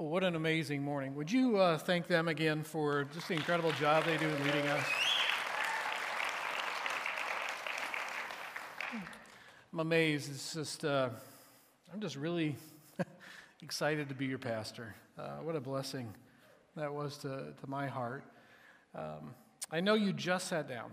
Well, 0.00 0.08
what 0.08 0.24
an 0.24 0.34
amazing 0.34 0.82
morning. 0.82 1.14
Would 1.16 1.30
you 1.30 1.58
uh, 1.58 1.76
thank 1.76 2.06
them 2.06 2.26
again 2.26 2.62
for 2.62 3.04
just 3.12 3.28
the 3.28 3.34
incredible 3.34 3.72
job 3.72 4.04
they 4.04 4.16
do 4.16 4.30
in 4.30 4.44
leading 4.44 4.66
us? 4.68 4.84
I'm 9.70 9.80
amazed. 9.80 10.30
It's 10.30 10.54
just, 10.54 10.86
uh, 10.86 11.10
I'm 11.92 12.00
just 12.00 12.16
really 12.16 12.56
excited 13.62 14.08
to 14.08 14.14
be 14.14 14.24
your 14.24 14.38
pastor. 14.38 14.94
Uh, 15.18 15.42
what 15.42 15.54
a 15.54 15.60
blessing 15.60 16.14
that 16.76 16.90
was 16.90 17.18
to, 17.18 17.52
to 17.60 17.66
my 17.66 17.86
heart. 17.86 18.24
Um, 18.94 19.34
I 19.70 19.80
know 19.80 19.92
you 19.92 20.14
just 20.14 20.48
sat 20.48 20.66
down, 20.66 20.92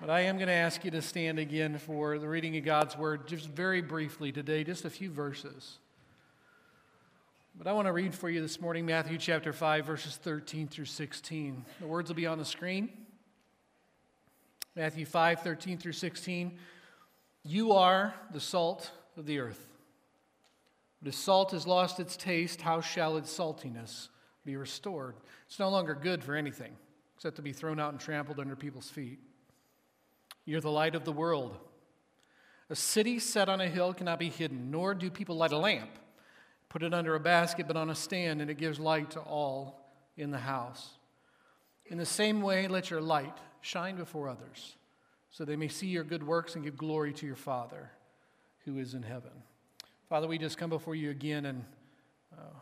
but 0.00 0.10
I 0.10 0.22
am 0.22 0.38
going 0.38 0.48
to 0.48 0.54
ask 0.54 0.84
you 0.84 0.90
to 0.90 1.00
stand 1.00 1.38
again 1.38 1.78
for 1.78 2.18
the 2.18 2.26
reading 2.26 2.56
of 2.56 2.64
God's 2.64 2.98
word, 2.98 3.28
just 3.28 3.46
very 3.48 3.80
briefly 3.80 4.32
today, 4.32 4.64
just 4.64 4.84
a 4.84 4.90
few 4.90 5.08
verses. 5.08 5.78
But 7.54 7.66
I 7.66 7.72
want 7.74 7.86
to 7.86 7.92
read 7.92 8.14
for 8.14 8.30
you 8.30 8.40
this 8.40 8.60
morning 8.60 8.86
Matthew 8.86 9.18
chapter 9.18 9.52
5, 9.52 9.84
verses 9.84 10.16
13 10.16 10.68
through 10.68 10.86
16. 10.86 11.64
The 11.80 11.86
words 11.86 12.08
will 12.08 12.16
be 12.16 12.26
on 12.26 12.38
the 12.38 12.46
screen. 12.46 12.88
Matthew 14.74 15.04
5, 15.04 15.40
13 15.40 15.76
through 15.76 15.92
16. 15.92 16.58
You 17.44 17.72
are 17.72 18.14
the 18.32 18.40
salt 18.40 18.90
of 19.18 19.26
the 19.26 19.38
earth. 19.38 19.66
But 21.02 21.10
if 21.10 21.14
salt 21.14 21.50
has 21.50 21.66
lost 21.66 22.00
its 22.00 22.16
taste, 22.16 22.62
how 22.62 22.80
shall 22.80 23.18
its 23.18 23.36
saltiness 23.36 24.08
be 24.46 24.56
restored? 24.56 25.16
It's 25.46 25.58
no 25.58 25.68
longer 25.68 25.94
good 25.94 26.24
for 26.24 26.34
anything 26.34 26.74
except 27.16 27.36
to 27.36 27.42
be 27.42 27.52
thrown 27.52 27.78
out 27.78 27.92
and 27.92 28.00
trampled 28.00 28.40
under 28.40 28.56
people's 28.56 28.88
feet. 28.88 29.18
You're 30.46 30.62
the 30.62 30.70
light 30.70 30.94
of 30.94 31.04
the 31.04 31.12
world. 31.12 31.58
A 32.70 32.74
city 32.74 33.18
set 33.18 33.50
on 33.50 33.60
a 33.60 33.68
hill 33.68 33.92
cannot 33.92 34.18
be 34.18 34.30
hidden, 34.30 34.70
nor 34.70 34.94
do 34.94 35.10
people 35.10 35.36
light 35.36 35.52
a 35.52 35.58
lamp 35.58 35.90
put 36.72 36.82
it 36.82 36.94
under 36.94 37.14
a 37.14 37.20
basket, 37.20 37.66
but 37.68 37.76
on 37.76 37.90
a 37.90 37.94
stand, 37.94 38.40
and 38.40 38.50
it 38.50 38.56
gives 38.56 38.80
light 38.80 39.10
to 39.10 39.20
all 39.20 39.78
in 40.16 40.30
the 40.30 40.38
house. 40.38 40.88
In 41.84 41.98
the 41.98 42.06
same 42.06 42.40
way, 42.40 42.66
let 42.66 42.88
your 42.88 43.02
light 43.02 43.36
shine 43.60 43.94
before 43.94 44.26
others, 44.26 44.76
so 45.30 45.44
they 45.44 45.54
may 45.54 45.68
see 45.68 45.88
your 45.88 46.02
good 46.02 46.26
works 46.26 46.54
and 46.54 46.64
give 46.64 46.78
glory 46.78 47.12
to 47.12 47.26
your 47.26 47.36
Father 47.36 47.90
who 48.64 48.78
is 48.78 48.94
in 48.94 49.02
heaven. 49.02 49.32
Father, 50.08 50.26
we 50.26 50.38
just 50.38 50.56
come 50.56 50.70
before 50.70 50.94
you 50.94 51.10
again, 51.10 51.44
and 51.44 51.62
uh, 52.38 52.54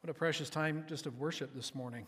what 0.00 0.10
a 0.10 0.14
precious 0.14 0.50
time 0.50 0.84
just 0.88 1.06
of 1.06 1.20
worship 1.20 1.54
this 1.54 1.76
morning. 1.76 2.04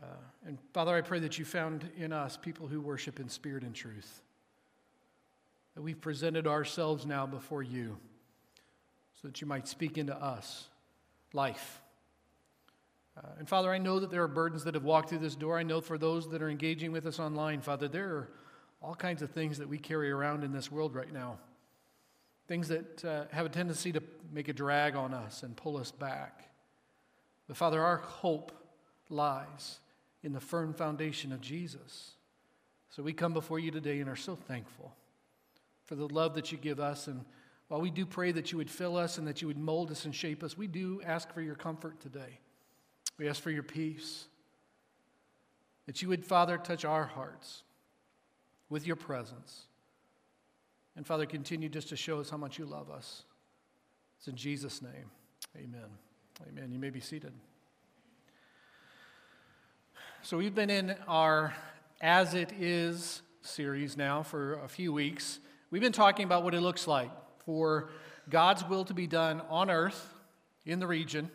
Uh, 0.00 0.06
and 0.46 0.56
Father, 0.72 0.94
I 0.94 1.00
pray 1.00 1.18
that 1.18 1.36
you 1.36 1.44
found 1.44 1.90
in 1.98 2.12
us 2.12 2.36
people 2.36 2.68
who 2.68 2.80
worship 2.80 3.18
in 3.18 3.28
spirit 3.28 3.64
and 3.64 3.74
truth. 3.74 4.22
That 5.74 5.82
we've 5.82 6.00
presented 6.00 6.46
ourselves 6.46 7.04
now 7.04 7.26
before 7.26 7.64
you 7.64 7.96
so 9.20 9.28
that 9.28 9.40
you 9.40 9.46
might 9.46 9.66
speak 9.66 9.98
into 9.98 10.14
us 10.14 10.68
life. 11.32 11.80
Uh, 13.16 13.28
and 13.38 13.48
Father, 13.48 13.72
I 13.72 13.78
know 13.78 14.00
that 14.00 14.10
there 14.10 14.22
are 14.22 14.28
burdens 14.28 14.64
that 14.64 14.74
have 14.74 14.84
walked 14.84 15.08
through 15.08 15.20
this 15.20 15.36
door. 15.36 15.58
I 15.58 15.62
know 15.62 15.80
for 15.80 15.96
those 15.96 16.28
that 16.30 16.42
are 16.42 16.50
engaging 16.50 16.92
with 16.92 17.06
us 17.06 17.18
online, 17.18 17.60
Father, 17.60 17.88
there 17.88 18.08
are 18.08 18.28
all 18.82 18.94
kinds 18.94 19.22
of 19.22 19.30
things 19.30 19.58
that 19.58 19.68
we 19.68 19.78
carry 19.78 20.10
around 20.10 20.44
in 20.44 20.52
this 20.52 20.70
world 20.70 20.94
right 20.94 21.12
now. 21.12 21.38
Things 22.46 22.68
that 22.68 23.04
uh, 23.04 23.24
have 23.32 23.46
a 23.46 23.48
tendency 23.48 23.90
to 23.92 24.02
make 24.32 24.48
a 24.48 24.52
drag 24.52 24.94
on 24.94 25.14
us 25.14 25.42
and 25.42 25.56
pull 25.56 25.78
us 25.78 25.90
back. 25.90 26.50
But 27.48 27.56
Father, 27.56 27.82
our 27.82 27.96
hope 27.96 28.52
lies 29.08 29.78
in 30.22 30.32
the 30.32 30.40
firm 30.40 30.74
foundation 30.74 31.32
of 31.32 31.40
Jesus. 31.40 32.12
So 32.90 33.02
we 33.02 33.12
come 33.12 33.32
before 33.32 33.58
you 33.58 33.70
today 33.70 34.00
and 34.00 34.10
are 34.10 34.16
so 34.16 34.36
thankful 34.36 34.94
for 35.84 35.94
the 35.94 36.08
love 36.08 36.34
that 36.34 36.52
you 36.52 36.58
give 36.58 36.80
us 36.80 37.06
and 37.06 37.24
while 37.68 37.80
we 37.80 37.90
do 37.90 38.06
pray 38.06 38.32
that 38.32 38.52
you 38.52 38.58
would 38.58 38.70
fill 38.70 38.96
us 38.96 39.18
and 39.18 39.26
that 39.26 39.42
you 39.42 39.48
would 39.48 39.58
mold 39.58 39.90
us 39.90 40.04
and 40.04 40.14
shape 40.14 40.42
us, 40.42 40.56
we 40.56 40.66
do 40.66 41.00
ask 41.04 41.32
for 41.32 41.40
your 41.40 41.56
comfort 41.56 42.00
today. 42.00 42.38
We 43.18 43.28
ask 43.28 43.42
for 43.42 43.50
your 43.50 43.62
peace. 43.62 44.26
That 45.86 46.02
you 46.02 46.08
would, 46.08 46.24
Father, 46.24 46.58
touch 46.58 46.84
our 46.84 47.04
hearts 47.04 47.62
with 48.68 48.86
your 48.86 48.96
presence. 48.96 49.66
And 50.96 51.06
Father, 51.06 51.26
continue 51.26 51.68
just 51.68 51.88
to 51.88 51.96
show 51.96 52.20
us 52.20 52.30
how 52.30 52.36
much 52.36 52.58
you 52.58 52.64
love 52.66 52.90
us. 52.90 53.24
It's 54.18 54.28
in 54.28 54.36
Jesus' 54.36 54.80
name. 54.80 55.10
Amen. 55.56 55.88
Amen. 56.48 56.70
You 56.72 56.78
may 56.78 56.90
be 56.90 57.00
seated. 57.00 57.32
So 60.22 60.36
we've 60.36 60.54
been 60.54 60.70
in 60.70 60.94
our 61.06 61.54
As 62.00 62.34
It 62.34 62.52
Is 62.58 63.22
series 63.42 63.96
now 63.96 64.22
for 64.22 64.54
a 64.60 64.68
few 64.68 64.92
weeks. 64.92 65.38
We've 65.70 65.82
been 65.82 65.92
talking 65.92 66.24
about 66.24 66.42
what 66.42 66.54
it 66.54 66.60
looks 66.60 66.86
like 66.86 67.10
for 67.46 67.88
God's 68.28 68.64
will 68.64 68.84
to 68.84 68.94
be 68.94 69.06
done 69.06 69.40
on 69.48 69.70
earth, 69.70 70.12
in 70.66 70.80
the 70.80 70.86
region, 70.86 71.30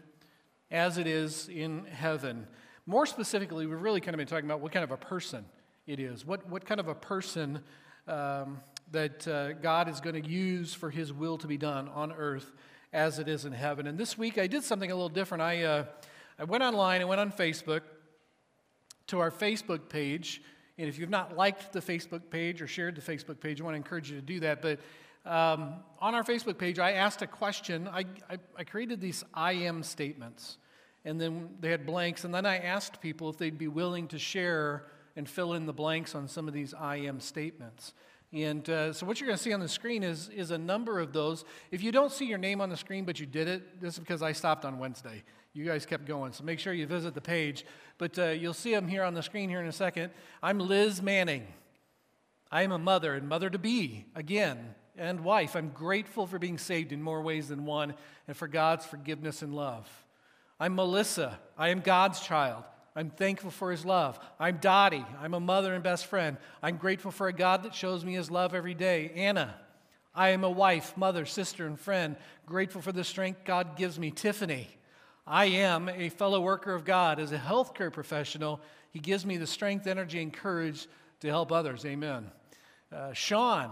as 0.70 0.98
it 0.98 1.08
is 1.08 1.48
in 1.48 1.86
heaven. 1.86 2.46
More 2.86 3.06
specifically, 3.06 3.66
we've 3.66 3.82
really 3.82 4.02
kind 4.02 4.14
of 4.14 4.18
been 4.18 4.28
talking 4.28 4.46
about 4.46 4.60
what 4.60 4.74
kind 4.74 4.84
of 4.84 4.92
a 4.92 4.98
person 4.98 5.46
it 5.88 6.00
is, 6.00 6.26
what, 6.26 6.48
what 6.50 6.66
kind 6.66 6.80
of 6.80 6.90
a 6.90 6.96
person 6.96 7.62
um, 8.08 8.60
that 8.92 9.26
uh, 9.28 9.54
God 9.54 9.88
is 9.88 10.02
going 10.02 10.22
to 10.22 10.30
use 10.30 10.74
for 10.74 10.90
his 10.90 11.14
will 11.14 11.38
to 11.38 11.48
be 11.48 11.58
done 11.58 11.88
on 11.90 12.12
earth 12.12 12.52
as 12.92 13.20
it 13.20 13.30
is 13.30 13.46
in 13.46 13.54
heaven. 13.54 13.88
And 13.88 13.98
this 13.98 14.18
week 14.18 14.38
I 14.38 14.48
did 14.48 14.64
something 14.64 14.92
a 14.92 14.94
little 14.94 15.10
different. 15.10 15.42
I, 15.42 15.64
uh, 15.64 15.86
I 16.38 16.44
went 16.44 16.64
online, 16.64 17.02
I 17.02 17.06
went 17.06 17.22
on 17.22 17.32
Facebook 17.32 17.82
to 19.08 19.20
our 19.20 19.32
Facebook 19.32 19.88
page. 19.88 20.42
And 20.78 20.90
if 20.90 21.00
you've 21.00 21.10
not 21.10 21.38
liked 21.38 21.72
the 21.72 21.80
Facebook 21.80 22.30
page 22.30 22.62
or 22.62 22.68
shared 22.68 22.96
the 22.96 23.02
Facebook 23.02 23.40
page, 23.40 23.62
I 23.62 23.64
want 23.64 23.76
to 23.76 23.78
encourage 23.78 24.10
you 24.10 24.18
to 24.18 24.22
do 24.22 24.42
that. 24.42 24.62
But 24.62 24.80
um, 25.26 25.76
on 26.00 26.16
our 26.16 26.24
Facebook 26.24 26.58
page, 26.58 26.80
I 26.80 26.94
asked 26.94 27.22
a 27.22 27.28
question. 27.28 27.88
I, 27.88 28.06
I, 28.30 28.38
I, 28.58 28.64
created 28.64 29.00
these 29.00 29.24
I 29.34 29.54
am 29.54 29.84
statements, 29.84 30.58
and 31.06 31.22
then 31.22 31.50
they 31.60 31.70
had 31.70 31.86
blanks. 31.86 32.24
And 32.24 32.34
then 32.34 32.46
I 32.46 32.58
asked 32.58 33.02
people 33.02 33.30
if 33.30 33.38
they'd 33.38 33.58
be 33.58 33.68
willing 33.68 34.08
to 34.10 34.18
share 34.18 34.88
and 35.16 35.30
fill 35.30 35.54
in 35.54 35.68
the 35.68 35.74
blanks 35.74 36.16
on 36.16 36.28
some 36.28 36.48
of 36.48 36.56
these 36.56 36.74
I 36.74 36.98
am 36.98 37.20
statements. 37.20 37.94
And 38.34 38.68
uh, 38.70 38.94
so, 38.94 39.06
what 39.06 39.20
you're 39.20 39.28
going 39.28 39.38
to 39.38 39.44
see 39.44 39.54
on 39.54 39.60
the 39.60 39.68
screen 39.68 40.04
is, 40.04 40.30
is 40.30 40.52
a 40.52 40.58
number 40.58 41.00
of 41.00 41.12
those. 41.14 41.44
If 41.70 41.84
you 41.84 41.92
don't 41.92 42.12
see 42.12 42.26
your 42.26 42.38
name 42.38 42.62
on 42.62 42.70
the 42.70 42.78
screen, 42.78 43.04
but 43.04 43.20
you 43.20 43.26
did 43.26 43.48
it, 43.48 43.82
this 43.82 43.96
is 43.96 44.00
because 44.00 44.24
I 44.24 44.32
stopped 44.32 44.66
on 44.66 44.80
Wednesday. 44.80 45.24
You 45.54 45.66
guys 45.66 45.86
kept 45.86 46.06
going, 46.06 46.32
so 46.32 46.46
make 46.46 46.58
sure 46.58 46.72
you 46.72 46.88
visit 46.88 47.14
the 47.14 47.22
page. 47.22 47.66
But 47.98 48.18
uh, 48.18 48.28
you'll 48.28 48.54
see 48.54 48.72
them 48.72 48.88
here 48.88 49.04
on 49.04 49.14
the 49.14 49.22
screen 49.22 49.50
here 49.50 49.60
in 49.60 49.68
a 49.68 49.74
second. 49.74 50.12
I'm 50.42 50.60
Liz 50.60 51.02
Manning. 51.02 51.46
I 52.50 52.64
am 52.64 52.72
a 52.72 52.80
mother 52.80 53.14
and 53.16 53.28
mother 53.28 53.50
to 53.50 53.60
be, 53.60 54.06
again, 54.16 54.76
and 55.02 55.22
wife. 55.22 55.56
I'm 55.56 55.70
grateful 55.70 56.28
for 56.28 56.38
being 56.38 56.60
saved 56.60 56.92
in 56.92 57.02
more 57.02 57.22
ways 57.22 57.48
than 57.48 57.66
one 57.66 57.96
and 58.28 58.38
for 58.38 58.48
God's 58.48 58.86
forgiveness 58.86 59.42
and 59.42 59.56
love. 59.56 59.90
I'm 60.60 60.76
Melissa. 60.76 61.40
I 61.58 61.70
am 61.70 61.80
God's 61.80 62.20
child. 62.20 62.64
I'm 62.96 63.10
thankful 63.10 63.50
for 63.50 63.72
his 63.72 63.84
love. 63.84 64.20
I'm 64.40 64.58
Dottie. 64.58 65.06
I'm 65.20 65.34
a 65.34 65.40
mother 65.40 65.74
and 65.74 65.84
best 65.84 66.06
friend. 66.06 66.38
I'm 66.62 66.78
grateful 66.78 67.10
for 67.10 67.28
a 67.28 67.34
God 67.34 67.64
that 67.64 67.74
shows 67.74 68.06
me 68.06 68.14
his 68.14 68.30
love 68.30 68.54
every 68.54 68.76
day. 68.76 69.12
Anna. 69.16 69.56
I 70.14 70.30
am 70.30 70.44
a 70.44 70.50
wife, 70.50 70.96
mother, 70.98 71.26
sister, 71.26 71.66
and 71.66 71.80
friend. 71.80 72.18
Grateful 72.46 72.82
for 72.82 72.92
the 72.92 73.04
strength 73.04 73.46
God 73.46 73.78
gives 73.78 73.98
me. 73.98 74.12
Tiffany. 74.12 74.68
I 75.26 75.46
am 75.46 75.88
a 75.90 76.10
fellow 76.10 76.42
worker 76.42 76.76
of 76.76 76.84
God. 76.84 77.18
As 77.18 77.32
a 77.32 77.38
healthcare 77.38 77.94
professional, 77.94 78.60
he 78.92 79.00
gives 79.00 79.26
me 79.26 79.38
the 79.38 79.48
strength, 79.48 79.88
energy, 79.88 80.22
and 80.22 80.34
courage 80.34 80.88
to 81.22 81.30
help 81.30 81.52
others. 81.52 81.86
Amen. 81.86 82.30
Uh, 82.92 83.14
Sean. 83.14 83.72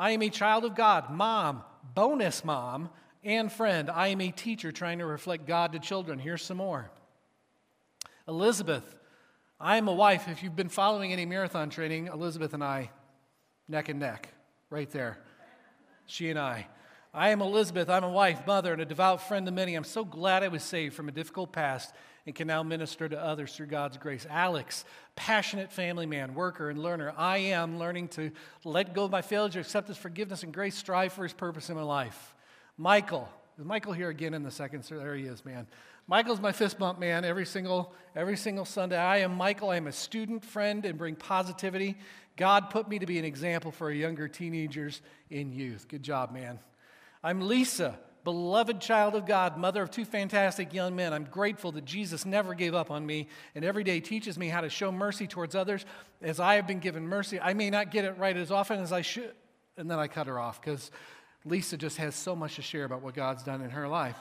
I 0.00 0.12
am 0.12 0.22
a 0.22 0.30
child 0.30 0.64
of 0.64 0.74
God, 0.74 1.10
mom, 1.10 1.62
bonus 1.94 2.42
mom, 2.42 2.88
and 3.22 3.52
friend. 3.52 3.90
I 3.90 4.08
am 4.08 4.22
a 4.22 4.30
teacher 4.30 4.72
trying 4.72 5.00
to 5.00 5.04
reflect 5.04 5.46
God 5.46 5.72
to 5.72 5.78
children. 5.78 6.18
Here's 6.18 6.42
some 6.42 6.56
more. 6.56 6.90
Elizabeth, 8.26 8.96
I 9.60 9.76
am 9.76 9.88
a 9.88 9.92
wife. 9.92 10.26
If 10.26 10.42
you've 10.42 10.56
been 10.56 10.70
following 10.70 11.12
any 11.12 11.26
marathon 11.26 11.68
training, 11.68 12.06
Elizabeth 12.06 12.54
and 12.54 12.64
I, 12.64 12.90
neck 13.68 13.90
and 13.90 14.00
neck, 14.00 14.30
right 14.70 14.90
there. 14.90 15.18
She 16.06 16.30
and 16.30 16.38
I. 16.38 16.66
I 17.12 17.28
am 17.28 17.42
Elizabeth. 17.42 17.90
I'm 17.90 18.04
a 18.04 18.10
wife, 18.10 18.46
mother, 18.46 18.72
and 18.72 18.80
a 18.80 18.86
devout 18.86 19.20
friend 19.28 19.44
to 19.44 19.52
many. 19.52 19.74
I'm 19.74 19.84
so 19.84 20.06
glad 20.06 20.42
I 20.42 20.48
was 20.48 20.62
saved 20.62 20.94
from 20.94 21.10
a 21.10 21.12
difficult 21.12 21.52
past 21.52 21.92
and 22.26 22.34
can 22.34 22.46
now 22.46 22.62
minister 22.62 23.08
to 23.08 23.22
others 23.22 23.54
through 23.54 23.66
God's 23.66 23.96
grace. 23.96 24.26
Alex, 24.28 24.84
passionate 25.16 25.72
family 25.72 26.06
man, 26.06 26.34
worker, 26.34 26.70
and 26.70 26.82
learner. 26.82 27.12
I 27.16 27.38
am 27.38 27.78
learning 27.78 28.08
to 28.08 28.30
let 28.64 28.94
go 28.94 29.04
of 29.04 29.10
my 29.10 29.22
failures, 29.22 29.56
accept 29.56 29.88
his 29.88 29.96
forgiveness 29.96 30.42
and 30.42 30.52
grace, 30.52 30.76
strive 30.76 31.12
for 31.12 31.22
his 31.22 31.32
purpose 31.32 31.70
in 31.70 31.76
my 31.76 31.82
life. 31.82 32.34
Michael, 32.76 33.28
is 33.58 33.64
Michael 33.64 33.92
here 33.92 34.08
again 34.08 34.34
in 34.34 34.42
the 34.42 34.50
second? 34.50 34.84
There 34.84 35.14
he 35.14 35.24
is, 35.24 35.44
man. 35.44 35.66
Michael's 36.06 36.40
my 36.40 36.50
fist 36.50 36.78
bump 36.78 36.98
man 36.98 37.24
every 37.24 37.46
single 37.46 37.94
every 38.16 38.36
single 38.36 38.64
Sunday. 38.64 38.96
I 38.96 39.18
am 39.18 39.36
Michael. 39.36 39.70
I 39.70 39.76
am 39.76 39.86
a 39.86 39.92
student 39.92 40.44
friend 40.44 40.84
and 40.84 40.98
bring 40.98 41.14
positivity. 41.14 41.96
God 42.36 42.70
put 42.70 42.88
me 42.88 42.98
to 42.98 43.06
be 43.06 43.18
an 43.18 43.24
example 43.24 43.70
for 43.70 43.92
younger 43.92 44.26
teenagers 44.26 45.02
in 45.28 45.52
youth. 45.52 45.86
Good 45.88 46.02
job, 46.02 46.32
man. 46.32 46.58
I'm 47.22 47.42
Lisa 47.42 47.98
beloved 48.24 48.80
child 48.80 49.14
of 49.14 49.26
God, 49.26 49.56
mother 49.56 49.82
of 49.82 49.90
two 49.90 50.04
fantastic 50.04 50.72
young 50.72 50.96
men. 50.96 51.12
I'm 51.12 51.24
grateful 51.24 51.72
that 51.72 51.84
Jesus 51.84 52.24
never 52.24 52.54
gave 52.54 52.74
up 52.74 52.90
on 52.90 53.04
me 53.06 53.28
and 53.54 53.64
every 53.64 53.84
day 53.84 54.00
teaches 54.00 54.38
me 54.38 54.48
how 54.48 54.60
to 54.60 54.68
show 54.68 54.92
mercy 54.92 55.26
towards 55.26 55.54
others 55.54 55.84
as 56.22 56.40
I 56.40 56.54
have 56.56 56.66
been 56.66 56.80
given 56.80 57.06
mercy. 57.06 57.40
I 57.40 57.54
may 57.54 57.70
not 57.70 57.90
get 57.90 58.04
it 58.04 58.18
right 58.18 58.36
as 58.36 58.50
often 58.50 58.80
as 58.80 58.92
I 58.92 59.02
should. 59.02 59.34
And 59.76 59.90
then 59.90 59.98
I 59.98 60.08
cut 60.08 60.26
her 60.26 60.38
off 60.38 60.60
because 60.60 60.90
Lisa 61.44 61.76
just 61.76 61.96
has 61.96 62.14
so 62.14 62.36
much 62.36 62.56
to 62.56 62.62
share 62.62 62.84
about 62.84 63.02
what 63.02 63.14
God's 63.14 63.42
done 63.42 63.62
in 63.62 63.70
her 63.70 63.88
life. 63.88 64.16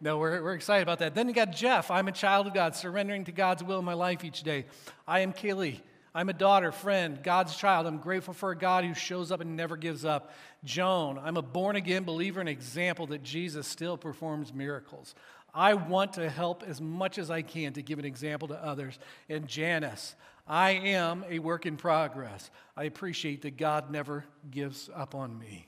No, 0.00 0.18
we're, 0.18 0.42
we're 0.42 0.54
excited 0.54 0.82
about 0.82 0.98
that. 0.98 1.14
Then 1.14 1.28
you 1.28 1.34
got 1.34 1.52
Jeff. 1.52 1.90
I'm 1.90 2.08
a 2.08 2.12
child 2.12 2.46
of 2.46 2.54
God, 2.54 2.74
surrendering 2.74 3.24
to 3.24 3.32
God's 3.32 3.64
will 3.64 3.78
in 3.78 3.84
my 3.84 3.94
life 3.94 4.24
each 4.24 4.42
day. 4.42 4.66
I 5.06 5.20
am 5.20 5.32
Kaylee. 5.32 5.80
I'm 6.16 6.28
a 6.28 6.32
daughter, 6.32 6.70
friend, 6.70 7.18
God's 7.24 7.56
child. 7.56 7.86
I'm 7.88 7.98
grateful 7.98 8.34
for 8.34 8.52
a 8.52 8.56
God 8.56 8.84
who 8.84 8.94
shows 8.94 9.32
up 9.32 9.40
and 9.40 9.56
never 9.56 9.76
gives 9.76 10.04
up. 10.04 10.32
Joan, 10.62 11.18
I'm 11.18 11.36
a 11.36 11.42
born 11.42 11.74
again 11.74 12.04
believer 12.04 12.38
and 12.38 12.48
example 12.48 13.08
that 13.08 13.24
Jesus 13.24 13.66
still 13.66 13.96
performs 13.96 14.54
miracles. 14.54 15.16
I 15.52 15.74
want 15.74 16.12
to 16.14 16.30
help 16.30 16.62
as 16.62 16.80
much 16.80 17.18
as 17.18 17.30
I 17.30 17.42
can 17.42 17.72
to 17.72 17.82
give 17.82 17.98
an 17.98 18.04
example 18.04 18.48
to 18.48 18.54
others. 18.54 18.98
And 19.28 19.48
Janice, 19.48 20.14
I 20.46 20.70
am 20.72 21.24
a 21.28 21.40
work 21.40 21.66
in 21.66 21.76
progress. 21.76 22.48
I 22.76 22.84
appreciate 22.84 23.42
that 23.42 23.56
God 23.56 23.90
never 23.90 24.24
gives 24.52 24.88
up 24.94 25.16
on 25.16 25.36
me. 25.36 25.66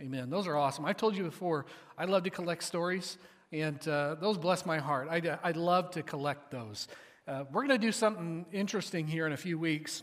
Amen. 0.00 0.30
Those 0.30 0.46
are 0.46 0.56
awesome. 0.56 0.86
I've 0.86 0.96
told 0.96 1.16
you 1.16 1.24
before, 1.24 1.66
I 1.98 2.06
love 2.06 2.22
to 2.24 2.30
collect 2.30 2.62
stories, 2.64 3.18
and 3.52 3.86
uh, 3.86 4.14
those 4.14 4.38
bless 4.38 4.64
my 4.64 4.78
heart. 4.78 5.08
I, 5.10 5.38
I 5.44 5.50
love 5.52 5.90
to 5.92 6.02
collect 6.02 6.50
those. 6.50 6.88
Uh, 7.24 7.44
we're 7.52 7.64
going 7.64 7.80
to 7.80 7.86
do 7.86 7.92
something 7.92 8.44
interesting 8.50 9.06
here 9.06 9.28
in 9.28 9.32
a 9.32 9.36
few 9.36 9.56
weeks. 9.56 10.02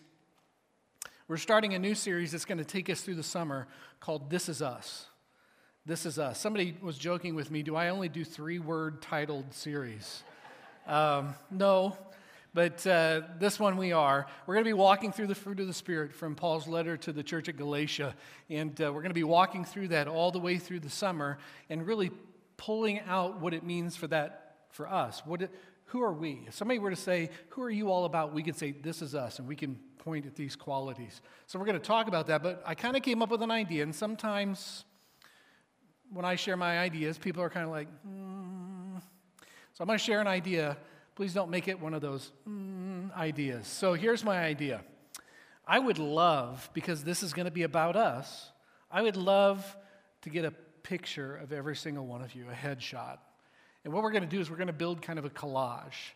We're 1.27 1.35
starting 1.35 1.73
a 1.73 1.79
new 1.79 1.93
series 1.93 2.31
that's 2.31 2.45
going 2.45 2.59
to 2.59 2.63
take 2.63 2.89
us 2.89 3.01
through 3.01 3.15
the 3.15 3.23
summer 3.23 3.67
called 3.99 4.29
This 4.29 4.47
Is 4.47 4.61
Us. 4.61 5.05
This 5.85 6.05
Is 6.05 6.17
Us. 6.17 6.39
Somebody 6.39 6.77
was 6.81 6.97
joking 6.97 7.35
with 7.35 7.51
me, 7.51 7.61
do 7.61 7.75
I 7.75 7.89
only 7.89 8.07
do 8.07 8.23
three 8.23 8.57
word 8.57 9.01
titled 9.01 9.53
series? 9.53 10.23
Um, 10.87 11.35
no, 11.51 11.97
but 12.53 12.87
uh, 12.87 13.23
this 13.37 13.59
one 13.59 13.75
we 13.75 13.91
are. 13.91 14.25
We're 14.47 14.55
going 14.55 14.63
to 14.63 14.69
be 14.69 14.73
walking 14.73 15.11
through 15.11 15.27
the 15.27 15.35
fruit 15.35 15.59
of 15.59 15.67
the 15.67 15.73
Spirit 15.73 16.13
from 16.13 16.35
Paul's 16.35 16.69
letter 16.69 16.95
to 16.95 17.11
the 17.11 17.21
church 17.21 17.49
at 17.49 17.57
Galatia. 17.57 18.15
And 18.49 18.79
uh, 18.81 18.93
we're 18.93 19.01
going 19.01 19.09
to 19.09 19.13
be 19.13 19.25
walking 19.25 19.65
through 19.65 19.89
that 19.89 20.07
all 20.07 20.31
the 20.31 20.39
way 20.39 20.57
through 20.57 20.79
the 20.79 20.89
summer 20.89 21.37
and 21.69 21.85
really 21.85 22.11
pulling 22.55 23.01
out 23.01 23.41
what 23.41 23.53
it 23.53 23.65
means 23.65 23.97
for 23.97 24.07
that 24.07 24.49
for 24.69 24.87
us. 24.87 25.21
What 25.25 25.41
it, 25.41 25.51
who 25.89 26.03
are 26.03 26.13
we? 26.13 26.43
If 26.47 26.53
somebody 26.53 26.79
were 26.79 26.91
to 26.91 26.95
say, 26.95 27.29
Who 27.49 27.63
are 27.63 27.69
you 27.69 27.91
all 27.91 28.05
about? 28.05 28.33
we 28.33 28.43
could 28.43 28.55
say, 28.55 28.71
This 28.71 29.01
is 29.01 29.15
us, 29.15 29.39
and 29.39 29.47
we 29.47 29.55
can 29.55 29.77
point 29.97 30.25
at 30.25 30.35
these 30.35 30.55
qualities. 30.55 31.21
So 31.47 31.57
we're 31.59 31.65
going 31.65 31.79
to 31.79 31.85
talk 31.85 32.07
about 32.07 32.27
that, 32.27 32.43
but 32.43 32.61
I 32.65 32.75
kind 32.75 32.95
of 32.95 33.01
came 33.01 33.21
up 33.21 33.29
with 33.29 33.41
an 33.41 33.51
idea, 33.51 33.83
and 33.83 33.93
sometimes 33.93 34.85
when 36.11 36.25
I 36.25 36.35
share 36.35 36.57
my 36.57 36.79
ideas, 36.79 37.17
people 37.17 37.41
are 37.43 37.49
kind 37.49 37.65
of 37.65 37.71
like, 37.71 37.87
mm. 38.07 39.01
So 39.73 39.83
I'm 39.83 39.87
going 39.87 39.97
to 39.97 40.03
share 40.03 40.21
an 40.21 40.27
idea. 40.27 40.77
Please 41.15 41.33
don't 41.33 41.49
make 41.49 41.67
it 41.67 41.79
one 41.79 41.93
of 41.93 42.01
those 42.01 42.31
mm, 42.47 43.15
ideas. 43.15 43.65
So 43.65 43.93
here's 43.93 44.23
my 44.23 44.39
idea. 44.39 44.81
I 45.65 45.79
would 45.79 45.99
love, 45.99 46.69
because 46.73 47.03
this 47.03 47.23
is 47.23 47.33
going 47.33 47.45
to 47.45 47.51
be 47.51 47.63
about 47.63 47.95
us, 47.95 48.51
I 48.91 49.01
would 49.01 49.15
love 49.15 49.77
to 50.21 50.29
get 50.29 50.45
a 50.45 50.51
picture 50.83 51.35
of 51.35 51.51
every 51.51 51.75
single 51.75 52.05
one 52.05 52.21
of 52.21 52.35
you, 52.35 52.45
a 52.49 52.53
headshot. 52.53 53.17
And 53.83 53.93
what 53.93 54.03
we're 54.03 54.11
going 54.11 54.23
to 54.23 54.29
do 54.29 54.39
is 54.39 54.49
we're 54.49 54.57
going 54.57 54.67
to 54.67 54.73
build 54.73 55.01
kind 55.01 55.19
of 55.19 55.25
a 55.25 55.29
collage 55.29 56.13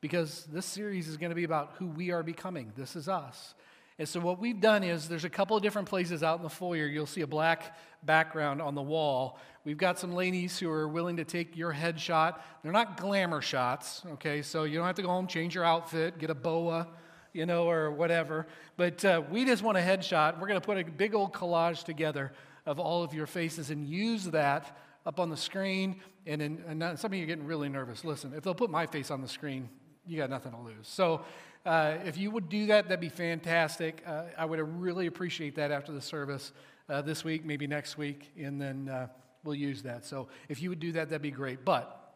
because 0.00 0.44
this 0.52 0.66
series 0.66 1.08
is 1.08 1.16
going 1.16 1.30
to 1.30 1.36
be 1.36 1.44
about 1.44 1.74
who 1.78 1.86
we 1.86 2.10
are 2.10 2.22
becoming. 2.22 2.72
This 2.76 2.96
is 2.96 3.08
us. 3.08 3.54
And 3.98 4.08
so, 4.08 4.18
what 4.18 4.40
we've 4.40 4.60
done 4.60 4.82
is 4.82 5.08
there's 5.08 5.24
a 5.24 5.30
couple 5.30 5.56
of 5.56 5.62
different 5.62 5.88
places 5.88 6.24
out 6.24 6.38
in 6.38 6.42
the 6.42 6.50
foyer. 6.50 6.86
You'll 6.86 7.06
see 7.06 7.20
a 7.20 7.28
black 7.28 7.78
background 8.02 8.60
on 8.60 8.74
the 8.74 8.82
wall. 8.82 9.38
We've 9.64 9.78
got 9.78 10.00
some 10.00 10.12
ladies 10.12 10.58
who 10.58 10.68
are 10.68 10.88
willing 10.88 11.16
to 11.18 11.24
take 11.24 11.56
your 11.56 11.72
headshot. 11.72 12.40
They're 12.62 12.72
not 12.72 13.00
glamour 13.00 13.40
shots, 13.40 14.02
okay? 14.14 14.42
So, 14.42 14.64
you 14.64 14.78
don't 14.78 14.86
have 14.86 14.96
to 14.96 15.02
go 15.02 15.08
home, 15.08 15.28
change 15.28 15.54
your 15.54 15.64
outfit, 15.64 16.18
get 16.18 16.28
a 16.28 16.34
boa, 16.34 16.88
you 17.32 17.46
know, 17.46 17.70
or 17.70 17.92
whatever. 17.92 18.48
But 18.76 19.04
uh, 19.04 19.22
we 19.30 19.44
just 19.44 19.62
want 19.62 19.78
a 19.78 19.80
headshot. 19.80 20.40
We're 20.40 20.48
going 20.48 20.60
to 20.60 20.66
put 20.66 20.76
a 20.76 20.84
big 20.84 21.14
old 21.14 21.32
collage 21.32 21.84
together 21.84 22.32
of 22.66 22.80
all 22.80 23.04
of 23.04 23.14
your 23.14 23.26
faces 23.26 23.70
and 23.70 23.86
use 23.86 24.24
that 24.26 24.76
up 25.06 25.20
on 25.20 25.30
the 25.30 25.36
screen. 25.36 26.00
And, 26.26 26.40
in, 26.40 26.64
and 26.66 26.98
some 26.98 27.12
of 27.12 27.18
you 27.18 27.24
are 27.24 27.26
getting 27.26 27.46
really 27.46 27.68
nervous. 27.68 28.04
Listen, 28.04 28.32
if 28.34 28.42
they'll 28.42 28.54
put 28.54 28.70
my 28.70 28.86
face 28.86 29.10
on 29.10 29.20
the 29.20 29.28
screen, 29.28 29.68
you 30.06 30.16
got 30.16 30.30
nothing 30.30 30.52
to 30.52 30.58
lose. 30.58 30.88
So 30.88 31.22
uh, 31.64 31.96
if 32.04 32.18
you 32.18 32.30
would 32.30 32.48
do 32.48 32.66
that, 32.66 32.88
that'd 32.88 33.00
be 33.00 33.08
fantastic. 33.08 34.02
Uh, 34.06 34.24
I 34.36 34.44
would 34.44 34.60
really 34.80 35.06
appreciate 35.06 35.56
that 35.56 35.70
after 35.70 35.92
the 35.92 36.00
service 36.00 36.52
uh, 36.88 37.02
this 37.02 37.24
week, 37.24 37.44
maybe 37.44 37.66
next 37.66 37.96
week, 37.96 38.30
and 38.38 38.60
then 38.60 38.88
uh, 38.88 39.06
we'll 39.44 39.54
use 39.54 39.82
that. 39.82 40.04
So 40.04 40.28
if 40.48 40.60
you 40.60 40.68
would 40.68 40.80
do 40.80 40.92
that, 40.92 41.08
that'd 41.08 41.22
be 41.22 41.30
great. 41.30 41.64
But 41.64 42.12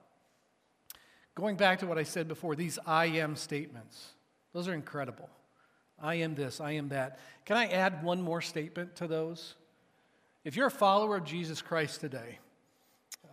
going 1.34 1.56
back 1.56 1.78
to 1.80 1.86
what 1.86 1.98
I 1.98 2.02
said 2.02 2.28
before, 2.28 2.54
these 2.54 2.78
I 2.86 3.06
am 3.06 3.36
statements, 3.36 4.12
those 4.52 4.68
are 4.68 4.74
incredible. 4.74 5.30
I 6.00 6.16
am 6.16 6.34
this, 6.34 6.60
I 6.60 6.72
am 6.72 6.90
that. 6.90 7.18
Can 7.44 7.56
I 7.56 7.66
add 7.66 8.04
one 8.04 8.20
more 8.20 8.40
statement 8.40 8.96
to 8.96 9.06
those? 9.06 9.54
If 10.44 10.56
you're 10.56 10.68
a 10.68 10.70
follower 10.70 11.16
of 11.16 11.24
Jesus 11.24 11.60
Christ 11.60 12.00
today, 12.00 12.38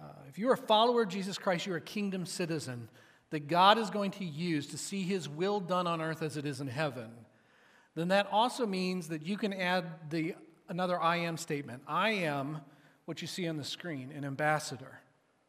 uh, 0.01 0.05
if 0.29 0.37
you're 0.37 0.53
a 0.53 0.57
follower 0.57 1.03
of 1.03 1.09
Jesus 1.09 1.37
Christ, 1.37 1.65
you're 1.65 1.77
a 1.77 1.81
kingdom 1.81 2.25
citizen 2.25 2.89
that 3.29 3.47
God 3.47 3.77
is 3.77 3.89
going 3.89 4.11
to 4.11 4.25
use 4.25 4.67
to 4.67 4.77
see 4.77 5.03
his 5.03 5.27
will 5.27 5.59
done 5.59 5.87
on 5.87 6.01
earth 6.01 6.21
as 6.21 6.37
it 6.37 6.45
is 6.45 6.61
in 6.61 6.67
heaven, 6.67 7.09
then 7.95 8.09
that 8.09 8.27
also 8.31 8.65
means 8.65 9.07
that 9.07 9.25
you 9.25 9.37
can 9.37 9.53
add 9.53 9.85
the 10.09 10.35
another 10.67 10.99
I 11.01 11.17
am 11.17 11.37
statement. 11.37 11.83
I 11.87 12.11
am 12.11 12.59
what 13.05 13.21
you 13.21 13.27
see 13.27 13.47
on 13.47 13.57
the 13.57 13.63
screen, 13.63 14.11
an 14.11 14.25
ambassador. 14.25 14.99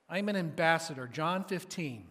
I'm 0.08 0.28
an 0.28 0.36
ambassador. 0.36 1.08
John 1.08 1.44
15. 1.44 2.06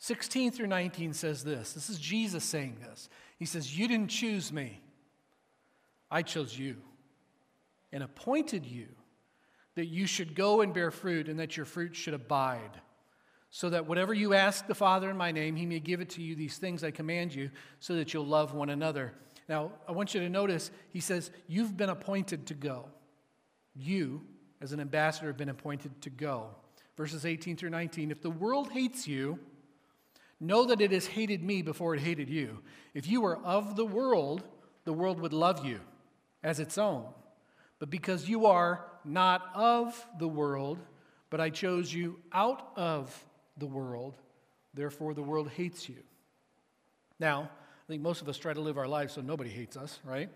16 0.00 0.52
through 0.52 0.68
19 0.68 1.12
says 1.12 1.42
this. 1.42 1.72
This 1.72 1.90
is 1.90 1.98
Jesus 1.98 2.44
saying 2.44 2.76
this. 2.80 3.08
He 3.38 3.44
says, 3.44 3.76
You 3.76 3.88
didn't 3.88 4.10
choose 4.10 4.52
me, 4.52 4.80
I 6.10 6.22
chose 6.22 6.56
you 6.56 6.76
and 7.92 8.02
appointed 8.02 8.66
you 8.66 8.86
that 9.78 9.86
you 9.86 10.08
should 10.08 10.34
go 10.34 10.60
and 10.60 10.74
bear 10.74 10.90
fruit 10.90 11.28
and 11.28 11.38
that 11.38 11.56
your 11.56 11.64
fruit 11.64 11.94
should 11.94 12.12
abide 12.12 12.80
so 13.50 13.70
that 13.70 13.86
whatever 13.86 14.12
you 14.12 14.34
ask 14.34 14.66
the 14.66 14.74
Father 14.74 15.08
in 15.08 15.16
my 15.16 15.30
name, 15.30 15.54
he 15.54 15.66
may 15.66 15.78
give 15.78 16.00
it 16.00 16.10
to 16.10 16.20
you, 16.20 16.34
these 16.34 16.58
things 16.58 16.82
I 16.82 16.90
command 16.90 17.32
you, 17.32 17.48
so 17.78 17.94
that 17.94 18.12
you'll 18.12 18.26
love 18.26 18.54
one 18.54 18.70
another. 18.70 19.12
Now, 19.48 19.70
I 19.88 19.92
want 19.92 20.14
you 20.14 20.20
to 20.20 20.28
notice, 20.28 20.72
he 20.90 20.98
says, 20.98 21.30
You've 21.46 21.76
been 21.76 21.90
appointed 21.90 22.48
to 22.48 22.54
go. 22.54 22.86
You, 23.76 24.22
as 24.60 24.72
an 24.72 24.80
ambassador, 24.80 25.28
have 25.28 25.36
been 25.36 25.48
appointed 25.48 26.02
to 26.02 26.10
go. 26.10 26.48
Verses 26.96 27.24
18 27.24 27.56
through 27.56 27.70
19 27.70 28.10
If 28.10 28.20
the 28.20 28.30
world 28.30 28.72
hates 28.72 29.06
you, 29.06 29.38
know 30.40 30.64
that 30.64 30.80
it 30.80 30.90
has 30.90 31.06
hated 31.06 31.44
me 31.44 31.62
before 31.62 31.94
it 31.94 32.00
hated 32.00 32.28
you. 32.28 32.58
If 32.94 33.06
you 33.06 33.20
were 33.20 33.36
of 33.44 33.76
the 33.76 33.86
world, 33.86 34.42
the 34.82 34.92
world 34.92 35.20
would 35.20 35.32
love 35.32 35.64
you 35.64 35.78
as 36.42 36.58
its 36.58 36.78
own. 36.78 37.04
But 37.78 37.90
because 37.90 38.28
you 38.28 38.46
are 38.46 38.87
not 39.04 39.50
of 39.54 40.06
the 40.18 40.28
world, 40.28 40.78
but 41.30 41.40
I 41.40 41.50
chose 41.50 41.92
you 41.92 42.18
out 42.32 42.72
of 42.76 43.24
the 43.56 43.66
world, 43.66 44.16
therefore 44.74 45.14
the 45.14 45.22
world 45.22 45.50
hates 45.50 45.88
you. 45.88 45.96
Now, 47.20 47.50
I 47.52 47.86
think 47.88 48.02
most 48.02 48.22
of 48.22 48.28
us 48.28 48.38
try 48.38 48.52
to 48.52 48.60
live 48.60 48.78
our 48.78 48.86
lives 48.86 49.14
so 49.14 49.20
nobody 49.20 49.50
hates 49.50 49.76
us, 49.76 49.98
right? 50.04 50.30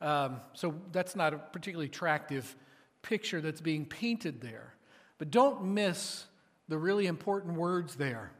Um, 0.00 0.40
so 0.52 0.74
that's 0.92 1.16
not 1.16 1.34
a 1.34 1.38
particularly 1.38 1.86
attractive 1.86 2.54
picture 3.02 3.40
that's 3.40 3.60
being 3.60 3.84
painted 3.84 4.40
there. 4.40 4.74
But 5.18 5.30
don't 5.30 5.74
miss 5.74 6.24
the 6.68 6.78
really 6.78 7.06
important 7.06 7.56
words 7.56 7.96
there. 7.96 8.30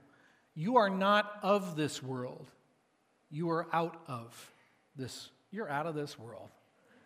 You 0.54 0.76
are 0.76 0.90
not 0.90 1.38
of 1.42 1.76
this 1.76 2.02
world. 2.02 2.50
You 3.30 3.50
are 3.50 3.66
out 3.73 4.02
of 4.06 4.52
this. 4.97 5.30
You're 5.50 5.70
out 5.70 5.87
of 5.87 5.94
this 5.94 6.18
world. 6.18 6.50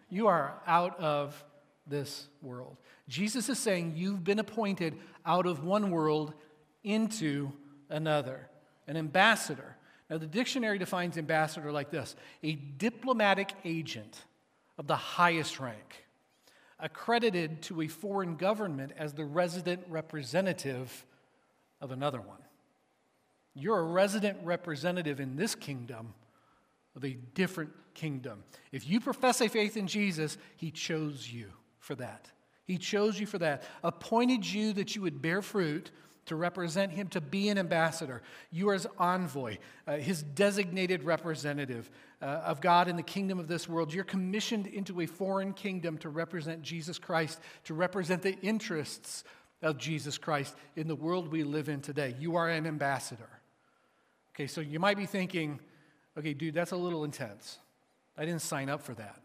You 0.09 0.27
are 0.27 0.61
out 0.67 0.99
of 1.01 1.43
this 1.87 2.29
world. 2.41 2.77
Jesus 3.09 3.49
is 3.49 3.59
saying 3.59 3.95
you've 3.97 4.25
been 4.25 4.39
appointed 4.39 4.99
out 5.27 5.47
of 5.47 5.65
one 5.65 5.91
world 5.91 6.33
into 6.85 7.53
another. 7.89 8.49
An 8.87 8.97
ambassador. 8.97 9.77
Now, 10.11 10.19
the 10.19 10.27
dictionary 10.27 10.79
defines 10.79 11.17
ambassador 11.17 11.73
like 11.73 11.91
this 11.91 12.17
a 12.43 12.55
diplomatic 12.55 13.53
agent 13.65 14.25
of 14.79 14.87
the 14.87 14.97
highest 14.97 15.61
rank, 15.61 16.05
accredited 16.79 17.63
to 17.63 17.83
a 17.83 17.89
foreign 17.89 18.37
government 18.37 18.93
as 18.97 19.13
the 19.13 19.25
resident 19.25 19.83
representative 19.89 21.05
of 21.81 21.93
another 21.93 22.21
one. 22.21 22.39
You're 23.55 23.79
a 23.79 23.85
resident 23.85 24.39
representative 24.45 25.21
in 25.21 25.37
this 25.37 25.55
kingdom 25.55 26.15
of 26.97 27.05
a 27.05 27.17
different 27.35 27.71
kingdom. 27.95 28.45
If 28.71 28.89
you 28.89 29.01
profess 29.01 29.41
a 29.41 29.49
faith 29.49 29.77
in 29.77 29.87
Jesus, 29.87 30.39
He 30.57 30.71
chose 30.71 31.31
you 31.31 31.53
for 31.83 31.97
that. 31.97 32.31
He 32.65 32.79
chose 32.79 33.19
you 33.19 33.27
for 33.27 33.39
that, 33.39 33.65
appointed 33.83 34.47
you 34.47 34.73
that 34.75 34.95
you 34.95 35.03
would 35.03 35.21
bear 35.21 35.43
fruit 35.43 35.91
to 36.27 36.37
represent 36.37 36.93
him, 36.93 37.09
to 37.09 37.21
be 37.21 37.49
an 37.49 37.59
ambassador. 37.59 38.23
You 38.53 38.69
are 38.69 38.75
his 38.75 38.87
envoy, 38.99 39.59
uh, 39.89 39.97
his 39.97 40.23
designated 40.23 41.03
representative 41.03 41.91
uh, 42.23 42.27
of 42.27 42.61
God 42.61 42.87
in 42.87 42.95
the 42.95 43.03
kingdom 43.03 43.41
of 43.41 43.49
this 43.49 43.69
world. 43.69 43.93
You're 43.93 44.05
commissioned 44.05 44.69
into 44.69 45.01
a 45.01 45.07
foreign 45.07 45.53
kingdom 45.53 45.99
to 45.99 46.09
represent 46.09 46.63
Jesus 46.63 47.01
Christ, 47.01 47.41
to 47.65 47.75
represent 47.75 48.23
the 48.23 48.39
interests 48.41 49.25
of 49.61 49.77
Jesus 49.77 50.17
Christ 50.17 50.55
in 50.77 50.87
the 50.87 50.95
world 50.95 51.33
we 51.33 51.43
live 51.43 51.69
in 51.69 51.81
today. 51.81 52.15
You 52.21 52.37
are 52.37 52.49
an 52.49 52.67
ambassador. 52.67 53.29
Okay, 54.37 54.47
so 54.47 54.61
you 54.61 54.79
might 54.79 54.97
be 54.97 55.07
thinking, 55.07 55.59
okay, 56.17 56.33
dude, 56.33 56.55
that's 56.55 56.73
a 56.73 56.77
little 56.77 57.03
intense. 57.03 57.59
I 58.17 58.25
didn't 58.25 58.43
sign 58.43 58.69
up 58.69 58.83
for 58.83 58.95
that. 58.95 59.22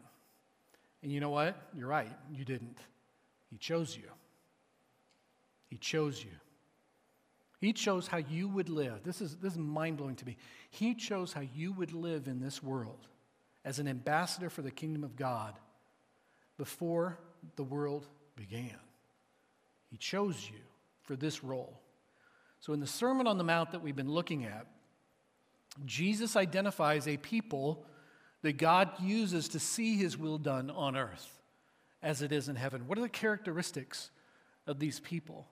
And 1.02 1.12
you 1.12 1.20
know 1.20 1.30
what? 1.30 1.56
You're 1.76 1.88
right, 1.88 2.10
you 2.32 2.44
didn't. 2.44 2.78
He 3.50 3.56
chose 3.56 3.96
you. 3.96 4.10
He 5.68 5.76
chose 5.76 6.22
you. 6.22 6.30
He 7.60 7.72
chose 7.72 8.06
how 8.06 8.18
you 8.18 8.48
would 8.48 8.68
live. 8.68 9.02
This 9.04 9.20
is, 9.20 9.36
this 9.36 9.52
is 9.52 9.58
mind 9.58 9.96
blowing 9.96 10.16
to 10.16 10.26
me. 10.26 10.36
He 10.70 10.94
chose 10.94 11.32
how 11.32 11.42
you 11.54 11.72
would 11.72 11.92
live 11.92 12.28
in 12.28 12.40
this 12.40 12.62
world 12.62 13.06
as 13.64 13.78
an 13.78 13.88
ambassador 13.88 14.48
for 14.48 14.62
the 14.62 14.70
kingdom 14.70 15.02
of 15.02 15.16
God 15.16 15.54
before 16.56 17.18
the 17.56 17.64
world 17.64 18.06
began. 18.36 18.76
He 19.90 19.96
chose 19.96 20.48
you 20.50 20.60
for 21.02 21.16
this 21.16 21.42
role. 21.42 21.80
So, 22.60 22.72
in 22.72 22.80
the 22.80 22.86
Sermon 22.86 23.26
on 23.26 23.38
the 23.38 23.44
Mount 23.44 23.72
that 23.72 23.82
we've 23.82 23.96
been 23.96 24.10
looking 24.10 24.44
at, 24.44 24.66
Jesus 25.84 26.36
identifies 26.36 27.06
a 27.06 27.16
people 27.16 27.84
that 28.42 28.56
God 28.56 28.90
uses 29.00 29.48
to 29.50 29.58
see 29.58 29.96
his 29.96 30.16
will 30.16 30.38
done 30.38 30.70
on 30.70 30.96
earth 30.96 31.40
as 32.02 32.22
it 32.22 32.32
is 32.32 32.48
in 32.48 32.56
heaven. 32.56 32.86
What 32.86 32.98
are 32.98 33.02
the 33.02 33.08
characteristics 33.08 34.10
of 34.66 34.78
these 34.78 35.00
people? 35.00 35.46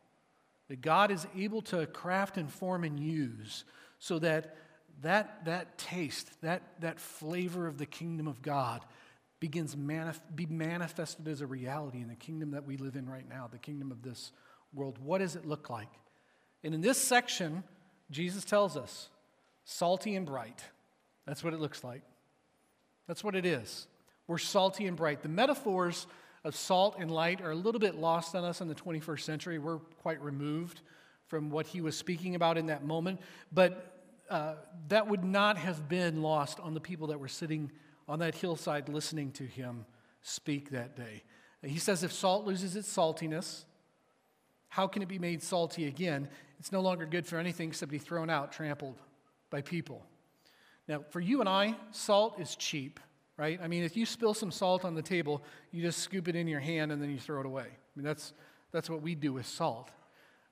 that 0.69 0.81
God 0.81 1.11
is 1.11 1.27
able 1.37 1.63
to 1.63 1.87
craft 1.87 2.37
and 2.37 2.51
form 2.51 2.85
and 2.85 2.99
use 2.99 3.65
so 3.99 4.19
that 4.21 4.57
that, 5.03 5.45
that 5.45 5.77
taste, 5.77 6.31
that, 6.41 6.63
that 6.81 6.99
flavor 6.99 7.67
of 7.67 7.77
the 7.77 7.85
kingdom 7.85 8.27
of 8.27 8.41
God 8.41 8.83
begins 9.41 9.77
manif- 9.77 10.21
be 10.35 10.47
manifested 10.47 11.29
as 11.29 11.43
a 11.43 11.47
reality 11.47 12.01
in 12.01 12.09
the 12.09 12.15
kingdom 12.15 12.53
that 12.53 12.67
we 12.67 12.79
live 12.79 12.97
in 12.97 13.07
right 13.07 13.29
now, 13.29 13.47
the 13.51 13.59
kingdom 13.59 13.93
of 13.93 14.03
this 14.03 14.33
world. 14.73 14.99
What 15.03 15.19
does 15.19 15.37
it 15.37 15.45
look 15.45 15.69
like? 15.69 15.91
And 16.65 16.75
in 16.75 16.81
this 16.81 16.97
section, 16.97 17.63
Jesus 18.11 18.43
tells 18.45 18.77
us 18.77 19.11
salty 19.67 20.17
and 20.17 20.25
bright. 20.25 20.65
That's 21.27 21.45
what 21.45 21.53
it 21.53 21.61
looks 21.61 21.85
like. 21.85 22.01
That's 23.07 23.23
what 23.23 23.35
it 23.35 23.47
is. 23.47 23.87
We're 24.27 24.39
salty 24.39 24.87
and 24.87 24.97
bright. 24.97 25.23
The 25.23 25.29
metaphors 25.29 26.07
of 26.45 26.57
salt 26.57 26.97
and 26.99 27.11
light 27.11 27.41
are 27.41 27.51
a 27.51 27.57
little 27.57 27.81
bit 27.81 27.95
lost 27.97 28.35
on 28.35 28.45
us 28.45 28.61
in 28.61 28.69
the 28.69 28.75
21st 28.75 29.21
century. 29.21 29.59
We're 29.59 29.79
quite 29.79 30.21
removed 30.23 30.81
from 31.27 31.51
what 31.51 31.67
he 31.67 31.81
was 31.81 31.97
speaking 31.97 32.35
about 32.35 32.57
in 32.57 32.67
that 32.67 32.85
moment. 32.85 33.21
But 33.53 33.93
uh, 34.31 34.55
that 34.89 35.09
would 35.09 35.25
not 35.25 35.59
have 35.59 35.89
been 35.89 36.23
lost 36.23 36.61
on 36.61 36.75
the 36.75 36.81
people 36.81 37.09
that 37.09 37.21
were 37.21 37.29
sitting 37.29 37.71
on 38.09 38.21
that 38.21 38.35
hillside 38.35 38.89
listening 38.89 39.33
to 39.33 39.45
him 39.45 39.85
speak 40.23 40.71
that 40.71 40.97
day. 40.97 41.23
He 41.63 41.79
says 41.79 42.03
if 42.03 42.13
salt 42.13 42.45
loses 42.45 42.77
its 42.77 42.93
saltiness, 42.95 43.65
how 44.69 44.87
can 44.87 45.03
it 45.03 45.09
be 45.09 45.19
made 45.19 45.43
salty 45.43 45.87
again? 45.87 46.29
It's 46.59 46.73
no 46.73 46.81
longer 46.81 47.07
good 47.07 47.27
for 47.27 47.39
anything 47.39 47.69
except 47.69 47.91
to 47.91 47.93
be 47.93 47.99
thrown 47.99 48.31
out, 48.31 48.53
trampled 48.53 49.01
by 49.51 49.63
people. 49.63 50.05
Now, 50.89 51.05
for 51.11 51.21
you 51.21 51.41
and 51.41 51.49
I, 51.49 51.75
salt 51.91 52.41
is 52.41 52.55
cheap 52.57 53.01
right? 53.37 53.61
I 53.63 53.69
mean, 53.69 53.85
if 53.85 53.97
you 53.97 54.07
spill 54.07 54.35
some 54.35 54.51
salt 54.51 54.85
on 54.85 54.95
the 54.95 55.03
table, 55.03 55.43
you 55.71 55.83
just 55.83 55.99
scoop 55.99 56.29
it 56.29 56.37
in 56.37 56.49
your 56.49 56.61
hand 56.61 56.93
and 56.93 57.03
then 57.03 57.11
you 57.11 57.19
throw 57.19 57.41
it 57.41 57.47
away. 57.47 57.67
I 57.67 57.91
mean, 57.95 58.05
that's, 58.05 58.33
that's 58.73 58.89
what 58.89 59.03
we 59.03 59.15
do 59.15 59.33
with 59.33 59.47
salt. 59.47 59.91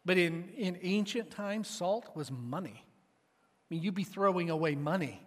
But 0.04 0.18
in, 0.18 0.50
in 0.56 0.78
ancient 0.82 1.30
times, 1.30 1.68
salt 1.68 2.14
was 2.14 2.30
money. 2.30 2.84
I 2.84 3.66
mean, 3.70 3.82
you'd 3.82 3.94
be 3.94 4.04
throwing 4.04 4.50
away 4.50 4.74
money 4.74 5.22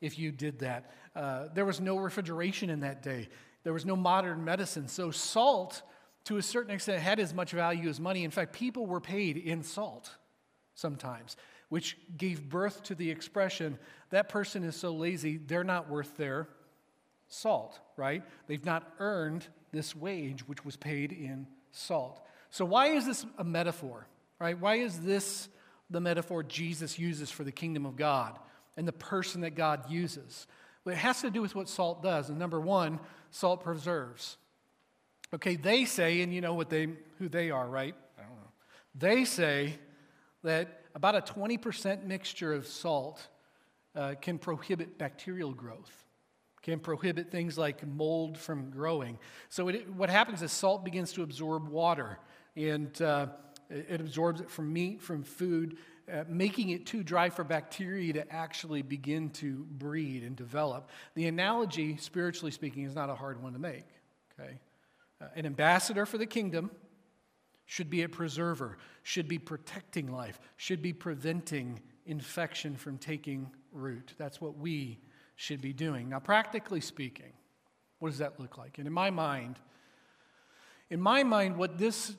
if 0.00 0.18
you 0.18 0.32
did 0.32 0.60
that. 0.60 0.90
Uh, 1.14 1.46
there 1.54 1.64
was 1.64 1.80
no 1.80 1.96
refrigeration 1.98 2.70
in 2.70 2.80
that 2.80 3.02
day, 3.02 3.28
there 3.62 3.72
was 3.72 3.84
no 3.84 3.94
modern 3.94 4.44
medicine. 4.44 4.88
So, 4.88 5.10
salt, 5.10 5.82
to 6.24 6.38
a 6.38 6.42
certain 6.42 6.72
extent, 6.74 7.02
had 7.02 7.20
as 7.20 7.34
much 7.34 7.52
value 7.52 7.88
as 7.88 8.00
money. 8.00 8.24
In 8.24 8.30
fact, 8.30 8.52
people 8.52 8.86
were 8.86 9.00
paid 9.00 9.36
in 9.36 9.62
salt 9.62 10.16
sometimes, 10.74 11.36
which 11.68 11.98
gave 12.16 12.48
birth 12.48 12.82
to 12.84 12.94
the 12.94 13.10
expression 13.10 13.78
that 14.10 14.28
person 14.28 14.64
is 14.64 14.76
so 14.76 14.92
lazy, 14.92 15.38
they're 15.38 15.64
not 15.64 15.88
worth 15.88 16.16
their 16.16 16.48
salt, 17.28 17.78
right? 17.96 18.22
They've 18.46 18.64
not 18.64 18.92
earned 18.98 19.46
this 19.72 19.94
wage, 19.94 20.46
which 20.46 20.64
was 20.64 20.76
paid 20.76 21.12
in 21.12 21.46
salt. 21.70 22.20
So, 22.50 22.64
why 22.64 22.88
is 22.88 23.06
this 23.06 23.24
a 23.38 23.44
metaphor, 23.44 24.06
right? 24.40 24.58
Why 24.58 24.76
is 24.76 25.00
this 25.00 25.48
the 25.88 26.00
metaphor 26.00 26.42
Jesus 26.42 26.98
uses 26.98 27.30
for 27.30 27.44
the 27.44 27.52
kingdom 27.52 27.86
of 27.86 27.96
God 27.96 28.38
and 28.76 28.86
the 28.86 28.92
person 28.92 29.42
that 29.42 29.54
God 29.54 29.90
uses? 29.90 30.46
Well, 30.84 30.94
it 30.94 30.98
has 30.98 31.20
to 31.20 31.30
do 31.30 31.40
with 31.40 31.54
what 31.54 31.68
salt 31.68 32.02
does. 32.02 32.28
And 32.30 32.38
number 32.38 32.60
one, 32.60 32.98
salt 33.30 33.62
preserves. 33.62 34.36
Okay, 35.32 35.54
they 35.54 35.84
say, 35.84 36.22
and 36.22 36.34
you 36.34 36.40
know 36.40 36.54
what 36.54 36.70
they, 36.70 36.88
who 37.18 37.28
they 37.28 37.50
are, 37.50 37.68
right? 37.68 37.94
I 38.18 38.22
don't 38.22 38.32
know. 38.32 38.50
They 38.96 39.24
say 39.24 39.78
that 40.42 40.82
about 40.94 41.14
a 41.14 41.20
20% 41.20 42.04
mixture 42.04 42.52
of 42.52 42.66
salt 42.66 43.28
uh, 43.94 44.14
can 44.20 44.38
prohibit 44.38 44.98
bacterial 44.98 45.52
growth 45.52 46.04
can 46.62 46.78
prohibit 46.78 47.30
things 47.30 47.56
like 47.56 47.86
mold 47.86 48.36
from 48.36 48.70
growing. 48.70 49.18
So, 49.48 49.68
it, 49.68 49.90
what 49.94 50.10
happens 50.10 50.42
is 50.42 50.52
salt 50.52 50.84
begins 50.84 51.12
to 51.14 51.22
absorb 51.22 51.68
water, 51.68 52.18
and 52.54 53.00
uh, 53.00 53.28
it 53.70 54.00
absorbs 54.00 54.40
it 54.40 54.50
from 54.50 54.72
meat, 54.72 55.00
from 55.00 55.22
food, 55.22 55.78
uh, 56.12 56.24
making 56.28 56.70
it 56.70 56.86
too 56.86 57.02
dry 57.02 57.30
for 57.30 57.44
bacteria 57.44 58.12
to 58.12 58.32
actually 58.32 58.82
begin 58.82 59.30
to 59.30 59.66
breed 59.70 60.22
and 60.22 60.36
develop. 60.36 60.90
The 61.14 61.28
analogy, 61.28 61.96
spiritually 61.98 62.50
speaking, 62.50 62.84
is 62.84 62.94
not 62.94 63.10
a 63.10 63.14
hard 63.14 63.42
one 63.42 63.52
to 63.52 63.58
make. 63.58 63.86
Okay? 64.38 64.58
Uh, 65.20 65.26
an 65.36 65.46
ambassador 65.46 66.06
for 66.06 66.18
the 66.18 66.26
kingdom 66.26 66.70
should 67.64 67.88
be 67.88 68.02
a 68.02 68.08
preserver, 68.08 68.78
should 69.04 69.28
be 69.28 69.38
protecting 69.38 70.10
life, 70.10 70.40
should 70.56 70.82
be 70.82 70.92
preventing 70.92 71.80
infection 72.10 72.76
from 72.76 72.98
taking 72.98 73.48
root. 73.72 74.14
That's 74.18 74.40
what 74.40 74.58
we 74.58 74.98
should 75.36 75.60
be 75.62 75.72
doing. 75.72 76.08
Now, 76.08 76.18
practically 76.18 76.80
speaking, 76.80 77.32
what 78.00 78.10
does 78.10 78.18
that 78.18 78.40
look 78.40 78.58
like? 78.58 78.78
And 78.78 78.86
in 78.86 78.92
my 78.92 79.10
mind, 79.10 79.56
in 80.90 81.00
my 81.00 81.22
mind, 81.22 81.56
what 81.56 81.78
this 81.78 82.12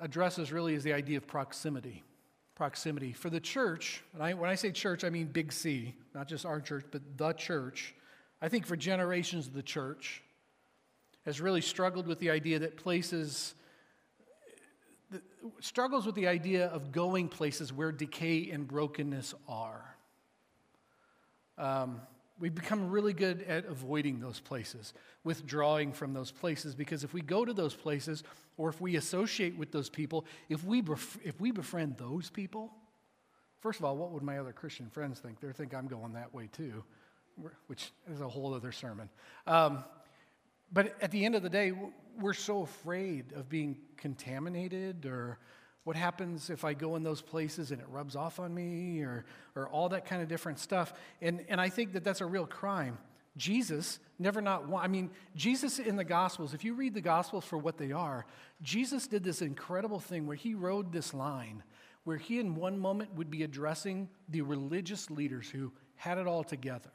addresses 0.00 0.50
really 0.50 0.74
is 0.74 0.82
the 0.82 0.94
idea 0.94 1.18
of 1.18 1.26
proximity. 1.26 2.02
Proximity. 2.54 3.12
For 3.12 3.28
the 3.28 3.38
church, 3.38 4.02
and 4.14 4.22
I, 4.22 4.32
when 4.32 4.48
I 4.48 4.54
say 4.54 4.72
church, 4.72 5.04
I 5.04 5.10
mean 5.10 5.26
big 5.26 5.52
C, 5.52 5.94
not 6.14 6.26
just 6.26 6.46
our 6.46 6.60
church, 6.60 6.86
but 6.90 7.02
the 7.18 7.32
church. 7.34 7.94
I 8.40 8.48
think 8.48 8.66
for 8.66 8.76
generations, 8.76 9.50
the 9.50 9.62
church 9.62 10.22
has 11.26 11.40
really 11.40 11.60
struggled 11.60 12.06
with 12.06 12.18
the 12.18 12.30
idea 12.30 12.58
that 12.60 12.76
places, 12.76 13.54
struggles 15.60 16.06
with 16.06 16.14
the 16.14 16.28
idea 16.28 16.66
of 16.66 16.92
going 16.92 17.28
places 17.28 17.72
where 17.72 17.92
decay 17.92 18.50
and 18.50 18.66
brokenness 18.66 19.34
are. 19.48 19.96
Um, 21.58 22.00
We've 22.42 22.52
become 22.52 22.90
really 22.90 23.12
good 23.12 23.42
at 23.42 23.66
avoiding 23.66 24.18
those 24.18 24.40
places, 24.40 24.94
withdrawing 25.22 25.92
from 25.92 26.12
those 26.12 26.32
places, 26.32 26.74
because 26.74 27.04
if 27.04 27.14
we 27.14 27.20
go 27.20 27.44
to 27.44 27.52
those 27.52 27.72
places 27.72 28.24
or 28.56 28.68
if 28.68 28.80
we 28.80 28.96
associate 28.96 29.56
with 29.56 29.70
those 29.70 29.88
people, 29.88 30.24
if 30.48 30.64
we, 30.64 30.82
bef- 30.82 31.18
if 31.22 31.40
we 31.40 31.52
befriend 31.52 31.98
those 31.98 32.30
people, 32.30 32.72
first 33.60 33.78
of 33.78 33.84
all, 33.84 33.96
what 33.96 34.10
would 34.10 34.24
my 34.24 34.38
other 34.38 34.52
Christian 34.52 34.90
friends 34.90 35.20
think? 35.20 35.38
They 35.38 35.52
think 35.52 35.72
I'm 35.72 35.86
going 35.86 36.14
that 36.14 36.34
way 36.34 36.48
too, 36.50 36.82
which 37.68 37.92
is 38.10 38.20
a 38.20 38.28
whole 38.28 38.54
other 38.54 38.72
sermon. 38.72 39.08
Um, 39.46 39.84
but 40.72 40.96
at 41.00 41.10
the 41.10 41.24
end 41.24 41.34
of 41.34 41.42
the 41.42 41.48
day, 41.48 41.72
we're 42.18 42.32
so 42.32 42.62
afraid 42.62 43.32
of 43.32 43.48
being 43.48 43.78
contaminated 43.96 45.06
or 45.06 45.38
what 45.84 45.96
happens 45.96 46.50
if 46.50 46.64
I 46.64 46.74
go 46.74 46.96
in 46.96 47.02
those 47.02 47.20
places 47.20 47.72
and 47.72 47.80
it 47.80 47.86
rubs 47.90 48.14
off 48.14 48.38
on 48.38 48.54
me 48.54 49.02
or, 49.02 49.24
or 49.56 49.68
all 49.68 49.88
that 49.88 50.06
kind 50.06 50.22
of 50.22 50.28
different 50.28 50.58
stuff? 50.58 50.92
And, 51.20 51.44
and 51.48 51.60
I 51.60 51.68
think 51.68 51.92
that 51.94 52.04
that's 52.04 52.20
a 52.20 52.26
real 52.26 52.46
crime. 52.46 52.98
Jesus 53.36 53.98
never 54.18 54.40
not 54.40 54.64
I 54.74 54.88
mean, 54.88 55.10
Jesus 55.34 55.78
in 55.78 55.96
the 55.96 56.04
Gospels, 56.04 56.54
if 56.54 56.64
you 56.64 56.74
read 56.74 56.94
the 56.94 57.00
Gospels 57.00 57.44
for 57.44 57.58
what 57.58 57.78
they 57.78 57.90
are, 57.90 58.26
Jesus 58.60 59.06
did 59.06 59.24
this 59.24 59.42
incredible 59.42 59.98
thing 59.98 60.26
where 60.26 60.36
he 60.36 60.54
rode 60.54 60.92
this 60.92 61.14
line 61.14 61.62
where 62.04 62.16
he 62.16 62.38
in 62.38 62.54
one 62.54 62.78
moment 62.78 63.14
would 63.14 63.30
be 63.30 63.42
addressing 63.42 64.08
the 64.28 64.42
religious 64.42 65.10
leaders 65.10 65.48
who 65.48 65.72
had 65.94 66.18
it 66.18 66.26
all 66.26 66.42
together, 66.42 66.90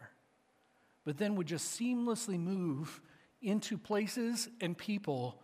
but 1.06 1.18
then 1.18 1.36
would 1.36 1.48
just 1.48 1.80
seamlessly 1.80 2.40
move 2.40 3.02
into 3.42 3.78
places 3.78 4.50
and 4.62 4.78
people 4.78 5.42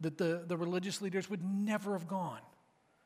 that 0.00 0.18
the, 0.18 0.44
the 0.46 0.56
religious 0.56 1.00
leaders 1.00 1.30
would 1.30 1.42
never 1.42 1.92
have 1.92 2.06
gone. 2.06 2.40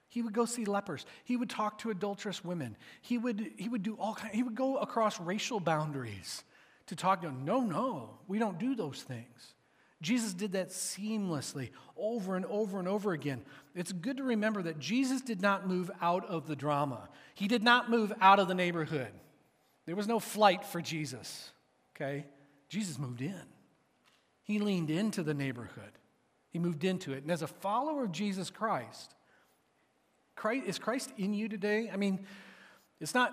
He 0.09 0.23
would 0.23 0.33
go 0.33 0.45
see 0.45 0.65
lepers. 0.65 1.07
He 1.25 1.37
would 1.37 1.49
talk 1.49 1.79
to 1.79 1.91
adulterous 1.91 2.45
women. 2.45 2.77
He 3.01 3.17
would, 3.17 3.53
he 3.57 3.69
would 3.69 3.85
do 3.85 3.95
all 3.95 4.15
kind, 4.15 4.35
he 4.35 4.43
would 4.43 4.57
go 4.57 4.77
across 4.79 5.21
racial 5.21 5.61
boundaries 5.61 6.43
to 6.87 6.97
talk 6.97 7.21
to 7.21 7.29
them. 7.29 7.45
No, 7.45 7.61
no, 7.61 8.19
we 8.27 8.39
don't 8.39 8.59
do 8.59 8.75
those 8.75 9.03
things. 9.03 9.55
Jesus 10.03 10.33
did 10.33 10.53
that 10.53 10.71
seamlessly 10.71 11.71
over 11.97 12.35
and 12.35 12.47
over 12.47 12.79
and 12.79 12.89
over 12.89 13.13
again. 13.13 13.43
It's 13.75 13.93
good 13.93 14.17
to 14.17 14.25
remember 14.25 14.63
that 14.63 14.79
Jesus 14.79 15.21
did 15.21 15.43
not 15.43 15.69
move 15.69 15.91
out 16.01 16.27
of 16.27 16.47
the 16.47 16.57
drama. 16.57 17.09
He 17.35 17.47
did 17.47 17.63
not 17.63 17.91
move 17.91 18.13
out 18.21 18.41
of 18.41 18.49
the 18.49 18.55
neighborhood. 18.55 19.13
There 19.87 19.97
was 19.97 20.09
no 20.09 20.19
flight 20.19 20.65
for 20.65 20.81
Jesus, 20.81 21.51
okay? 21.95 22.25
Jesus 22.69 22.99
moved 22.99 23.21
in. 23.21 23.43
He 24.51 24.59
leaned 24.59 24.91
into 24.91 25.23
the 25.23 25.33
neighborhood. 25.33 25.93
He 26.51 26.59
moved 26.59 26.83
into 26.83 27.13
it. 27.13 27.23
And 27.23 27.31
as 27.31 27.43
a 27.43 27.47
follower 27.47 28.03
of 28.03 28.11
Jesus 28.11 28.51
Christ, 28.51 29.15
Christ, 30.35 30.67
is 30.67 30.77
Christ 30.77 31.13
in 31.17 31.33
you 31.35 31.49
today? 31.49 31.89
I 31.89 31.97
mean, 31.97 32.27
it's 32.99 33.15
not, 33.15 33.33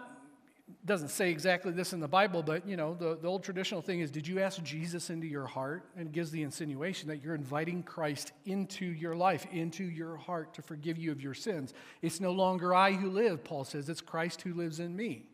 doesn't 0.85 1.07
say 1.07 1.31
exactly 1.31 1.71
this 1.71 1.91
in 1.91 2.01
the 2.01 2.07
Bible, 2.07 2.43
but 2.43 2.67
you 2.67 2.77
know, 2.77 2.93
the, 2.93 3.17
the 3.19 3.27
old 3.27 3.41
traditional 3.41 3.81
thing 3.81 4.01
is 4.01 4.11
did 4.11 4.27
you 4.27 4.39
ask 4.39 4.61
Jesus 4.61 5.09
into 5.09 5.25
your 5.25 5.47
heart? 5.47 5.89
And 5.97 6.11
gives 6.11 6.29
the 6.29 6.43
insinuation 6.43 7.09
that 7.09 7.23
you're 7.23 7.33
inviting 7.33 7.81
Christ 7.81 8.31
into 8.45 8.85
your 8.85 9.15
life, 9.15 9.47
into 9.51 9.85
your 9.85 10.17
heart 10.17 10.53
to 10.53 10.61
forgive 10.61 10.99
you 10.99 11.11
of 11.11 11.19
your 11.19 11.33
sins. 11.33 11.73
It's 12.03 12.21
no 12.21 12.31
longer 12.31 12.75
I 12.75 12.91
who 12.91 13.09
live, 13.09 13.43
Paul 13.43 13.63
says, 13.63 13.89
it's 13.89 14.01
Christ 14.01 14.43
who 14.43 14.53
lives 14.53 14.79
in 14.79 14.95
me. 14.95 15.25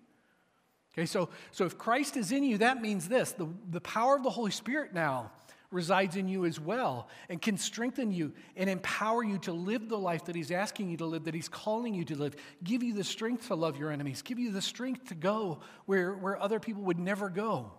Okay, 0.94 1.08
so, 1.08 1.28
so 1.52 1.66
if 1.66 1.78
Christ 1.78 2.16
is 2.16 2.32
in 2.32 2.46
you, 2.46 2.60
that 2.60 2.82
means 2.82 3.10
this 3.10 3.34
the, 3.34 3.50
the 3.70 3.82
power 3.82 4.16
of 4.16 4.24
the 4.24 4.30
Holy 4.30 4.52
Spirit 4.52 4.94
now 4.94 5.32
resides 5.74 6.16
in 6.16 6.28
you 6.28 6.46
as 6.46 6.60
well 6.60 7.10
and 7.30 7.42
can 7.42 7.58
strengthen 7.58 8.12
you 8.12 8.32
and 8.56 8.70
empower 8.70 9.24
you 9.24 9.38
to 9.40 9.52
live 9.52 9.90
the 9.90 9.98
life 9.98 10.26
that 10.26 10.36
He's 10.36 10.52
asking 10.52 10.90
you 10.90 10.98
to 10.98 11.06
live, 11.06 11.26
that 11.26 11.34
He's 11.34 11.50
calling 11.50 11.94
you 11.94 12.06
to 12.06 12.16
live, 12.16 12.36
give 12.64 12.84
you 12.84 12.94
the 12.94 13.04
strength 13.04 13.48
to 13.48 13.56
love 13.56 13.78
your 13.78 13.92
enemies, 13.92 14.22
give 14.22 14.40
you 14.40 14.52
the 14.52 14.62
strength 14.62 15.10
to 15.10 15.16
go 15.16 15.60
where, 15.86 16.14
where 16.14 16.42
other 16.42 16.60
people 16.60 16.84
would 16.84 17.00
never 17.00 17.30
go. 17.30 17.72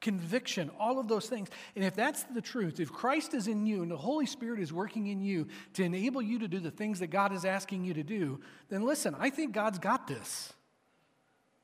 Conviction, 0.00 0.70
all 0.78 0.98
of 0.98 1.08
those 1.08 1.26
things. 1.26 1.48
And 1.74 1.84
if 1.84 1.96
that's 1.96 2.24
the 2.24 2.42
truth, 2.42 2.80
if 2.80 2.92
Christ 2.92 3.32
is 3.32 3.48
in 3.48 3.66
you 3.66 3.82
and 3.82 3.90
the 3.90 3.96
Holy 3.96 4.26
Spirit 4.26 4.60
is 4.60 4.72
working 4.72 5.06
in 5.06 5.22
you 5.22 5.46
to 5.74 5.84
enable 5.84 6.20
you 6.20 6.40
to 6.40 6.48
do 6.48 6.60
the 6.60 6.70
things 6.70 7.00
that 7.00 7.06
God 7.06 7.32
is 7.32 7.44
asking 7.44 7.84
you 7.84 7.94
to 7.94 8.02
do, 8.02 8.40
then 8.68 8.82
listen, 8.82 9.16
I 9.18 9.30
think 9.30 9.52
God's 9.52 9.78
got 9.78 10.06
this. 10.06 10.52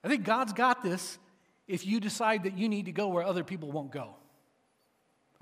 I 0.02 0.08
think 0.08 0.24
God's 0.24 0.52
got 0.52 0.82
this 0.82 1.18
if 1.68 1.86
you 1.86 2.00
decide 2.00 2.44
that 2.44 2.56
you 2.56 2.68
need 2.68 2.86
to 2.86 2.92
go 2.92 3.08
where 3.08 3.24
other 3.24 3.44
people 3.44 3.70
won't 3.70 3.92
go. 3.92 4.16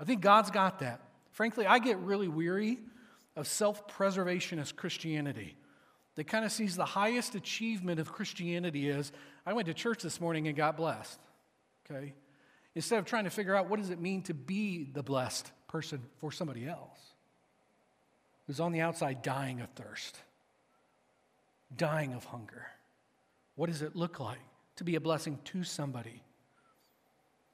I 0.01 0.03
think 0.03 0.21
God's 0.21 0.49
got 0.49 0.79
that. 0.79 0.99
Frankly, 1.31 1.67
I 1.67 1.77
get 1.77 1.97
really 1.99 2.27
weary 2.27 2.79
of 3.35 3.47
self 3.47 3.87
preservationist 3.87 4.75
Christianity 4.75 5.55
that 6.15 6.25
kind 6.25 6.43
of 6.43 6.51
sees 6.51 6.75
the 6.75 6.85
highest 6.85 7.35
achievement 7.35 7.99
of 7.99 8.11
Christianity 8.11 8.89
is 8.89 9.11
I 9.45 9.53
went 9.53 9.67
to 9.67 9.73
church 9.73 10.01
this 10.01 10.19
morning 10.19 10.47
and 10.47 10.57
got 10.57 10.75
blessed. 10.75 11.19
Okay? 11.89 12.13
Instead 12.73 12.97
of 12.99 13.05
trying 13.05 13.25
to 13.25 13.29
figure 13.29 13.55
out 13.55 13.69
what 13.69 13.79
does 13.79 13.91
it 13.91 13.99
mean 13.99 14.23
to 14.23 14.33
be 14.33 14.89
the 14.91 15.03
blessed 15.03 15.51
person 15.67 16.01
for 16.19 16.31
somebody 16.31 16.67
else 16.67 16.99
who's 18.47 18.59
on 18.59 18.71
the 18.71 18.81
outside 18.81 19.21
dying 19.21 19.61
of 19.61 19.69
thirst, 19.69 20.17
dying 21.77 22.13
of 22.13 22.25
hunger. 22.25 22.65
What 23.55 23.69
does 23.69 23.81
it 23.81 23.95
look 23.95 24.19
like 24.19 24.39
to 24.77 24.83
be 24.83 24.95
a 24.95 25.01
blessing 25.01 25.37
to 25.45 25.63
somebody? 25.63 26.23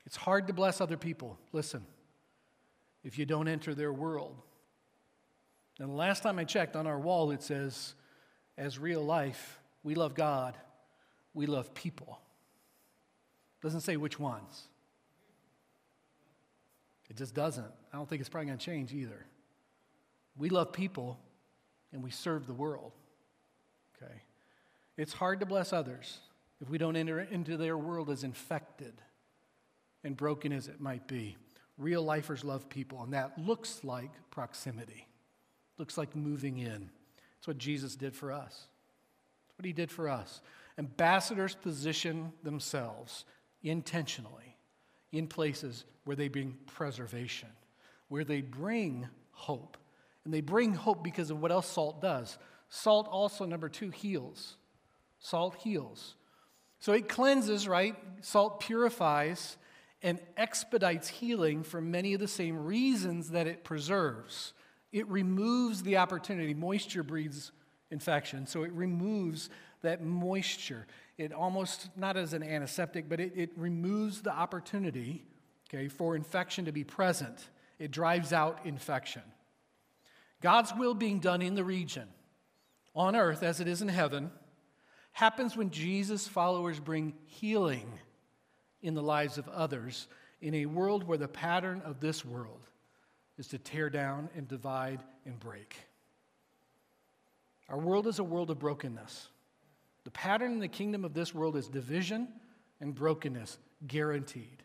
It's 0.06 0.16
hard 0.16 0.48
to 0.48 0.54
bless 0.54 0.80
other 0.80 0.98
people. 0.98 1.38
Listen 1.52 1.86
if 3.08 3.18
you 3.18 3.26
don't 3.26 3.48
enter 3.48 3.74
their 3.74 3.94
world. 3.94 4.36
And 5.80 5.90
the 5.90 5.96
last 5.96 6.24
time 6.24 6.38
I 6.38 6.44
checked 6.44 6.76
on 6.76 6.86
our 6.86 7.00
wall, 7.00 7.32
it 7.32 7.42
says, 7.42 7.94
as 8.58 8.78
real 8.78 9.02
life, 9.02 9.62
we 9.82 9.96
love 9.96 10.14
God, 10.14 10.58
we 11.34 11.46
love 11.46 11.74
people. 11.74 12.20
Doesn't 13.64 13.82
say 13.82 13.96
which 13.96 14.20
ones. 14.20 14.64
It 17.10 17.16
just 17.16 17.34
doesn't. 17.34 17.72
I 17.94 17.96
don't 17.96 18.10
think 18.10 18.20
it's 18.20 18.28
probably 18.28 18.48
going 18.48 18.58
to 18.58 18.66
change 18.66 18.94
either. 18.94 19.26
We 20.36 20.50
love 20.50 20.74
people 20.74 21.18
and 21.94 22.04
we 22.04 22.12
serve 22.12 22.46
the 22.46 22.54
world. 22.54 22.92
Okay? 23.96 24.22
It's 24.98 25.14
hard 25.14 25.40
to 25.40 25.46
bless 25.46 25.72
others 25.72 26.20
if 26.60 26.70
we 26.70 26.78
don't 26.78 26.98
enter 26.98 27.22
into 27.22 27.56
their 27.56 27.78
world 27.78 28.10
as 28.10 28.26
infected 28.26 29.02
and 30.04 30.18
broken 30.18 30.52
as 30.52 30.68
it 30.68 30.82
might 30.82 31.08
be. 31.08 31.38
Real 31.78 32.02
lifers 32.02 32.44
love 32.44 32.70
people, 32.70 33.04
and 33.04 33.14
that 33.14 33.38
looks 33.38 33.84
like 33.84 34.12
proximity, 34.32 35.08
looks 35.78 35.98
like 35.98 36.16
moving 36.16 36.58
in. 36.58 36.90
That's 37.36 37.48
what 37.48 37.58
Jesus 37.58 37.96
did 37.96 38.16
for 38.16 38.32
us. 38.32 38.66
That's 39.48 39.60
what 39.60 39.66
he 39.66 39.74
did 39.74 39.92
for 39.92 40.10
us. 40.10 40.42
Ambassadors 40.78 41.56
position 41.56 42.32
themselves 42.44 43.26
intentionally 43.64 44.56
in 45.12 45.28
places 45.28 45.86
where 46.06 46.16
they 46.16 46.28
bring 46.28 46.58
preservation, 46.66 47.50
where 48.08 48.24
they 48.24 48.42
bring 48.42 49.08
hope. 49.32 49.78
And 50.26 50.34
they 50.34 50.42
bring 50.42 50.74
hope 50.74 51.04
because 51.04 51.32
of 51.32 51.42
what 51.42 51.52
else 51.52 51.68
salt 51.68 52.02
does. 52.02 52.38
Salt 52.70 53.08
also, 53.08 53.46
number 53.46 53.70
two, 53.70 53.92
heals. 53.92 54.58
Salt 55.20 55.56
heals. 55.56 56.16
So 56.80 56.94
it 56.94 57.08
cleanses, 57.08 57.68
right? 57.68 57.96
Salt 58.22 58.60
purifies 58.60 59.58
and 60.02 60.20
expedites 60.36 61.08
healing 61.08 61.64
for 61.64 61.82
many 61.82 62.14
of 62.14 62.20
the 62.20 62.28
same 62.28 62.58
reasons 62.58 63.32
that 63.32 63.48
it 63.48 63.64
preserves. 63.64 64.54
It 64.92 65.08
removes 65.08 65.84
the 65.84 65.98
opportunity. 65.98 66.54
Moisture 66.54 67.04
breeds 67.04 67.52
infection, 67.90 68.46
so 68.46 68.64
it 68.64 68.72
removes 68.74 69.50
that 69.82 70.04
moisture. 70.04 70.86
It 71.18 71.34
almost, 71.34 71.90
not 71.96 72.16
as 72.16 72.34
an 72.34 72.44
antiseptic, 72.44 73.10
but 73.10 73.20
it, 73.20 73.34
it 73.36 73.52
removes 73.56 74.22
the 74.22 74.32
opportunity 74.32 75.26
okay, 75.70 75.88
for 75.88 76.16
infection 76.16 76.66
to 76.66 76.72
be 76.72 76.84
present. 76.84 77.50
It 77.80 77.92
drives 77.92 78.34
out 78.34 78.60
infection. 78.66 79.24
God's 80.42 80.74
will 80.76 80.94
being 80.94 81.20
done 81.20 81.42
in 81.42 81.56
the 81.56 81.64
region, 81.64 82.08
on 82.96 83.16
earth 83.16 83.44
as 83.44 83.60
it 83.60 83.68
is 83.68 83.82
in 83.82 83.88
heaven, 83.88 84.32
happens 85.12 85.58
when 85.58 85.72
Jesus' 85.72 86.28
followers 86.28 86.80
bring 86.80 87.14
healing 87.26 87.92
in 88.88 88.96
the 88.96 89.04
lives 89.04 89.38
of 89.38 89.50
others 89.50 90.08
in 90.42 90.56
a 90.56 90.66
world 90.66 91.04
where 91.04 91.18
the 91.18 91.28
pattern 91.28 91.82
of 91.84 92.00
this 92.00 92.24
world 92.24 92.66
is 93.38 93.48
to 93.50 93.58
tear 93.58 93.90
down 93.90 94.30
and 94.34 94.48
divide 94.48 95.04
and 95.26 95.38
break. 95.40 95.76
Our 97.68 97.78
world 97.78 98.08
is 98.08 98.20
a 98.20 98.24
world 98.24 98.50
of 98.50 98.60
brokenness. 98.60 99.28
The 100.06 100.12
pattern 100.12 100.54
in 100.54 100.60
the 100.60 100.70
kingdom 100.70 101.04
of 101.04 101.14
this 101.14 101.36
world 101.36 101.58
is 101.58 101.68
division 101.68 102.30
and 102.80 102.96
brokenness, 102.96 103.58
guaranteed. 103.86 104.64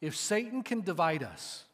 If 0.00 0.14
Satan 0.14 0.62
can 0.62 0.82
divide 0.82 1.24
us, 1.24 1.64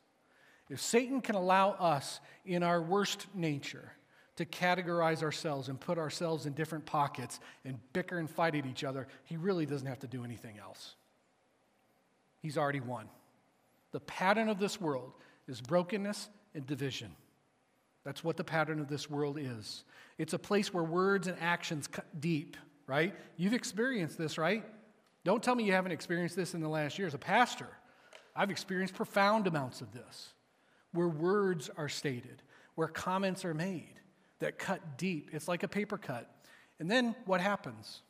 if 0.70 0.80
Satan 0.80 1.20
can 1.20 1.34
allow 1.34 1.72
us 1.72 2.20
in 2.46 2.62
our 2.62 2.80
worst 2.80 3.26
nature 3.34 3.92
to 4.36 4.46
categorize 4.46 5.22
ourselves 5.22 5.68
and 5.68 5.78
put 5.78 5.98
ourselves 5.98 6.46
in 6.46 6.54
different 6.54 6.86
pockets 6.86 7.40
and 7.62 7.78
bicker 7.92 8.16
and 8.16 8.30
fight 8.30 8.54
at 8.54 8.64
each 8.64 8.84
other, 8.84 9.06
he 9.24 9.36
really 9.36 9.66
doesn't 9.66 9.86
have 9.86 10.00
to 10.00 10.06
do 10.06 10.24
anything 10.24 10.58
else. 10.58 10.94
He's 12.44 12.58
already 12.58 12.80
won. 12.80 13.08
The 13.92 14.00
pattern 14.00 14.50
of 14.50 14.58
this 14.58 14.78
world 14.78 15.14
is 15.48 15.62
brokenness 15.62 16.28
and 16.54 16.66
division. 16.66 17.10
That's 18.04 18.22
what 18.22 18.36
the 18.36 18.44
pattern 18.44 18.80
of 18.80 18.86
this 18.86 19.08
world 19.08 19.38
is. 19.40 19.84
It's 20.18 20.34
a 20.34 20.38
place 20.38 20.74
where 20.74 20.84
words 20.84 21.26
and 21.26 21.38
actions 21.40 21.86
cut 21.86 22.04
deep, 22.20 22.58
right? 22.86 23.14
You've 23.38 23.54
experienced 23.54 24.18
this, 24.18 24.36
right? 24.36 24.62
Don't 25.24 25.42
tell 25.42 25.54
me 25.54 25.64
you 25.64 25.72
haven't 25.72 25.92
experienced 25.92 26.36
this 26.36 26.52
in 26.52 26.60
the 26.60 26.68
last 26.68 26.98
year. 26.98 27.08
As 27.08 27.14
a 27.14 27.18
pastor, 27.18 27.68
I've 28.36 28.50
experienced 28.50 28.92
profound 28.92 29.46
amounts 29.46 29.80
of 29.80 29.90
this, 29.94 30.34
where 30.92 31.08
words 31.08 31.70
are 31.78 31.88
stated, 31.88 32.42
where 32.74 32.88
comments 32.88 33.46
are 33.46 33.54
made 33.54 33.94
that 34.40 34.58
cut 34.58 34.98
deep. 34.98 35.30
It's 35.32 35.48
like 35.48 35.62
a 35.62 35.68
paper 35.68 35.96
cut. 35.96 36.30
And 36.78 36.90
then 36.90 37.16
what 37.24 37.40
happens? 37.40 38.02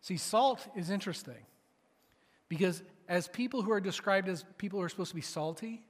See, 0.00 0.16
salt 0.16 0.66
is 0.74 0.88
interesting 0.88 1.44
because 2.48 2.82
as 3.08 3.28
people 3.28 3.62
who 3.62 3.72
are 3.72 3.80
described 3.80 4.28
as 4.28 4.44
people 4.58 4.78
who 4.78 4.84
are 4.84 4.88
supposed 4.88 5.10
to 5.10 5.14
be 5.14 5.22
salty, 5.22 5.82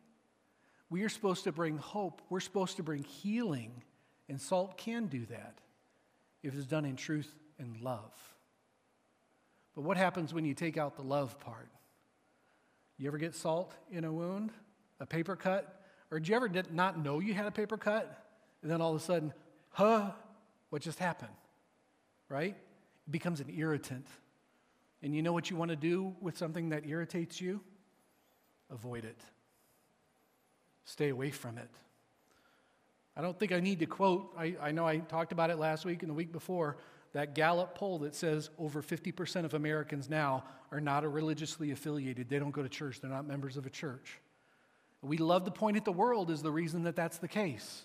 we 0.90 1.02
are 1.02 1.08
supposed 1.08 1.44
to 1.44 1.52
bring 1.52 1.78
hope. 1.78 2.22
We're 2.30 2.40
supposed 2.40 2.76
to 2.76 2.82
bring 2.82 3.02
healing. 3.02 3.82
And 4.28 4.40
salt 4.40 4.76
can 4.76 5.06
do 5.06 5.26
that 5.26 5.58
if 6.42 6.54
it's 6.54 6.66
done 6.66 6.84
in 6.84 6.96
truth 6.96 7.32
and 7.58 7.80
love. 7.80 8.12
But 9.74 9.82
what 9.82 9.96
happens 9.96 10.32
when 10.32 10.44
you 10.44 10.54
take 10.54 10.76
out 10.76 10.96
the 10.96 11.02
love 11.02 11.38
part? 11.40 11.68
You 12.98 13.08
ever 13.08 13.18
get 13.18 13.34
salt 13.34 13.74
in 13.90 14.04
a 14.04 14.12
wound, 14.12 14.50
a 15.00 15.06
paper 15.06 15.36
cut? 15.36 15.82
Or 16.10 16.18
did 16.18 16.28
you 16.28 16.36
ever 16.36 16.50
not 16.72 16.98
know 16.98 17.20
you 17.20 17.34
had 17.34 17.46
a 17.46 17.50
paper 17.50 17.76
cut? 17.76 18.24
And 18.62 18.70
then 18.70 18.80
all 18.80 18.94
of 18.94 19.00
a 19.00 19.04
sudden, 19.04 19.32
huh, 19.70 20.12
what 20.70 20.82
just 20.82 20.98
happened? 20.98 21.34
Right? 22.28 22.56
It 23.06 23.10
becomes 23.10 23.40
an 23.40 23.52
irritant 23.54 24.06
and 25.06 25.14
you 25.14 25.22
know 25.22 25.32
what 25.32 25.50
you 25.50 25.56
want 25.56 25.68
to 25.68 25.76
do 25.76 26.16
with 26.20 26.36
something 26.36 26.70
that 26.70 26.84
irritates 26.84 27.40
you? 27.40 27.60
Avoid 28.72 29.04
it. 29.04 29.20
Stay 30.84 31.10
away 31.10 31.30
from 31.30 31.58
it. 31.58 31.70
I 33.16 33.22
don't 33.22 33.38
think 33.38 33.52
I 33.52 33.60
need 33.60 33.78
to 33.78 33.86
quote, 33.86 34.34
I, 34.36 34.56
I 34.60 34.72
know 34.72 34.84
I 34.84 34.98
talked 34.98 35.30
about 35.30 35.50
it 35.50 35.60
last 35.60 35.84
week 35.84 36.02
and 36.02 36.10
the 36.10 36.14
week 36.14 36.32
before, 36.32 36.78
that 37.12 37.36
Gallup 37.36 37.76
poll 37.76 38.00
that 38.00 38.16
says 38.16 38.50
over 38.58 38.82
50% 38.82 39.44
of 39.44 39.54
Americans 39.54 40.10
now 40.10 40.42
are 40.72 40.80
not 40.80 41.10
religiously 41.10 41.70
affiliated. 41.70 42.28
They 42.28 42.40
don't 42.40 42.50
go 42.50 42.64
to 42.64 42.68
church, 42.68 43.00
they're 43.00 43.08
not 43.08 43.28
members 43.28 43.56
of 43.56 43.64
a 43.64 43.70
church. 43.70 44.18
We 45.02 45.18
love 45.18 45.44
to 45.44 45.52
point 45.52 45.76
at 45.76 45.84
the 45.84 45.92
world 45.92 46.32
as 46.32 46.42
the 46.42 46.50
reason 46.50 46.82
that 46.82 46.96
that's 46.96 47.18
the 47.18 47.28
case. 47.28 47.84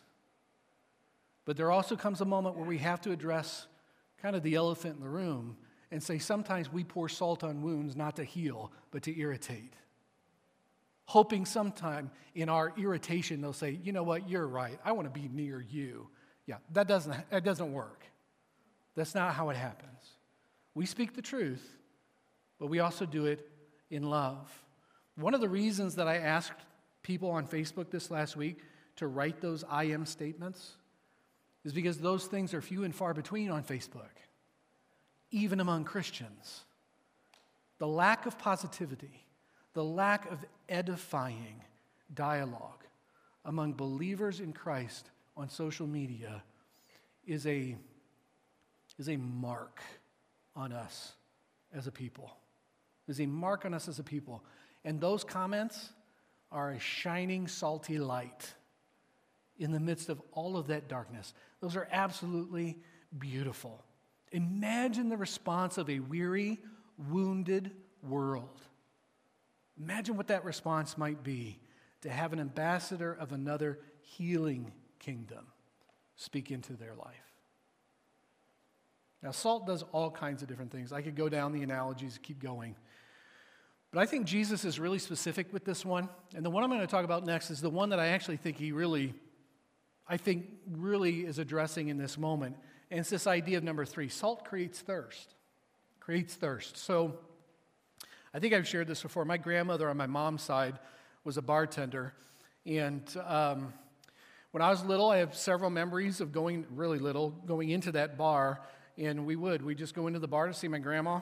But 1.46 1.56
there 1.56 1.70
also 1.70 1.96
comes 1.96 2.20
a 2.22 2.26
moment 2.26 2.56
where 2.56 2.66
we 2.66 2.80
have 2.80 3.00
to 3.02 3.12
address 3.12 3.68
kind 4.24 4.36
of 4.36 4.42
the 4.42 4.56
elephant 4.56 4.96
in 4.96 5.04
the 5.04 5.10
room 5.10 5.58
and 5.92 6.02
say 6.02 6.18
sometimes 6.18 6.72
we 6.72 6.84
pour 6.84 7.10
salt 7.10 7.44
on 7.44 7.62
wounds 7.62 7.96
not 7.96 8.16
to 8.16 8.24
heal, 8.24 8.72
but 8.92 9.04
to 9.04 9.20
irritate. 9.20 9.74
Hoping 11.06 11.46
sometime 11.46 12.10
in 12.36 12.48
our 12.48 12.74
irritation 12.78 13.42
they'll 13.42 13.54
say, 13.54 13.78
you 13.84 13.92
know 13.92 14.04
what, 14.04 14.30
you're 14.30 14.48
right. 14.48 14.80
I 14.86 14.94
want 14.94 15.14
to 15.14 15.20
be 15.20 15.28
near 15.28 15.60
you. 15.70 16.08
Yeah, 16.46 16.58
that 16.72 16.88
doesn't, 16.88 17.30
that 17.30 17.44
doesn't 17.44 17.72
work. 17.74 18.06
That's 18.96 19.14
not 19.14 19.34
how 19.34 19.50
it 19.50 19.58
happens. 19.58 19.90
We 20.74 20.86
speak 20.86 21.16
the 21.16 21.22
truth, 21.22 21.68
but 22.60 22.68
we 22.68 22.80
also 22.80 23.06
do 23.06 23.26
it 23.26 23.48
in 23.90 24.04
love. 24.04 24.50
One 25.16 25.34
of 25.34 25.42
the 25.42 25.50
reasons 25.50 25.96
that 25.96 26.08
I 26.08 26.18
asked 26.18 26.60
people 27.04 27.32
on 27.32 27.46
Facebook 27.46 27.90
this 27.90 28.10
last 28.10 28.38
week 28.38 28.60
to 28.98 29.08
write 29.08 29.42
those 29.42 29.64
I 29.70 29.86
am 29.86 30.06
statements 30.06 30.76
is 31.64 31.74
because 31.74 31.98
those 31.98 32.26
things 32.26 32.54
are 32.54 32.62
few 32.62 32.84
and 32.84 32.96
far 32.96 33.14
between 33.14 33.52
on 33.52 33.64
Facebook, 33.64 34.10
even 35.32 35.60
among 35.60 35.86
Christians. 35.86 36.62
The 37.80 37.88
lack 37.88 38.26
of 38.26 38.38
positivity, 38.38 39.26
the 39.74 39.84
lack 39.84 40.30
of 40.32 40.46
edifying 40.70 41.64
dialogue 42.14 42.84
among 43.46 43.74
believers 43.74 44.40
in 44.40 44.54
Christ 44.54 45.10
on 45.36 45.50
social 45.50 45.88
media 45.88 46.44
is 47.26 47.48
a, 47.48 47.76
is 49.00 49.10
a 49.10 49.18
mark 49.18 49.82
on 50.56 50.72
us 50.72 51.14
as 51.74 51.88
a 51.88 51.92
people. 51.92 52.32
Is 53.08 53.20
a 53.20 53.26
mark 53.26 53.66
on 53.66 53.74
us 53.74 53.88
as 53.88 54.00
a 54.00 54.04
people. 54.04 54.44
And 54.86 55.00
those 55.00 55.24
comments 55.24 55.90
are 56.52 56.72
a 56.72 56.80
shining, 56.80 57.48
salty 57.48 57.98
light 57.98 58.54
in 59.58 59.72
the 59.72 59.80
midst 59.80 60.10
of 60.10 60.22
all 60.32 60.58
of 60.58 60.68
that 60.68 60.88
darkness. 60.88 61.34
Those 61.62 61.76
are 61.76 61.88
absolutely 61.92 62.78
beautiful. 63.18 63.84
Imagine 64.32 65.10
the 65.10 65.18
response 65.18 65.78
of 65.78 65.90
a 65.90 66.00
weary, 66.00 66.60
wounded 67.10 67.72
world. 68.02 68.62
Imagine 69.80 70.16
what 70.16 70.28
that 70.28 70.46
response 70.46 70.98
might 70.98 71.24
be 71.24 71.60
to 72.02 72.10
have 72.10 72.34
an 72.34 72.40
ambassador 72.40 73.14
of 73.14 73.32
another 73.32 73.80
healing 74.02 74.72
kingdom 75.00 75.48
speak 76.16 76.52
into 76.52 76.74
their 76.74 76.96
life. 76.96 77.32
Now, 79.24 79.32
salt 79.32 79.68
does 79.68 79.84
all 79.92 80.10
kinds 80.10 80.42
of 80.42 80.48
different 80.48 80.72
things. 80.72 80.92
I 80.92 81.02
could 81.02 81.16
go 81.16 81.30
down 81.30 81.52
the 81.52 81.62
analogies, 81.62 82.20
keep 82.22 82.40
going. 82.40 82.76
But 83.92 84.00
I 84.00 84.06
think 84.06 84.26
Jesus 84.26 84.66
is 84.66 84.80
really 84.80 85.00
specific 85.00 85.52
with 85.54 85.66
this 85.66 85.86
one. 85.86 86.10
And 86.36 86.46
the 86.46 86.50
one 86.50 86.64
I'm 86.64 86.70
going 86.70 86.82
to 86.82 86.88
talk 86.88 87.06
about 87.06 87.26
next 87.26 87.52
is 87.52 87.62
the 87.62 87.70
one 87.70 87.90
that 87.90 88.00
I 88.00 88.08
actually 88.08 88.38
think 88.38 88.58
he 88.58 88.72
really, 88.72 89.14
I 90.08 90.18
think, 90.18 90.46
really 90.72 91.26
is 91.26 91.40
addressing 91.40 91.90
in 91.90 91.98
this 91.98 92.18
moment. 92.18 92.56
And 92.92 93.00
it's 93.00 93.10
this 93.10 93.26
idea 93.26 93.58
of 93.58 93.64
number 93.64 93.86
three 93.86 94.10
salt 94.10 94.44
creates 94.44 94.80
thirst. 94.82 95.34
Creates 96.02 96.36
thirst. 96.36 96.76
So 96.76 97.18
I 98.34 98.40
think 98.40 98.54
I've 98.54 98.68
shared 98.68 98.88
this 98.88 99.02
before. 99.02 99.24
My 99.24 99.38
grandmother 99.38 99.90
on 99.90 99.96
my 99.96 100.08
mom's 100.08 100.42
side 100.42 100.78
was 101.24 101.38
a 101.38 101.42
bartender. 101.42 102.14
And 102.66 103.02
um, 103.26 103.74
when 104.52 104.62
I 104.62 104.70
was 104.70 104.84
little, 104.84 105.10
I 105.10 105.18
have 105.18 105.36
several 105.36 105.70
memories 105.70 106.20
of 106.20 106.34
going, 106.34 106.66
really 106.70 107.00
little, 107.00 107.30
going 107.30 107.70
into 107.70 107.94
that 107.94 108.18
bar. 108.18 108.60
And 108.98 109.26
we 109.26 109.38
would. 109.38 109.64
We'd 109.64 109.78
just 109.78 109.96
go 109.96 110.08
into 110.08 110.20
the 110.20 110.28
bar 110.28 110.48
to 110.48 110.54
see 110.54 110.68
my 110.68 110.80
grandma, 110.80 111.22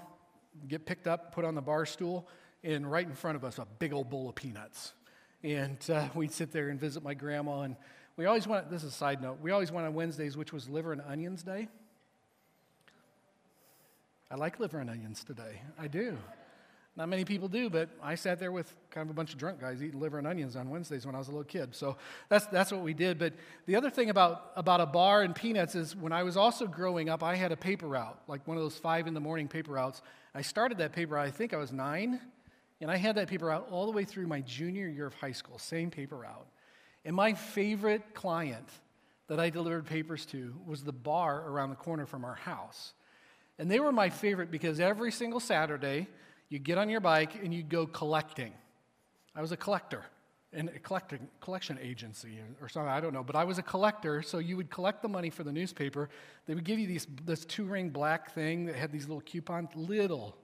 get 0.68 0.88
picked 0.88 1.06
up, 1.06 1.36
put 1.36 1.46
on 1.46 1.54
the 1.54 1.62
bar 1.62 1.86
stool, 1.86 2.28
and 2.64 2.92
right 2.92 3.06
in 3.06 3.14
front 3.14 3.36
of 3.36 3.46
us, 3.46 3.60
a 3.60 3.68
big 3.78 3.94
old 3.94 4.10
bowl 4.10 4.28
of 4.28 4.34
peanuts. 4.34 4.94
And 5.44 5.78
uh, 5.88 6.08
we'd 6.16 6.32
sit 6.32 6.52
there 6.52 6.70
and 6.70 6.80
visit 6.80 7.04
my 7.04 7.14
grandma. 7.14 7.62
And 7.62 7.76
we 8.20 8.26
always 8.26 8.46
went, 8.46 8.70
this 8.70 8.84
is 8.84 8.90
a 8.90 8.96
side 8.96 9.22
note, 9.22 9.38
we 9.42 9.52
always 9.52 9.72
went 9.72 9.88
on 9.88 9.94
Wednesdays, 9.94 10.36
which 10.36 10.52
was 10.52 10.68
liver 10.68 10.92
and 10.92 11.02
onions 11.08 11.42
day. 11.42 11.70
I 14.30 14.36
like 14.36 14.60
liver 14.60 14.78
and 14.80 14.90
onions 14.90 15.24
today. 15.24 15.62
I 15.80 15.88
do. 15.88 16.18
Not 16.98 17.08
many 17.08 17.24
people 17.24 17.48
do, 17.48 17.70
but 17.70 17.88
I 18.04 18.16
sat 18.16 18.38
there 18.38 18.52
with 18.52 18.76
kind 18.92 19.08
of 19.08 19.12
a 19.12 19.14
bunch 19.14 19.32
of 19.32 19.40
drunk 19.40 19.62
guys 19.62 19.82
eating 19.82 20.02
liver 20.02 20.18
and 20.18 20.28
onions 20.28 20.58
on 20.58 20.70
Wednesdays 20.70 21.06
when 21.06 21.16
I 21.16 21.18
was 21.18 21.30
a 21.30 21.32
little 21.32 21.46
kid. 21.46 21.74
So 21.74 21.96
that's, 22.28 22.46
that's 22.48 22.74
what 22.74 22.82
we 22.82 22.94
did. 22.94 23.18
But 23.18 23.36
the 23.68 23.78
other 23.78 23.90
thing 23.90 24.10
about, 24.10 24.52
about 24.58 24.82
a 24.82 24.86
bar 24.86 25.22
and 25.22 25.34
peanuts 25.34 25.76
is 25.76 25.96
when 25.96 26.12
I 26.12 26.24
was 26.24 26.36
also 26.36 26.68
growing 26.68 27.08
up, 27.08 27.24
I 27.24 27.36
had 27.36 27.54
a 27.54 27.58
paper 27.58 27.88
route, 27.88 28.20
like 28.28 28.46
one 28.46 28.58
of 28.58 28.64
those 28.64 28.76
five 28.76 29.08
in 29.08 29.14
the 29.14 29.22
morning 29.22 29.48
paper 29.48 29.72
routes. 29.72 30.02
I 30.36 30.42
started 30.42 30.80
that 30.80 30.92
paper 30.92 31.14
route, 31.14 31.26
I 31.26 31.32
think 31.32 31.54
I 31.54 31.58
was 31.58 31.72
nine, 31.72 32.20
and 32.82 32.92
I 32.92 32.98
had 32.98 33.16
that 33.16 33.30
paper 33.30 33.46
route 33.46 33.66
all 33.72 33.86
the 33.86 33.94
way 33.94 34.04
through 34.04 34.28
my 34.28 34.42
junior 34.42 34.90
year 34.90 35.06
of 35.06 35.14
high 35.14 35.32
school, 35.32 35.58
same 35.58 35.90
paper 35.90 36.18
route. 36.18 36.48
And 37.06 37.16
my 37.16 37.34
favorite 37.34 38.14
client 38.14 38.68
that 39.28 39.40
I 39.40 39.50
delivered 39.50 39.86
papers 39.86 40.26
to 40.28 40.56
was 40.66 40.84
the 40.84 40.92
bar 40.92 41.48
around 41.48 41.70
the 41.70 41.76
corner 41.76 42.06
from 42.06 42.26
our 42.26 42.36
house. 42.36 42.94
And 43.58 43.70
they 43.70 43.80
were 43.80 43.92
my 43.92 44.10
favorite 44.10 44.52
because 44.52 44.80
every 44.80 45.12
single 45.12 45.40
Saturday, 45.40 46.08
you 46.50 46.60
get 46.60 46.78
on 46.78 46.90
your 46.90 47.02
bike 47.02 47.36
and 47.44 47.54
you 47.54 47.64
go 47.64 47.86
collecting. 47.86 48.54
I 49.36 49.42
was 49.42 49.52
a 49.52 49.58
collector 49.58 50.04
in 50.52 50.68
a 50.70 50.80
collecting, 50.80 51.28
collection 51.42 51.78
agency 51.82 52.40
or 52.60 52.68
something, 52.70 52.90
I 52.90 53.00
don't 53.00 53.14
know. 53.14 53.24
But 53.24 53.36
I 53.36 53.44
was 53.44 53.60
a 53.60 53.64
collector, 53.64 54.22
so 54.22 54.40
you 54.40 54.58
would 54.58 54.72
collect 54.72 55.02
the 55.02 55.08
money 55.08 55.30
for 55.30 55.44
the 55.44 55.52
newspaper. 55.52 56.10
They 56.48 56.56
would 56.56 56.64
give 56.64 56.80
you 56.80 56.88
these, 56.88 57.06
this 57.26 57.46
two 57.46 57.66
ring 57.66 57.90
black 57.90 58.34
thing 58.34 58.66
that 58.66 58.76
had 58.76 58.92
these 58.92 59.08
little 59.08 59.22
coupons, 59.22 59.70
little, 59.76 60.36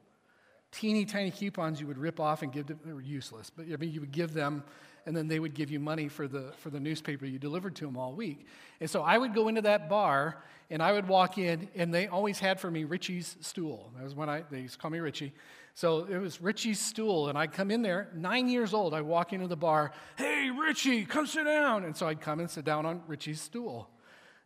teeny 0.72 1.06
tiny 1.06 1.32
coupons 1.32 1.80
you 1.80 1.88
would 1.88 1.98
rip 1.98 2.20
off 2.20 2.44
and 2.44 2.52
give 2.52 2.68
to 2.68 2.78
they 2.86 2.94
were 2.94 3.02
useless. 3.02 3.50
But 3.50 3.66
I 3.72 3.78
mean, 3.78 3.92
you 3.92 4.02
would 4.02 4.12
give 4.12 4.34
them, 4.34 4.64
and 5.06 5.16
then 5.16 5.28
they 5.28 5.40
would 5.40 5.54
give 5.54 5.72
you 5.72 5.80
money 5.80 6.08
for 6.08 6.28
the, 6.28 6.52
for 6.58 6.70
the 6.70 6.80
newspaper 6.80 7.26
you 7.26 7.40
delivered 7.40 7.76
to 7.76 7.86
them 7.86 7.98
all 7.98 8.14
week. 8.14 8.46
And 8.80 8.90
so 8.90 9.02
I 9.02 9.18
would 9.18 9.34
go 9.34 9.48
into 9.48 9.62
that 9.62 9.90
bar, 9.90 10.44
and 10.70 10.82
I 10.82 10.92
would 10.92 11.08
walk 11.08 11.38
in, 11.38 11.70
and 11.76 11.94
they 11.94 12.08
always 12.08 12.40
had 12.40 12.60
for 12.60 12.72
me 12.72 12.84
Richie's 12.84 13.38
stool. 13.42 13.92
That 13.96 14.04
was 14.04 14.16
when 14.16 14.30
I, 14.30 14.44
they 14.50 14.62
used 14.62 14.74
to 14.74 14.80
call 14.80 14.92
me 14.92 15.00
Richie. 15.00 15.34
So 15.76 16.06
it 16.06 16.18
was 16.18 16.42
Richie's 16.42 16.80
stool, 16.80 17.28
and 17.28 17.38
I'd 17.38 17.52
come 17.52 17.70
in 17.70 17.82
there, 17.82 18.10
nine 18.16 18.48
years 18.48 18.74
old. 18.74 18.94
I 18.94 19.02
walk 19.02 19.34
into 19.34 19.48
the 19.48 19.58
bar, 19.58 19.92
hey, 20.18 20.50
Richie, 20.50 21.04
come 21.06 21.28
sit 21.28 21.44
down. 21.44 21.84
And 21.84 21.96
so 21.96 22.08
I'd 22.08 22.22
come 22.22 22.40
and 22.40 22.50
sit 22.50 22.64
down 22.64 22.86
on 22.86 23.02
Richie's 23.08 23.42
stool. 23.42 23.90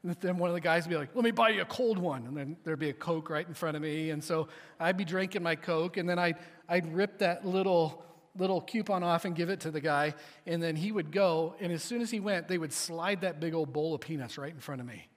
And 0.02 0.16
then 0.22 0.38
one 0.38 0.50
of 0.50 0.56
the 0.56 0.62
guys 0.62 0.86
would 0.86 0.90
be 0.90 0.98
like, 0.98 1.14
let 1.14 1.24
me 1.24 1.32
buy 1.32 1.50
you 1.50 1.62
a 1.62 1.66
cold 1.66 2.00
one. 2.00 2.26
And 2.26 2.36
then 2.36 2.58
there'd 2.64 2.80
be 2.80 2.90
a 2.90 2.94
Coke 2.94 3.30
right 3.30 3.48
in 3.48 3.54
front 3.54 3.76
of 3.76 3.84
me. 3.84 4.10
And 4.10 4.24
so 4.24 4.48
I'd 4.80 4.98
be 4.98 5.06
drinking 5.06 5.44
my 5.44 5.56
Coke, 5.56 5.98
and 5.98 6.10
then 6.10 6.18
I'd, 6.18 6.38
I'd 6.68 6.92
rip 6.94 7.20
that 7.20 7.46
little, 7.46 8.04
little 8.40 8.62
coupon 8.62 9.04
off 9.04 9.26
and 9.26 9.36
give 9.36 9.50
it 9.50 9.60
to 9.62 9.72
the 9.72 9.82
guy. 9.82 10.16
And 10.48 10.64
then 10.64 10.76
he 10.76 10.92
would 10.92 11.12
go, 11.12 11.56
and 11.60 11.72
as 11.72 11.84
soon 11.84 12.02
as 12.02 12.10
he 12.10 12.20
went, 12.20 12.48
they 12.48 12.58
would 12.58 12.74
slide 12.74 13.22
that 13.22 13.40
big 13.40 13.54
old 13.54 13.74
bowl 13.74 13.94
of 13.94 14.02
peanuts 14.02 14.38
right 14.38 14.54
in 14.54 14.60
front 14.60 14.82
of 14.82 14.88
me. 14.88 15.08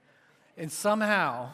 And 0.56 0.70
somehow, 0.70 1.50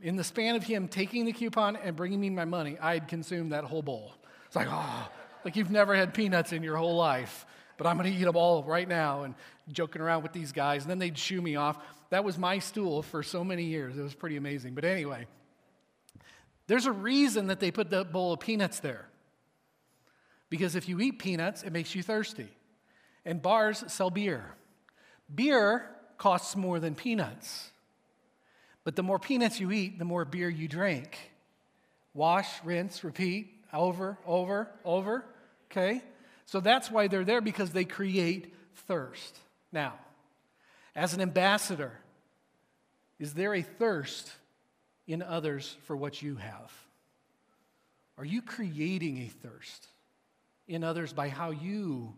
in 0.00 0.16
the 0.16 0.24
span 0.24 0.54
of 0.54 0.62
him 0.62 0.88
taking 0.88 1.24
the 1.24 1.32
coupon 1.32 1.76
and 1.76 1.96
bringing 1.96 2.20
me 2.20 2.30
my 2.30 2.44
money, 2.44 2.76
I 2.80 2.94
had 2.94 3.08
consumed 3.08 3.52
that 3.52 3.64
whole 3.64 3.82
bowl. 3.82 4.12
It's 4.46 4.54
like, 4.56 4.68
oh, 4.70 5.08
like 5.44 5.56
you've 5.56 5.70
never 5.70 5.94
had 5.94 6.14
peanuts 6.14 6.52
in 6.52 6.62
your 6.62 6.76
whole 6.76 6.96
life, 6.96 7.46
but 7.78 7.86
I'm 7.86 7.96
going 7.96 8.12
to 8.12 8.18
eat 8.18 8.24
them 8.24 8.36
all 8.36 8.62
right 8.62 8.88
now 8.88 9.22
and 9.22 9.34
joking 9.72 10.02
around 10.02 10.22
with 10.22 10.32
these 10.32 10.52
guys. 10.52 10.82
And 10.82 10.90
then 10.90 10.98
they'd 10.98 11.18
shoo 11.18 11.40
me 11.40 11.56
off. 11.56 11.78
That 12.10 12.24
was 12.24 12.38
my 12.38 12.58
stool 12.58 13.02
for 13.02 13.22
so 13.22 13.42
many 13.42 13.64
years. 13.64 13.98
It 13.98 14.02
was 14.02 14.14
pretty 14.14 14.36
amazing. 14.36 14.74
But 14.74 14.84
anyway, 14.84 15.26
there's 16.66 16.86
a 16.86 16.92
reason 16.92 17.48
that 17.48 17.60
they 17.60 17.70
put 17.70 17.90
the 17.90 18.04
bowl 18.04 18.32
of 18.32 18.40
peanuts 18.40 18.80
there. 18.80 19.06
Because 20.48 20.76
if 20.76 20.88
you 20.88 21.00
eat 21.00 21.18
peanuts, 21.18 21.62
it 21.62 21.72
makes 21.72 21.94
you 21.94 22.02
thirsty. 22.02 22.48
And 23.24 23.42
bars 23.42 23.84
sell 23.88 24.10
beer. 24.10 24.44
Beer 25.32 25.88
costs 26.18 26.54
more 26.54 26.78
than 26.78 26.94
peanuts. 26.94 27.70
But 28.84 28.94
the 28.94 29.02
more 29.02 29.18
peanuts 29.18 29.58
you 29.58 29.72
eat, 29.72 29.98
the 29.98 30.04
more 30.04 30.24
beer 30.24 30.48
you 30.48 30.68
drink. 30.68 31.18
Wash, 32.14 32.48
rinse, 32.64 33.02
repeat, 33.02 33.52
over, 33.72 34.16
over, 34.24 34.68
over. 34.84 35.24
Okay? 35.70 36.02
So 36.46 36.60
that's 36.60 36.90
why 36.90 37.08
they're 37.08 37.24
there 37.24 37.40
because 37.40 37.70
they 37.70 37.84
create 37.84 38.54
thirst. 38.86 39.38
Now, 39.72 39.94
as 40.94 41.12
an 41.12 41.20
ambassador, 41.20 41.92
is 43.18 43.34
there 43.34 43.54
a 43.54 43.62
thirst 43.62 44.30
in 45.06 45.22
others 45.22 45.76
for 45.84 45.96
what 45.96 46.22
you 46.22 46.36
have? 46.36 46.72
Are 48.16 48.24
you 48.24 48.40
creating 48.40 49.18
a 49.18 49.26
thirst 49.26 49.88
in 50.68 50.84
others 50.84 51.12
by 51.12 51.28
how 51.28 51.50
you 51.50 52.14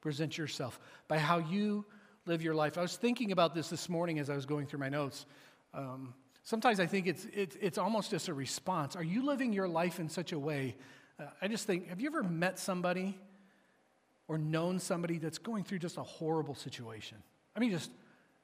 present 0.00 0.36
yourself, 0.36 0.78
by 1.08 1.18
how 1.18 1.38
you 1.38 1.84
live 2.26 2.42
your 2.42 2.54
life? 2.54 2.78
I 2.78 2.82
was 2.82 2.96
thinking 2.96 3.32
about 3.32 3.54
this 3.54 3.68
this 3.68 3.88
morning 3.88 4.18
as 4.18 4.30
I 4.30 4.34
was 4.34 4.46
going 4.46 4.66
through 4.66 4.80
my 4.80 4.88
notes. 4.88 5.26
Um, 5.74 6.14
sometimes 6.42 6.80
I 6.80 6.86
think 6.86 7.06
it's, 7.06 7.26
it's, 7.32 7.56
it's 7.60 7.78
almost 7.78 8.10
just 8.10 8.28
a 8.28 8.34
response. 8.34 8.96
Are 8.96 9.04
you 9.04 9.24
living 9.24 9.52
your 9.52 9.68
life 9.68 9.98
in 10.00 10.08
such 10.08 10.32
a 10.32 10.38
way? 10.38 10.76
Uh, 11.18 11.24
I 11.40 11.48
just 11.48 11.66
think, 11.66 11.88
have 11.88 12.00
you 12.00 12.08
ever 12.08 12.22
met 12.22 12.58
somebody 12.58 13.18
or 14.28 14.38
known 14.38 14.78
somebody 14.78 15.18
that's 15.18 15.38
going 15.38 15.64
through 15.64 15.78
just 15.78 15.96
a 15.96 16.02
horrible 16.02 16.54
situation? 16.54 17.18
I 17.56 17.60
mean, 17.60 17.70
just 17.70 17.90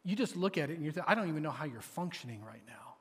you 0.04 0.16
just 0.16 0.36
look 0.36 0.58
at 0.58 0.70
it 0.70 0.76
and 0.76 0.84
you 0.84 0.92
think, 0.92 1.06
I 1.08 1.14
don't 1.14 1.28
even 1.28 1.42
know 1.42 1.50
how 1.50 1.64
you're 1.64 1.80
functioning 1.80 2.42
right 2.44 2.62
now. 2.66 2.94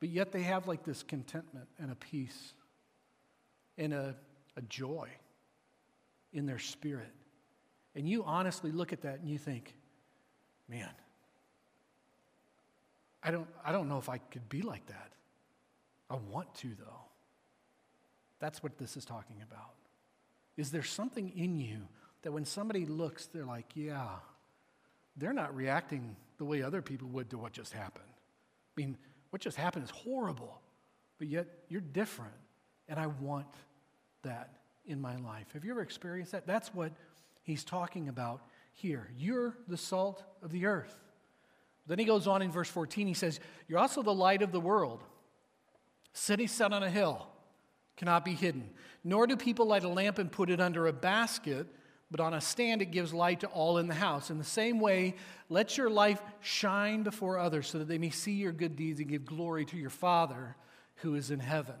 But 0.00 0.08
yet 0.08 0.32
they 0.32 0.42
have 0.42 0.66
like 0.66 0.84
this 0.84 1.02
contentment 1.02 1.68
and 1.78 1.90
a 1.92 1.94
peace 1.94 2.54
and 3.78 3.92
a, 3.92 4.16
a 4.56 4.62
joy 4.62 5.08
in 6.32 6.46
their 6.46 6.58
spirit. 6.58 7.12
And 7.94 8.08
you 8.08 8.24
honestly 8.24 8.70
look 8.70 8.92
at 8.92 9.02
that 9.02 9.20
and 9.20 9.28
you 9.28 9.38
think, 9.38 9.74
man, 10.68 10.88
I 13.22 13.30
don't, 13.30 13.48
I 13.64 13.72
don't 13.72 13.88
know 13.88 13.98
if 13.98 14.08
I 14.08 14.18
could 14.18 14.48
be 14.48 14.62
like 14.62 14.86
that. 14.86 15.12
I 16.08 16.16
want 16.30 16.54
to, 16.56 16.68
though. 16.68 17.04
That's 18.38 18.62
what 18.62 18.78
this 18.78 18.96
is 18.96 19.04
talking 19.04 19.36
about. 19.42 19.74
Is 20.56 20.70
there 20.70 20.82
something 20.82 21.30
in 21.36 21.58
you 21.58 21.88
that 22.22 22.32
when 22.32 22.44
somebody 22.44 22.86
looks, 22.86 23.26
they're 23.26 23.44
like, 23.44 23.66
yeah, 23.74 24.08
they're 25.16 25.32
not 25.32 25.54
reacting 25.54 26.16
the 26.38 26.44
way 26.44 26.62
other 26.62 26.82
people 26.82 27.08
would 27.08 27.30
to 27.30 27.38
what 27.38 27.52
just 27.52 27.72
happened? 27.72 28.04
I 28.08 28.80
mean, 28.80 28.96
what 29.30 29.42
just 29.42 29.56
happened 29.56 29.84
is 29.84 29.90
horrible, 29.90 30.60
but 31.18 31.28
yet 31.28 31.46
you're 31.68 31.80
different, 31.80 32.32
and 32.88 32.98
I 32.98 33.06
want 33.06 33.46
that 34.22 34.59
in 34.86 35.00
my 35.00 35.16
life. 35.16 35.46
Have 35.52 35.64
you 35.64 35.70
ever 35.70 35.82
experienced 35.82 36.32
that? 36.32 36.46
That's 36.46 36.74
what 36.74 36.92
he's 37.42 37.64
talking 37.64 38.08
about 38.08 38.42
here. 38.72 39.10
You're 39.16 39.56
the 39.68 39.76
salt 39.76 40.22
of 40.42 40.50
the 40.52 40.66
earth. 40.66 40.96
Then 41.86 41.98
he 41.98 42.04
goes 42.04 42.26
on 42.26 42.42
in 42.42 42.50
verse 42.50 42.68
14, 42.68 43.06
he 43.06 43.14
says, 43.14 43.40
You're 43.68 43.78
also 43.78 44.02
the 44.02 44.14
light 44.14 44.42
of 44.42 44.52
the 44.52 44.60
world. 44.60 45.02
City 46.12 46.46
set 46.46 46.72
on 46.72 46.82
a 46.82 46.90
hill 46.90 47.26
cannot 47.96 48.24
be 48.24 48.34
hidden. 48.34 48.70
Nor 49.04 49.26
do 49.26 49.36
people 49.36 49.66
light 49.66 49.84
a 49.84 49.88
lamp 49.88 50.18
and 50.18 50.30
put 50.30 50.50
it 50.50 50.60
under 50.60 50.86
a 50.86 50.92
basket, 50.92 51.66
but 52.10 52.20
on 52.20 52.34
a 52.34 52.40
stand 52.40 52.80
it 52.80 52.90
gives 52.90 53.12
light 53.12 53.40
to 53.40 53.46
all 53.48 53.78
in 53.78 53.88
the 53.88 53.94
house. 53.94 54.30
In 54.30 54.38
the 54.38 54.44
same 54.44 54.80
way, 54.80 55.14
let 55.48 55.76
your 55.76 55.90
life 55.90 56.20
shine 56.40 57.02
before 57.02 57.38
others 57.38 57.68
so 57.68 57.78
that 57.78 57.88
they 57.88 57.98
may 57.98 58.10
see 58.10 58.32
your 58.32 58.52
good 58.52 58.76
deeds 58.76 59.00
and 59.00 59.08
give 59.08 59.24
glory 59.24 59.64
to 59.66 59.76
your 59.76 59.90
Father 59.90 60.56
who 60.96 61.14
is 61.14 61.30
in 61.30 61.40
heaven. 61.40 61.76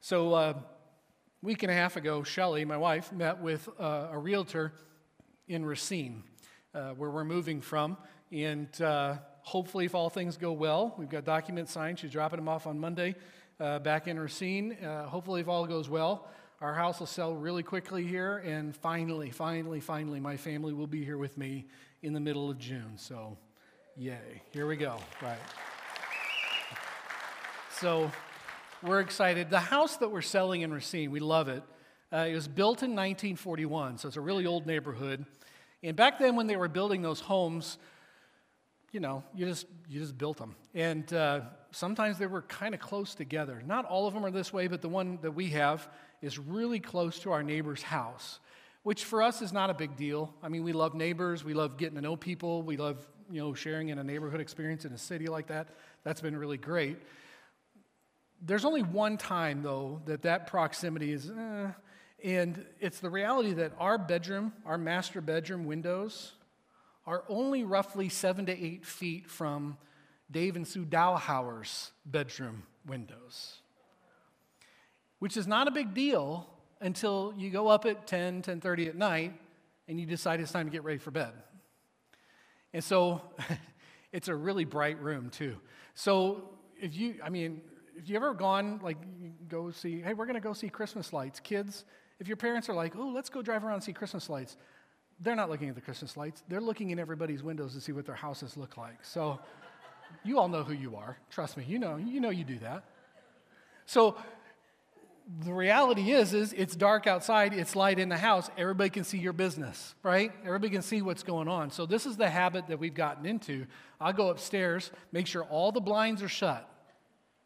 So, 0.00 0.34
uh, 0.34 0.54
week 1.42 1.62
and 1.62 1.72
a 1.72 1.74
half 1.74 1.96
ago, 1.96 2.22
Shelly, 2.22 2.64
my 2.66 2.76
wife, 2.76 3.12
met 3.12 3.40
with 3.40 3.66
uh, 3.78 4.08
a 4.10 4.18
realtor 4.18 4.72
in 5.48 5.64
Racine, 5.64 6.22
uh, 6.74 6.90
where 6.90 7.10
we're 7.10 7.24
moving 7.24 7.62
from. 7.62 7.96
And 8.30 8.68
uh, 8.82 9.16
hopefully, 9.42 9.86
if 9.86 9.94
all 9.94 10.10
things 10.10 10.36
go 10.36 10.52
well, 10.52 10.94
we've 10.98 11.08
got 11.08 11.24
documents 11.24 11.72
signed. 11.72 11.98
She's 11.98 12.12
dropping 12.12 12.38
them 12.38 12.48
off 12.48 12.66
on 12.66 12.78
Monday 12.78 13.14
uh, 13.58 13.78
back 13.78 14.06
in 14.06 14.18
Racine. 14.18 14.72
Uh, 14.84 15.06
hopefully, 15.06 15.40
if 15.40 15.48
all 15.48 15.66
goes 15.66 15.88
well, 15.88 16.28
our 16.60 16.74
house 16.74 17.00
will 17.00 17.06
sell 17.06 17.34
really 17.34 17.62
quickly 17.62 18.06
here. 18.06 18.38
And 18.38 18.76
finally, 18.76 19.30
finally, 19.30 19.80
finally, 19.80 20.20
my 20.20 20.36
family 20.36 20.74
will 20.74 20.86
be 20.86 21.04
here 21.04 21.16
with 21.18 21.38
me 21.38 21.66
in 22.02 22.12
the 22.12 22.20
middle 22.20 22.50
of 22.50 22.58
June. 22.58 22.92
So, 22.96 23.38
yay. 23.96 24.42
Here 24.52 24.66
we 24.66 24.76
go. 24.76 24.98
Right. 25.22 25.38
So, 27.72 28.10
we're 28.82 29.00
excited. 29.00 29.50
The 29.50 29.60
house 29.60 29.96
that 29.98 30.10
we're 30.10 30.22
selling 30.22 30.62
in 30.62 30.72
Racine, 30.72 31.10
we 31.10 31.20
love 31.20 31.48
it. 31.48 31.62
Uh, 32.12 32.26
it 32.28 32.34
was 32.34 32.48
built 32.48 32.82
in 32.82 32.90
1941, 32.90 33.98
so 33.98 34.08
it's 34.08 34.16
a 34.16 34.20
really 34.20 34.46
old 34.46 34.66
neighborhood. 34.66 35.24
And 35.82 35.96
back 35.96 36.18
then, 36.18 36.34
when 36.34 36.46
they 36.46 36.56
were 36.56 36.68
building 36.68 37.02
those 37.02 37.20
homes, 37.20 37.78
you 38.92 39.00
know, 39.00 39.22
you 39.34 39.46
just 39.46 39.66
you 39.88 40.00
just 40.00 40.18
built 40.18 40.36
them, 40.38 40.56
and 40.74 41.12
uh, 41.12 41.42
sometimes 41.70 42.18
they 42.18 42.26
were 42.26 42.42
kind 42.42 42.74
of 42.74 42.80
close 42.80 43.14
together. 43.14 43.62
Not 43.64 43.84
all 43.84 44.08
of 44.08 44.14
them 44.14 44.26
are 44.26 44.30
this 44.32 44.52
way, 44.52 44.66
but 44.66 44.82
the 44.82 44.88
one 44.88 45.18
that 45.22 45.30
we 45.30 45.50
have 45.50 45.88
is 46.22 46.38
really 46.38 46.80
close 46.80 47.20
to 47.20 47.30
our 47.30 47.42
neighbor's 47.42 47.82
house, 47.82 48.40
which 48.82 49.04
for 49.04 49.22
us 49.22 49.42
is 49.42 49.52
not 49.52 49.70
a 49.70 49.74
big 49.74 49.96
deal. 49.96 50.34
I 50.42 50.48
mean, 50.48 50.64
we 50.64 50.72
love 50.72 50.94
neighbors, 50.94 51.44
we 51.44 51.54
love 51.54 51.76
getting 51.76 51.94
to 51.94 52.00
know 52.00 52.16
people, 52.16 52.62
we 52.62 52.76
love 52.76 53.06
you 53.30 53.40
know 53.40 53.54
sharing 53.54 53.90
in 53.90 53.98
a 53.98 54.04
neighborhood 54.04 54.40
experience 54.40 54.84
in 54.84 54.92
a 54.92 54.98
city 54.98 55.26
like 55.26 55.46
that. 55.46 55.68
That's 56.02 56.20
been 56.20 56.36
really 56.36 56.58
great. 56.58 56.96
There's 58.42 58.64
only 58.64 58.82
one 58.82 59.18
time, 59.18 59.62
though, 59.62 60.00
that 60.06 60.22
that 60.22 60.46
proximity 60.46 61.12
is, 61.12 61.30
eh, 61.30 61.68
and 62.24 62.64
it's 62.80 63.00
the 63.00 63.10
reality 63.10 63.52
that 63.54 63.72
our 63.78 63.98
bedroom, 63.98 64.52
our 64.64 64.78
master 64.78 65.20
bedroom 65.20 65.66
windows, 65.66 66.32
are 67.06 67.24
only 67.28 67.64
roughly 67.64 68.08
seven 68.08 68.46
to 68.46 68.52
eight 68.52 68.86
feet 68.86 69.28
from 69.28 69.76
Dave 70.30 70.56
and 70.56 70.66
Sue 70.66 70.84
Dowhauer's 70.84 71.92
bedroom 72.06 72.62
windows, 72.86 73.58
which 75.18 75.36
is 75.36 75.46
not 75.46 75.68
a 75.68 75.70
big 75.70 75.92
deal 75.92 76.48
until 76.80 77.34
you 77.36 77.50
go 77.50 77.68
up 77.68 77.84
at 77.84 78.06
10, 78.06 78.42
10.30 78.42 78.88
at 78.88 78.96
night 78.96 79.34
and 79.88 80.00
you 80.00 80.06
decide 80.06 80.40
it's 80.40 80.52
time 80.52 80.66
to 80.66 80.72
get 80.72 80.84
ready 80.84 80.98
for 80.98 81.10
bed. 81.10 81.32
And 82.72 82.82
so 82.82 83.20
it's 84.12 84.28
a 84.28 84.34
really 84.34 84.64
bright 84.64 85.00
room, 85.00 85.30
too. 85.30 85.56
So 85.94 86.50
if 86.80 86.96
you, 86.96 87.16
I 87.22 87.28
mean, 87.28 87.60
if 88.00 88.08
you 88.08 88.16
ever 88.16 88.32
gone, 88.32 88.80
like, 88.82 88.96
go 89.48 89.70
see, 89.70 90.00
hey, 90.00 90.14
we're 90.14 90.24
going 90.24 90.34
to 90.34 90.40
go 90.40 90.54
see 90.54 90.70
Christmas 90.70 91.12
lights, 91.12 91.38
kids, 91.38 91.84
if 92.18 92.28
your 92.28 92.36
parents 92.36 92.68
are 92.70 92.74
like, 92.74 92.96
oh, 92.96 93.10
let's 93.14 93.28
go 93.28 93.42
drive 93.42 93.62
around 93.62 93.74
and 93.74 93.82
see 93.82 93.92
Christmas 93.92 94.30
lights, 94.30 94.56
they're 95.20 95.36
not 95.36 95.50
looking 95.50 95.68
at 95.68 95.74
the 95.74 95.82
Christmas 95.82 96.16
lights. 96.16 96.42
They're 96.48 96.62
looking 96.62 96.90
in 96.90 96.98
everybody's 96.98 97.42
windows 97.42 97.74
to 97.74 97.80
see 97.80 97.92
what 97.92 98.06
their 98.06 98.14
houses 98.14 98.56
look 98.56 98.78
like. 98.78 99.04
So 99.04 99.38
you 100.24 100.38
all 100.38 100.48
know 100.48 100.62
who 100.62 100.72
you 100.72 100.96
are. 100.96 101.18
Trust 101.28 101.58
me, 101.58 101.64
you 101.68 101.78
know, 101.78 101.96
you 101.96 102.20
know 102.20 102.30
you 102.30 102.42
do 102.42 102.58
that. 102.60 102.84
So 103.84 104.16
the 105.44 105.52
reality 105.52 106.12
is 106.12 106.32
is 106.32 106.54
it's 106.54 106.74
dark 106.74 107.06
outside, 107.06 107.52
it's 107.52 107.76
light 107.76 107.98
in 107.98 108.08
the 108.08 108.16
house. 108.16 108.48
Everybody 108.56 108.88
can 108.88 109.04
see 109.04 109.18
your 109.18 109.34
business, 109.34 109.94
right? 110.02 110.32
Everybody 110.42 110.70
can 110.70 110.82
see 110.82 111.02
what's 111.02 111.22
going 111.22 111.48
on. 111.48 111.70
So 111.70 111.84
this 111.84 112.06
is 112.06 112.16
the 112.16 112.30
habit 112.30 112.68
that 112.68 112.78
we've 112.78 112.94
gotten 112.94 113.26
into. 113.26 113.66
I'll 114.00 114.14
go 114.14 114.30
upstairs, 114.30 114.90
make 115.12 115.26
sure 115.26 115.44
all 115.44 115.70
the 115.70 115.82
blinds 115.82 116.22
are 116.22 116.28
shut. 116.28 116.66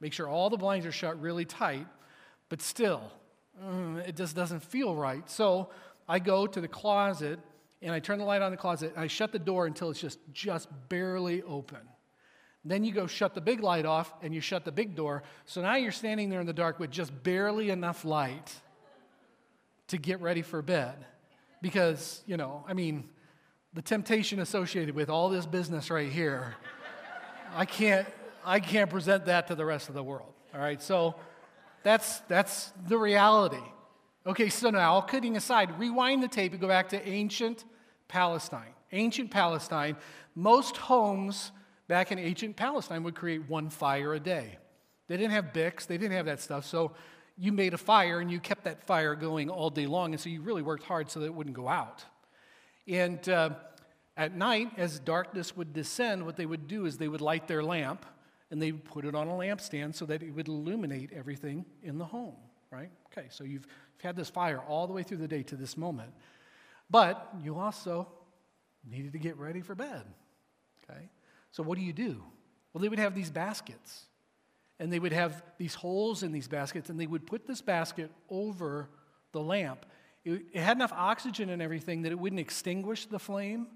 Make 0.04 0.12
sure 0.12 0.28
all 0.28 0.50
the 0.50 0.58
blinds 0.58 0.84
are 0.84 0.92
shut 0.92 1.18
really 1.18 1.46
tight, 1.46 1.86
but 2.50 2.60
still, 2.60 3.10
mm, 3.58 4.06
it 4.06 4.16
just 4.16 4.36
doesn't 4.36 4.62
feel 4.62 4.94
right. 4.94 5.26
So 5.30 5.70
I 6.06 6.18
go 6.18 6.46
to 6.46 6.60
the 6.60 6.68
closet 6.68 7.38
and 7.80 7.90
I 7.90 8.00
turn 8.00 8.18
the 8.18 8.26
light 8.26 8.42
on 8.42 8.50
the 8.50 8.58
closet 8.58 8.92
and 8.94 9.02
I 9.02 9.06
shut 9.06 9.32
the 9.32 9.38
door 9.38 9.64
until 9.64 9.88
it's 9.88 9.98
just, 9.98 10.18
just 10.30 10.68
barely 10.90 11.40
open. 11.44 11.78
Then 12.66 12.84
you 12.84 12.92
go 12.92 13.06
shut 13.06 13.34
the 13.34 13.40
big 13.40 13.62
light 13.62 13.86
off 13.86 14.12
and 14.20 14.34
you 14.34 14.42
shut 14.42 14.66
the 14.66 14.72
big 14.72 14.94
door. 14.94 15.22
So 15.46 15.62
now 15.62 15.76
you're 15.76 15.90
standing 15.90 16.28
there 16.28 16.40
in 16.42 16.46
the 16.46 16.52
dark 16.52 16.78
with 16.78 16.90
just 16.90 17.22
barely 17.22 17.70
enough 17.70 18.04
light 18.04 18.52
to 19.86 19.96
get 19.96 20.20
ready 20.20 20.42
for 20.42 20.60
bed. 20.60 20.96
Because, 21.62 22.22
you 22.26 22.36
know, 22.36 22.62
I 22.68 22.74
mean, 22.74 23.08
the 23.72 23.80
temptation 23.80 24.38
associated 24.40 24.94
with 24.94 25.08
all 25.08 25.30
this 25.30 25.46
business 25.46 25.90
right 25.90 26.12
here, 26.12 26.56
I 27.56 27.64
can't, 27.64 28.06
I 28.44 28.61
can't 28.61 28.90
present 28.90 29.26
that 29.26 29.48
to 29.48 29.54
the 29.54 29.64
rest 29.64 29.88
of 29.88 29.94
the 29.94 30.02
world. 30.02 30.33
All 30.54 30.61
right, 30.61 30.80
so 30.83 31.16
that's, 31.83 32.20
that's 32.20 32.72
the 32.87 32.98
reality. 32.98 33.62
Okay, 34.26 34.48
so 34.48 34.70
now, 34.70 35.00
kidding 35.00 35.37
aside, 35.37 35.78
rewind 35.78 36.22
the 36.22 36.28
tape 36.28 36.52
and 36.52 36.61
go 36.61 36.68
back 36.68 36.88
to 36.90 37.09
ancient 37.09 37.64
Palestine. 38.09 38.72
Ancient 38.92 39.30
Palestine, 39.30 39.96
most 40.35 40.76
homes 40.76 41.52
back 41.88 42.12
in 42.12 42.18
ancient 42.18 42.57
Palestine 42.57 43.02
would 43.02 43.14
create 43.14 43.48
one 43.48 43.68
fire 43.68 44.14
a 44.14 44.20
day. 44.20 44.59
They 45.09 45.16
didn't 45.16 45.33
have 45.33 45.52
Bics, 45.52 45.87
they 45.87 45.98
didn't 45.98 46.16
have 46.16 46.26
that 46.26 46.40
stuff, 46.40 46.64
so 46.64 46.92
you 47.37 47.52
made 47.52 47.74
a 47.74 47.78
fire 47.78 48.20
and 48.20 48.30
you 48.30 48.40
kept 48.40 48.64
that 48.64 48.85
fire 48.85 49.14
going 49.14 49.50
all 49.50 49.68
day 49.68 49.87
long, 49.87 50.12
and 50.12 50.20
so 50.20 50.28
you 50.30 50.40
really 50.40 50.62
worked 50.62 50.85
hard 50.85 51.11
so 51.11 51.20
that 51.20 51.26
it 51.26 51.35
wouldn't 51.35 51.57
go 51.57 51.68
out. 51.68 52.04
And 52.87 53.28
uh, 53.28 53.50
at 54.16 54.35
night, 54.35 54.70
as 54.76 54.98
darkness 55.00 55.57
would 55.57 55.72
descend, 55.72 56.24
what 56.24 56.37
they 56.37 56.46
would 56.46 56.68
do 56.68 56.87
is 56.87 56.96
they 56.96 57.09
would 57.09 57.20
light 57.20 57.48
their 57.48 57.62
lamp 57.62 58.07
and 58.54 58.62
they 58.62 58.70
would 58.70 58.84
put 58.84 59.04
it 59.04 59.16
on 59.16 59.26
a 59.26 59.32
lampstand 59.32 59.96
so 59.96 60.06
that 60.06 60.22
it 60.22 60.30
would 60.30 60.46
illuminate 60.46 61.10
everything 61.12 61.64
in 61.82 61.98
the 61.98 62.04
home, 62.04 62.36
right? 62.70 62.88
Okay, 63.06 63.26
so 63.28 63.42
you've, 63.42 63.66
you've 63.94 64.02
had 64.04 64.14
this 64.14 64.30
fire 64.30 64.60
all 64.60 64.86
the 64.86 64.92
way 64.92 65.02
through 65.02 65.16
the 65.16 65.26
day 65.26 65.42
to 65.42 65.56
this 65.56 65.76
moment. 65.76 66.12
But 66.88 67.34
you 67.42 67.58
also 67.58 68.06
needed 68.88 69.12
to 69.14 69.18
get 69.18 69.36
ready 69.38 69.60
for 69.60 69.74
bed, 69.74 70.02
okay? 70.84 71.08
So 71.50 71.64
what 71.64 71.76
do 71.76 71.84
you 71.84 71.92
do? 71.92 72.22
Well, 72.72 72.80
they 72.80 72.88
would 72.88 73.00
have 73.00 73.12
these 73.16 73.28
baskets, 73.28 74.04
and 74.78 74.92
they 74.92 75.00
would 75.00 75.12
have 75.12 75.42
these 75.58 75.74
holes 75.74 76.22
in 76.22 76.30
these 76.30 76.46
baskets, 76.46 76.90
and 76.90 77.00
they 77.00 77.08
would 77.08 77.26
put 77.26 77.48
this 77.48 77.60
basket 77.60 78.12
over 78.30 78.88
the 79.32 79.40
lamp. 79.40 79.84
It, 80.24 80.42
it 80.52 80.60
had 80.60 80.76
enough 80.76 80.92
oxygen 80.92 81.50
and 81.50 81.60
everything 81.60 82.02
that 82.02 82.12
it 82.12 82.18
wouldn't 82.20 82.38
extinguish 82.38 83.06
the 83.06 83.18
flame, 83.18 83.66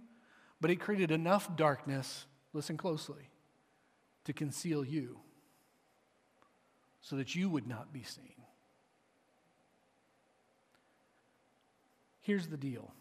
but 0.61 0.71
it 0.71 0.77
created 0.77 1.11
enough 1.11 1.57
darkness, 1.57 2.27
listen 2.53 2.77
closely, 2.77 3.29
to 4.29 4.35
conceal 4.35 4.85
you 4.85 5.17
so 7.01 7.17
that 7.17 7.35
you 7.35 7.49
would 7.49 7.67
not 7.67 7.95
be 7.95 8.03
seen. 8.03 8.35
Here's 12.21 12.47
the 12.47 12.59
deal 12.59 12.93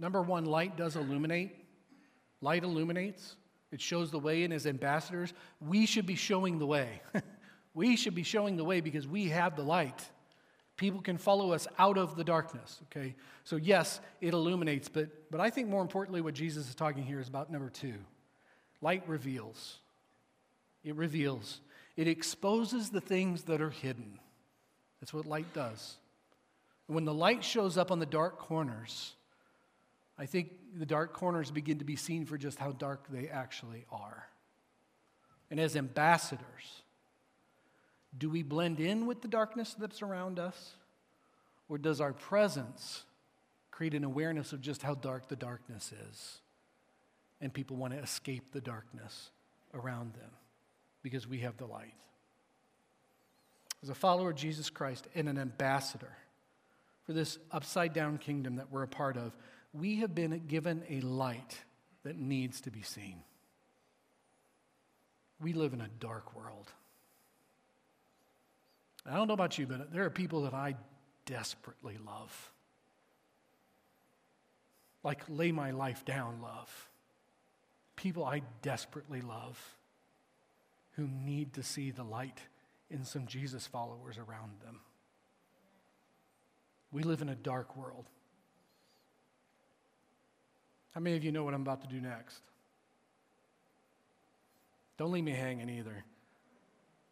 number 0.00 0.20
one, 0.20 0.44
light 0.44 0.76
does 0.76 0.96
illuminate. 0.96 1.56
Light 2.42 2.64
illuminates, 2.64 3.36
it 3.70 3.82
shows 3.82 4.10
the 4.10 4.18
way, 4.18 4.44
and 4.44 4.52
as 4.52 4.66
ambassadors, 4.66 5.34
we 5.60 5.84
should 5.84 6.06
be 6.06 6.14
showing 6.14 6.58
the 6.58 6.66
way. 6.66 7.02
we 7.74 7.96
should 7.96 8.14
be 8.14 8.22
showing 8.22 8.56
the 8.56 8.64
way 8.64 8.80
because 8.80 9.06
we 9.06 9.28
have 9.28 9.56
the 9.56 9.62
light. 9.62 10.08
People 10.78 11.02
can 11.02 11.18
follow 11.18 11.52
us 11.52 11.68
out 11.78 11.98
of 11.98 12.16
the 12.16 12.24
darkness, 12.24 12.80
okay? 12.84 13.14
So, 13.44 13.56
yes, 13.56 14.00
it 14.22 14.32
illuminates, 14.32 14.88
but, 14.88 15.30
but 15.30 15.38
I 15.38 15.50
think 15.50 15.68
more 15.68 15.82
importantly, 15.82 16.22
what 16.22 16.32
Jesus 16.32 16.66
is 16.66 16.74
talking 16.74 17.02
here 17.02 17.20
is 17.20 17.28
about 17.28 17.52
number 17.52 17.68
two 17.68 17.98
light 18.80 19.06
reveals. 19.06 19.79
It 20.82 20.96
reveals, 20.96 21.60
it 21.96 22.08
exposes 22.08 22.90
the 22.90 23.00
things 23.00 23.42
that 23.44 23.60
are 23.60 23.70
hidden. 23.70 24.18
That's 25.00 25.12
what 25.12 25.26
light 25.26 25.52
does. 25.52 25.96
When 26.86 27.04
the 27.04 27.14
light 27.14 27.44
shows 27.44 27.76
up 27.78 27.90
on 27.90 27.98
the 27.98 28.06
dark 28.06 28.38
corners, 28.38 29.14
I 30.18 30.26
think 30.26 30.50
the 30.76 30.86
dark 30.86 31.12
corners 31.12 31.50
begin 31.50 31.78
to 31.78 31.84
be 31.84 31.96
seen 31.96 32.26
for 32.26 32.36
just 32.36 32.58
how 32.58 32.72
dark 32.72 33.06
they 33.08 33.28
actually 33.28 33.84
are. 33.92 34.26
And 35.50 35.60
as 35.60 35.76
ambassadors, 35.76 36.82
do 38.16 38.28
we 38.28 38.42
blend 38.42 38.80
in 38.80 39.06
with 39.06 39.22
the 39.22 39.28
darkness 39.28 39.74
that's 39.78 40.02
around 40.02 40.38
us? 40.38 40.74
Or 41.68 41.78
does 41.78 42.00
our 42.00 42.12
presence 42.12 43.04
create 43.70 43.94
an 43.94 44.04
awareness 44.04 44.52
of 44.52 44.60
just 44.60 44.82
how 44.82 44.94
dark 44.94 45.28
the 45.28 45.36
darkness 45.36 45.92
is? 46.10 46.40
And 47.40 47.52
people 47.52 47.76
want 47.76 47.94
to 47.94 48.00
escape 48.00 48.52
the 48.52 48.60
darkness 48.60 49.30
around 49.72 50.14
them 50.14 50.30
because 51.02 51.26
we 51.26 51.38
have 51.38 51.56
the 51.56 51.66
light. 51.66 51.94
as 53.82 53.88
a 53.88 53.94
follower 53.94 54.30
of 54.30 54.36
Jesus 54.36 54.68
Christ 54.68 55.06
and 55.14 55.28
an 55.28 55.38
ambassador 55.38 56.16
for 57.04 57.12
this 57.14 57.38
upside 57.50 57.92
down 57.92 58.18
kingdom 58.18 58.56
that 58.56 58.70
we're 58.70 58.82
a 58.82 58.88
part 58.88 59.16
of, 59.16 59.34
we 59.72 59.96
have 59.96 60.14
been 60.14 60.42
given 60.46 60.82
a 60.88 61.00
light 61.00 61.58
that 62.02 62.18
needs 62.18 62.60
to 62.62 62.70
be 62.70 62.82
seen. 62.82 63.22
We 65.40 65.54
live 65.54 65.72
in 65.72 65.80
a 65.80 65.88
dark 65.98 66.36
world. 66.36 66.68
I 69.06 69.16
don't 69.16 69.28
know 69.28 69.34
about 69.34 69.58
you, 69.58 69.66
but 69.66 69.92
there 69.92 70.04
are 70.04 70.10
people 70.10 70.42
that 70.42 70.54
I 70.54 70.76
desperately 71.24 71.96
love. 72.04 72.52
Like 75.02 75.22
lay 75.28 75.52
my 75.52 75.70
life 75.70 76.04
down 76.04 76.42
love. 76.42 76.88
People 77.96 78.24
I 78.24 78.42
desperately 78.60 79.22
love 79.22 79.58
who 80.92 81.06
need 81.06 81.54
to 81.54 81.62
see 81.62 81.90
the 81.90 82.02
light 82.02 82.40
in 82.90 83.04
some 83.04 83.26
Jesus 83.26 83.66
followers 83.66 84.18
around 84.18 84.60
them. 84.64 84.80
We 86.92 87.02
live 87.02 87.22
in 87.22 87.28
a 87.28 87.36
dark 87.36 87.76
world. 87.76 88.06
How 90.94 91.00
many 91.00 91.16
of 91.16 91.22
you 91.22 91.30
know 91.30 91.44
what 91.44 91.54
I'm 91.54 91.62
about 91.62 91.82
to 91.82 91.86
do 91.86 92.00
next? 92.00 92.42
Don't 94.98 95.12
leave 95.12 95.24
me 95.24 95.32
hanging 95.32 95.70
either. 95.70 96.04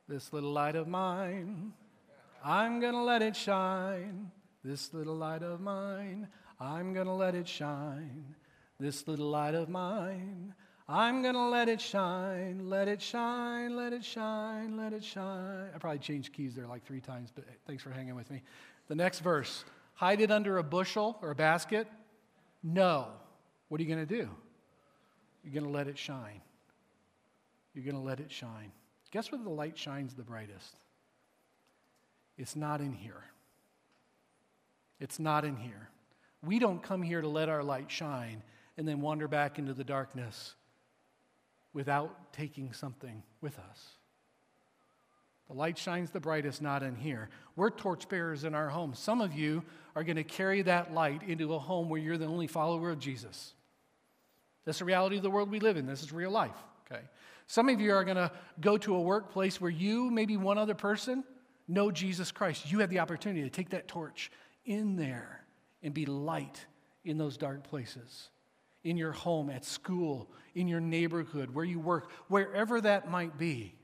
This 0.09 0.33
little 0.33 0.51
light 0.51 0.75
of 0.75 0.89
mine, 0.89 1.73
I'm 2.45 2.81
going 2.81 2.95
to 2.95 3.03
let 3.03 3.23
it 3.23 3.37
shine. 3.37 4.31
This 4.65 4.93
little 4.93 5.15
light 5.15 5.43
of 5.43 5.61
mine, 5.61 6.29
I'm 6.59 6.93
going 6.93 7.07
to 7.07 7.13
let 7.13 7.35
it 7.35 7.47
shine. 7.47 8.35
This 8.81 9.07
little 9.07 9.31
light 9.31 9.55
of 9.55 9.69
mine, 9.69 10.55
I'm 10.89 11.21
going 11.21 11.35
to 11.35 11.49
let 11.49 11.69
it 11.69 11.83
shine, 11.83 12.71
let 12.71 12.89
it 12.89 13.03
shine, 13.03 13.77
let 13.77 13.93
it 13.93 14.03
shine, 14.03 14.79
let 14.79 14.95
it 14.95 15.05
shine. 15.05 15.69
I 15.75 15.79
probably 15.79 15.99
changed 15.99 16.33
keys 16.33 16.55
there 16.55 16.67
like 16.67 16.85
three 16.87 17.01
times, 17.01 17.31
but 17.35 17.45
thanks 17.67 17.83
for 17.83 17.91
hanging 17.91 18.15
with 18.15 18.31
me. 18.31 18.43
The 18.87 18.95
next 18.95 19.21
verse 19.21 19.65
hide 19.95 20.23
it 20.23 20.31
under 20.31 20.59
a 20.59 20.63
bushel 20.63 21.19
or 21.21 21.31
a 21.31 21.35
basket? 21.35 21.89
No. 22.63 23.09
What 23.69 23.81
are 23.81 23.85
you 23.85 23.95
going 23.95 24.07
to 24.07 24.15
do? 24.15 24.31
You're 25.45 25.53
going 25.53 25.65
to 25.65 25.77
let 25.77 25.89
it 25.89 25.99
shine. 25.99 26.41
You're 27.75 27.85
going 27.85 27.97
to 27.97 28.01
let 28.01 28.21
it 28.21 28.31
shine. 28.31 28.73
Guess 29.11 29.31
where 29.31 29.43
the 29.43 29.51
light 29.51 29.77
shines 29.77 30.15
the 30.15 30.23
brightest? 30.23 30.77
It's 32.39 32.57
not 32.57 32.81
in 32.81 32.93
here. 32.93 33.25
It's 35.01 35.19
not 35.19 35.45
in 35.45 35.57
here. 35.57 35.91
We 36.43 36.59
don't 36.59 36.83
come 36.83 37.03
here 37.03 37.21
to 37.21 37.29
let 37.29 37.49
our 37.49 37.63
light 37.63 37.91
shine 37.91 38.43
and 38.77 38.87
then 38.89 39.01
wander 39.01 39.29
back 39.29 39.59
into 39.59 39.75
the 39.75 39.85
darkness 39.85 40.55
without 41.79 42.33
taking 42.33 42.73
something 42.73 43.23
with 43.41 43.57
us. 43.57 43.87
The 45.47 45.55
light 45.55 45.79
shines 45.79 46.11
the 46.11 46.19
brightest 46.19 46.61
not 46.61 46.83
in 46.83 46.97
here. 46.97 47.29
We're 47.55 47.71
torchbearers 47.71 48.43
in 48.43 48.53
our 48.53 48.69
home. 48.69 48.95
Some 48.95 49.21
of 49.21 49.33
you 49.33 49.63
are 49.95 50.03
going 50.03 50.17
to 50.17 50.25
carry 50.25 50.63
that 50.63 50.93
light 50.93 51.23
into 51.23 51.55
a 51.55 51.59
home 51.61 51.89
where 51.89 52.01
you're 52.01 52.19
the 52.19 52.27
only 52.27 52.49
follower 52.49 52.91
of 52.91 52.99
Jesus. 52.99 53.55
That's 54.65 54.81
the 54.81 54.87
reality 54.87 55.19
of 55.19 55.23
the 55.23 55.31
world 55.31 55.53
we 55.53 55.61
live 55.61 55.77
in. 55.77 55.87
This 55.87 56.03
is 56.03 56.13
real 56.13 56.33
life, 56.33 56.57
okay? 56.91 57.03
Some 57.47 57.69
of 57.69 57.81
you 57.81 57.93
are 57.93 58.03
going 58.03 58.17
to 58.17 58.33
go 58.61 58.77
to 58.79 58.97
a 58.97 59.01
workplace 59.01 59.61
where 59.61 59.71
you, 59.71 60.11
maybe 60.11 60.37
one 60.37 60.59
other 60.59 60.75
person, 60.75 61.23
know 61.69 61.93
Jesus 61.93 62.33
Christ. 62.33 62.73
You 62.73 62.81
have 62.81 62.91
the 62.91 62.99
opportunity 62.99 63.43
to 63.43 63.51
take 63.51 63.71
that 63.71 63.87
torch 63.87 64.33
in 64.65 64.97
there 64.97 65.45
and 65.85 65.95
be 65.95 66.07
light 66.07 66.67
in 67.05 67.19
those 67.19 67.37
dark 67.37 67.63
places 67.63 68.31
in 68.85 68.97
your 68.97 69.13
home, 69.13 69.51
at 69.51 69.65
school, 69.65 70.31
in 70.55 70.69
your 70.69 70.81
neighborhood, 70.81 71.51
where 71.55 71.65
you 71.65 71.81
work, 71.81 72.11
wherever 72.29 72.81
that 72.81 73.11
might 73.11 73.37
be. 73.39 73.75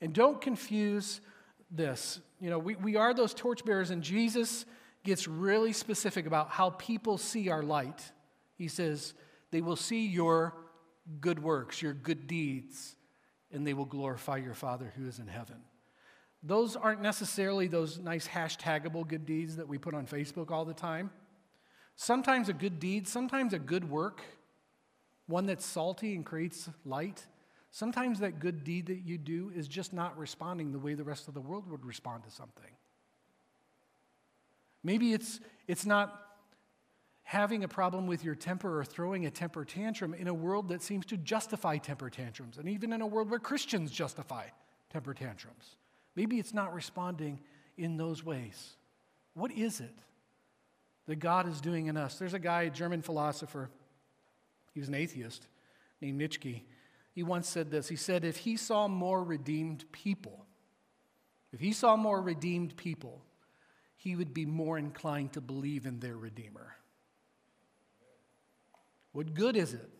And 0.00 0.12
don't 0.12 0.40
confuse 0.40 1.20
this. 1.70 2.20
You 2.40 2.50
know, 2.50 2.58
we, 2.58 2.74
we 2.76 2.96
are 2.96 3.12
those 3.14 3.34
torchbearers, 3.34 3.90
and 3.90 4.02
Jesus 4.02 4.64
gets 5.04 5.28
really 5.28 5.72
specific 5.72 6.26
about 6.26 6.50
how 6.50 6.70
people 6.70 7.18
see 7.18 7.48
our 7.48 7.62
light. 7.62 8.12
He 8.56 8.68
says, 8.68 9.14
they 9.50 9.60
will 9.60 9.76
see 9.76 10.06
your 10.06 10.54
good 11.20 11.42
works, 11.42 11.82
your 11.82 11.92
good 11.92 12.26
deeds, 12.26 12.96
and 13.52 13.66
they 13.66 13.74
will 13.74 13.84
glorify 13.84 14.36
your 14.36 14.54
Father 14.54 14.92
who 14.96 15.06
is 15.06 15.18
in 15.18 15.26
heaven. 15.26 15.56
Those 16.42 16.76
aren't 16.76 17.02
necessarily 17.02 17.66
those 17.66 17.98
nice 17.98 18.26
hashtagable 18.26 19.06
good 19.06 19.26
deeds 19.26 19.56
that 19.56 19.68
we 19.68 19.76
put 19.76 19.94
on 19.94 20.06
Facebook 20.06 20.50
all 20.50 20.64
the 20.64 20.74
time. 20.74 21.10
Sometimes 22.02 22.48
a 22.48 22.54
good 22.54 22.80
deed, 22.80 23.06
sometimes 23.06 23.52
a 23.52 23.58
good 23.58 23.90
work, 23.90 24.22
one 25.26 25.44
that's 25.44 25.66
salty 25.66 26.14
and 26.14 26.24
creates 26.24 26.66
light. 26.86 27.26
Sometimes 27.72 28.20
that 28.20 28.40
good 28.40 28.64
deed 28.64 28.86
that 28.86 29.00
you 29.04 29.18
do 29.18 29.52
is 29.54 29.68
just 29.68 29.92
not 29.92 30.16
responding 30.16 30.72
the 30.72 30.78
way 30.78 30.94
the 30.94 31.04
rest 31.04 31.28
of 31.28 31.34
the 31.34 31.42
world 31.42 31.70
would 31.70 31.84
respond 31.84 32.24
to 32.24 32.30
something. 32.30 32.70
Maybe 34.82 35.12
it's, 35.12 35.40
it's 35.68 35.84
not 35.84 36.18
having 37.22 37.64
a 37.64 37.68
problem 37.68 38.06
with 38.06 38.24
your 38.24 38.34
temper 38.34 38.80
or 38.80 38.84
throwing 38.86 39.26
a 39.26 39.30
temper 39.30 39.66
tantrum 39.66 40.14
in 40.14 40.26
a 40.26 40.32
world 40.32 40.70
that 40.70 40.80
seems 40.80 41.04
to 41.04 41.18
justify 41.18 41.76
temper 41.76 42.08
tantrums, 42.08 42.56
and 42.56 42.66
even 42.66 42.94
in 42.94 43.02
a 43.02 43.06
world 43.06 43.28
where 43.28 43.38
Christians 43.38 43.90
justify 43.90 44.46
temper 44.88 45.12
tantrums. 45.12 45.76
Maybe 46.16 46.38
it's 46.38 46.54
not 46.54 46.72
responding 46.72 47.40
in 47.76 47.98
those 47.98 48.24
ways. 48.24 48.70
What 49.34 49.52
is 49.52 49.80
it? 49.80 49.98
That 51.10 51.18
God 51.18 51.48
is 51.48 51.60
doing 51.60 51.86
in 51.86 51.96
us. 51.96 52.20
There's 52.20 52.34
a 52.34 52.38
guy, 52.38 52.62
a 52.62 52.70
German 52.70 53.02
philosopher, 53.02 53.68
he 54.72 54.78
was 54.78 54.88
an 54.88 54.94
atheist 54.94 55.44
named 56.00 56.18
Nietzsche. 56.18 56.64
He 57.10 57.24
once 57.24 57.48
said 57.48 57.68
this 57.68 57.88
He 57.88 57.96
said, 57.96 58.24
If 58.24 58.36
he 58.36 58.56
saw 58.56 58.86
more 58.86 59.24
redeemed 59.24 59.90
people, 59.90 60.46
if 61.52 61.58
he 61.58 61.72
saw 61.72 61.96
more 61.96 62.22
redeemed 62.22 62.76
people, 62.76 63.24
he 63.96 64.14
would 64.14 64.32
be 64.32 64.46
more 64.46 64.78
inclined 64.78 65.32
to 65.32 65.40
believe 65.40 65.84
in 65.84 65.98
their 65.98 66.16
Redeemer. 66.16 66.76
What 69.10 69.34
good 69.34 69.56
is 69.56 69.74
it 69.74 69.90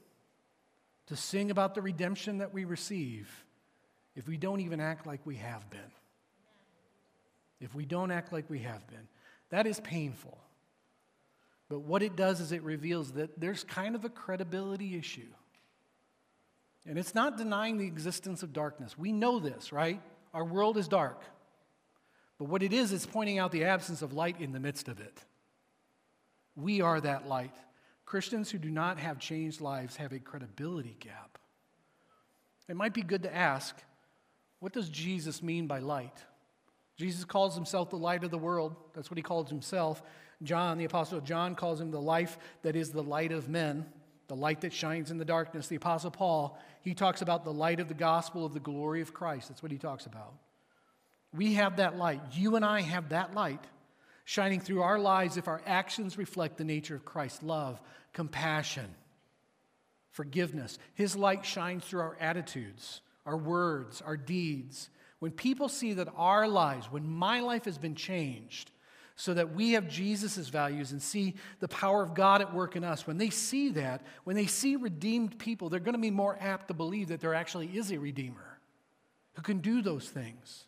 to 1.09 1.17
sing 1.17 1.51
about 1.51 1.75
the 1.75 1.83
redemption 1.83 2.39
that 2.39 2.55
we 2.55 2.65
receive 2.65 3.29
if 4.15 4.29
we 4.29 4.37
don't 4.37 4.61
even 4.61 4.79
act 4.79 5.09
like 5.09 5.27
we 5.27 5.39
have 5.39 5.69
been? 5.71 5.81
If 7.61 7.75
we 7.75 7.85
don't 7.85 8.13
act 8.13 8.33
like 8.33 8.49
we 8.49 8.61
have 8.61 8.87
been, 8.87 9.09
that 9.49 9.67
is 9.67 9.81
painful. 9.81 10.39
But 11.71 11.83
what 11.83 12.03
it 12.03 12.17
does 12.17 12.41
is 12.41 12.51
it 12.51 12.65
reveals 12.65 13.13
that 13.13 13.41
there's 13.41 13.63
kind 13.63 13.95
of 13.95 14.05
a 14.05 14.09
credibility 14.11 14.99
issue. 14.99 15.29
And 16.85 16.99
it's 16.99 17.15
not 17.15 17.39
denying 17.39 17.79
the 17.79 17.87
existence 17.87 18.43
of 18.43 18.53
darkness. 18.53 18.99
We 18.99 19.13
know 19.13 19.39
this, 19.39 19.73
right? 19.73 20.03
Our 20.35 20.45
world 20.45 20.77
is 20.77 20.89
dark. 20.89 21.23
But 22.39 22.47
what 22.47 22.65
it 22.65 22.73
is, 22.73 22.91
is 22.91 23.07
pointing 23.07 23.39
out 23.39 23.53
the 23.53 23.65
absence 23.65 24.03
of 24.03 24.13
light 24.13 24.41
in 24.41 24.53
the 24.53 24.59
midst 24.59 24.89
of 24.89 24.99
it. 24.99 25.25
We 26.57 26.81
are 26.81 27.01
that 27.01 27.29
light. 27.29 27.55
Christians 28.05 28.51
who 28.51 28.59
do 28.59 28.71
not 28.71 28.99
have 28.99 29.21
changed 29.21 29.61
lives 29.61 29.97
have 29.97 30.13
a 30.13 30.19
credibility 30.19 30.97
gap. 30.99 31.39
It 32.69 32.75
might 32.75 32.95
be 32.95 33.03
good 33.03 33.23
to 33.23 33.35
ask 33.35 33.77
what 34.59 34.73
does 34.73 34.89
Jesus 34.89 35.43
mean 35.43 35.67
by 35.67 35.79
light? 35.79 36.19
Jesus 36.97 37.25
calls 37.25 37.55
himself 37.55 37.91
the 37.91 37.97
light 37.97 38.25
of 38.25 38.31
the 38.31 38.39
world. 38.39 38.77
That's 38.93 39.11
what 39.11 39.17
he 39.17 39.23
calls 39.23 39.49
himself. 39.49 40.03
John, 40.43 40.79
the 40.79 40.85
Apostle 40.85 41.21
John, 41.21 41.55
calls 41.55 41.81
him 41.81 41.91
the 41.91 42.01
life 42.01 42.39
that 42.63 42.77
is 42.77 42.91
the 42.91 43.03
light 43.03 43.33
of 43.33 43.49
men, 43.49 43.87
the 44.29 44.37
light 44.37 44.63
that 44.63 44.73
shines 44.73 45.11
in 45.11 45.19
the 45.19 45.25
darkness. 45.25 45.69
The 45.69 45.77
Apostle 45.77 46.11
Paul, 46.11 46.59
he 46.83 46.95
talks 46.95 47.23
about 47.23 47.45
the 47.45 47.53
light 47.53 47.81
of 47.81 47.89
the 47.89 47.95
gospel 47.95 48.47
of 48.47 48.55
the 48.55 48.61
glory 48.61 49.01
of 49.01 49.13
Christ. 49.13 49.49
That's 49.49 49.63
what 49.63 49.73
he 49.73 49.79
talks 49.79 50.07
about. 50.07 50.33
We 51.35 51.55
have 51.55 51.77
that 51.77 51.97
light. 51.97 52.21
You 52.33 52.57
and 52.57 52.65
I 52.65 52.81
have 52.81 53.11
that 53.11 53.35
light 53.35 53.65
shining 54.25 54.61
through 54.61 54.83
our 54.83 54.99
lives 54.99 55.37
if 55.37 55.49
our 55.49 55.61
actions 55.67 56.17
reflect 56.17 56.57
the 56.57 56.65
nature 56.65 56.95
of 56.95 57.05
Christ's 57.05 57.43
love, 57.43 57.81
compassion, 58.13 58.95
forgiveness. 60.11 60.79
His 60.95 61.17
light 61.17 61.45
shines 61.45 61.85
through 61.85 62.01
our 62.01 62.17
attitudes, 62.21 63.01
our 63.27 63.37
words, 63.37 64.01
our 64.01 64.17
deeds. 64.17 64.89
When 65.19 65.33
people 65.33 65.69
see 65.69 65.95
that 65.95 66.09
our 66.17 66.49
lives, 66.49 66.87
when 66.87 67.09
my 67.09 67.41
life 67.41 67.65
has 67.67 67.79
been 67.79 67.95
changed, 67.95 68.71
so 69.21 69.35
that 69.35 69.55
we 69.55 69.73
have 69.73 69.87
Jesus' 69.87 70.49
values 70.49 70.93
and 70.93 71.03
see 71.03 71.35
the 71.59 71.69
power 71.69 72.03
of 72.03 72.15
God 72.15 72.41
at 72.41 72.55
work 72.55 72.75
in 72.75 72.83
us. 72.83 73.07
When 73.07 73.19
they 73.19 73.29
see 73.29 73.69
that, 73.73 74.01
when 74.25 74.35
they 74.35 74.47
see 74.47 74.77
redeemed 74.77 75.39
people, 75.39 75.69
they're 75.69 75.79
going 75.79 75.95
to 75.95 76.01
be 76.01 76.11
more 76.11 76.39
apt 76.41 76.69
to 76.69 76.75
believe 76.75 77.09
that 77.09 77.21
there 77.21 77.35
actually 77.35 77.67
is 77.67 77.93
a 77.93 77.99
Redeemer 77.99 78.59
who 79.35 79.43
can 79.43 79.59
do 79.59 79.83
those 79.83 80.09
things. 80.09 80.65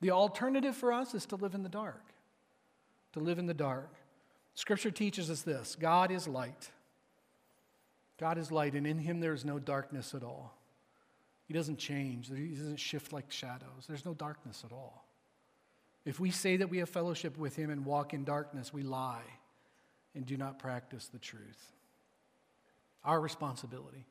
The 0.00 0.10
alternative 0.10 0.74
for 0.74 0.90
us 0.90 1.12
is 1.12 1.26
to 1.26 1.36
live 1.36 1.54
in 1.54 1.62
the 1.62 1.68
dark. 1.68 2.02
To 3.12 3.20
live 3.20 3.38
in 3.38 3.44
the 3.44 3.52
dark. 3.52 3.94
Scripture 4.54 4.90
teaches 4.90 5.28
us 5.28 5.42
this 5.42 5.76
God 5.78 6.10
is 6.10 6.26
light. 6.26 6.70
God 8.18 8.38
is 8.38 8.50
light, 8.50 8.72
and 8.72 8.86
in 8.86 8.98
him 8.98 9.20
there 9.20 9.34
is 9.34 9.44
no 9.44 9.58
darkness 9.58 10.14
at 10.14 10.22
all. 10.22 10.56
He 11.44 11.52
doesn't 11.52 11.76
change, 11.76 12.30
he 12.34 12.54
doesn't 12.54 12.80
shift 12.80 13.12
like 13.12 13.30
shadows. 13.30 13.84
There's 13.86 14.06
no 14.06 14.14
darkness 14.14 14.62
at 14.64 14.72
all. 14.72 15.04
If 16.04 16.18
we 16.18 16.30
say 16.30 16.56
that 16.56 16.68
we 16.68 16.78
have 16.78 16.88
fellowship 16.88 17.38
with 17.38 17.56
him 17.56 17.70
and 17.70 17.84
walk 17.84 18.12
in 18.12 18.24
darkness, 18.24 18.72
we 18.72 18.82
lie 18.82 19.22
and 20.14 20.26
do 20.26 20.36
not 20.36 20.58
practice 20.58 21.06
the 21.06 21.18
truth. 21.18 21.72
Our 23.04 23.20
responsibility 23.20 24.04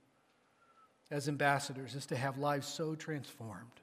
as 1.09 1.27
ambassadors 1.27 1.95
is 1.95 2.05
to 2.07 2.15
have 2.15 2.37
lives 2.37 2.67
so 2.67 2.95
transformed 2.95 3.81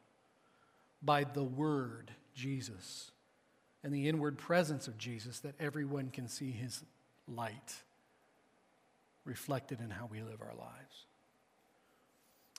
by 1.02 1.24
the 1.24 1.44
word, 1.44 2.10
Jesus 2.34 3.10
and 3.84 3.92
the 3.92 4.08
inward 4.08 4.38
presence 4.38 4.88
of 4.88 4.98
Jesus 4.98 5.40
that 5.40 5.54
everyone 5.60 6.10
can 6.10 6.28
see 6.28 6.50
his 6.50 6.82
light 7.26 7.74
reflected 9.24 9.80
in 9.80 9.90
how 9.90 10.08
we 10.10 10.22
live 10.22 10.40
our 10.40 10.54
lives. 10.54 11.06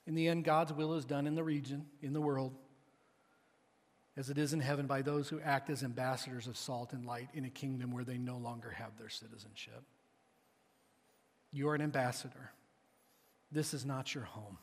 In 0.07 0.15
the 0.15 0.27
end, 0.27 0.43
God's 0.43 0.71
will 0.71 0.93
is 0.93 1.05
done 1.05 1.27
in 1.27 1.35
the 1.35 1.43
region, 1.43 1.85
in 2.01 2.13
the 2.13 2.21
world, 2.21 2.53
as 4.19 4.29
it 4.29 4.37
is 4.37 4.51
in 4.51 4.59
heaven 4.59 4.85
by 4.85 5.01
those 5.01 5.29
who 5.29 5.39
act 5.39 5.69
as 5.69 5.81
ambassadors 5.81 6.45
of 6.45 6.57
salt 6.57 6.91
and 6.91 7.05
light 7.05 7.29
in 7.33 7.45
a 7.45 7.49
kingdom 7.49 7.93
where 7.93 8.03
they 8.03 8.17
no 8.17 8.35
longer 8.35 8.69
have 8.69 8.91
their 8.97 9.07
citizenship. 9.07 9.81
You 11.53 11.69
are 11.69 11.75
an 11.75 11.81
ambassador. 11.81 12.51
This 13.49 13.73
is 13.73 13.85
not 13.85 14.13
your 14.13 14.25
home. 14.25 14.57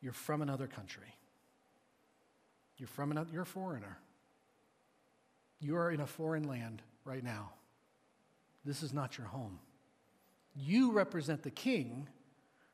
You're 0.00 0.12
from 0.12 0.42
another 0.42 0.66
country. 0.66 1.14
You're 2.76 2.88
from 2.88 3.12
another, 3.12 3.30
you're 3.32 3.42
a 3.42 3.46
foreigner. 3.46 3.98
You 5.60 5.76
are 5.76 5.92
in 5.92 6.00
a 6.00 6.06
foreign 6.06 6.48
land 6.48 6.82
right 7.04 7.22
now. 7.22 7.50
This 8.64 8.82
is 8.82 8.92
not 8.92 9.16
your 9.16 9.28
home. 9.28 9.60
You 10.56 10.90
represent 10.90 11.44
the 11.44 11.52
king 11.52 12.08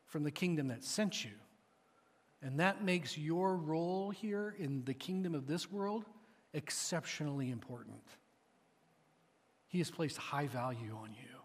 from 0.07 0.23
the 0.23 0.31
kingdom 0.31 0.69
that 0.69 0.85
sent 0.85 1.23
you. 1.23 1.33
And 2.47 2.61
that 2.61 2.85
makes 2.85 3.19
your 3.19 3.57
role 3.57 4.11
here 4.11 4.55
in 4.57 4.85
the 4.85 4.95
kingdom 4.95 5.35
of 5.35 5.49
this 5.49 5.69
world 5.69 6.05
exceptionally 6.55 7.51
important. 7.51 8.05
He 9.67 9.79
has 9.79 9.91
placed 9.91 10.17
high 10.17 10.47
value 10.47 10.97
on 10.97 11.11
you. 11.11 11.41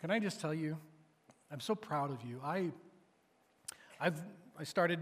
Can 0.00 0.10
I 0.10 0.18
just 0.18 0.40
tell 0.40 0.52
you, 0.52 0.78
I'm 1.48 1.60
so 1.60 1.76
proud 1.76 2.10
of 2.10 2.28
you. 2.28 2.40
I, 2.42 2.72
I've, 4.00 4.20
I 4.58 4.64
started, 4.64 4.98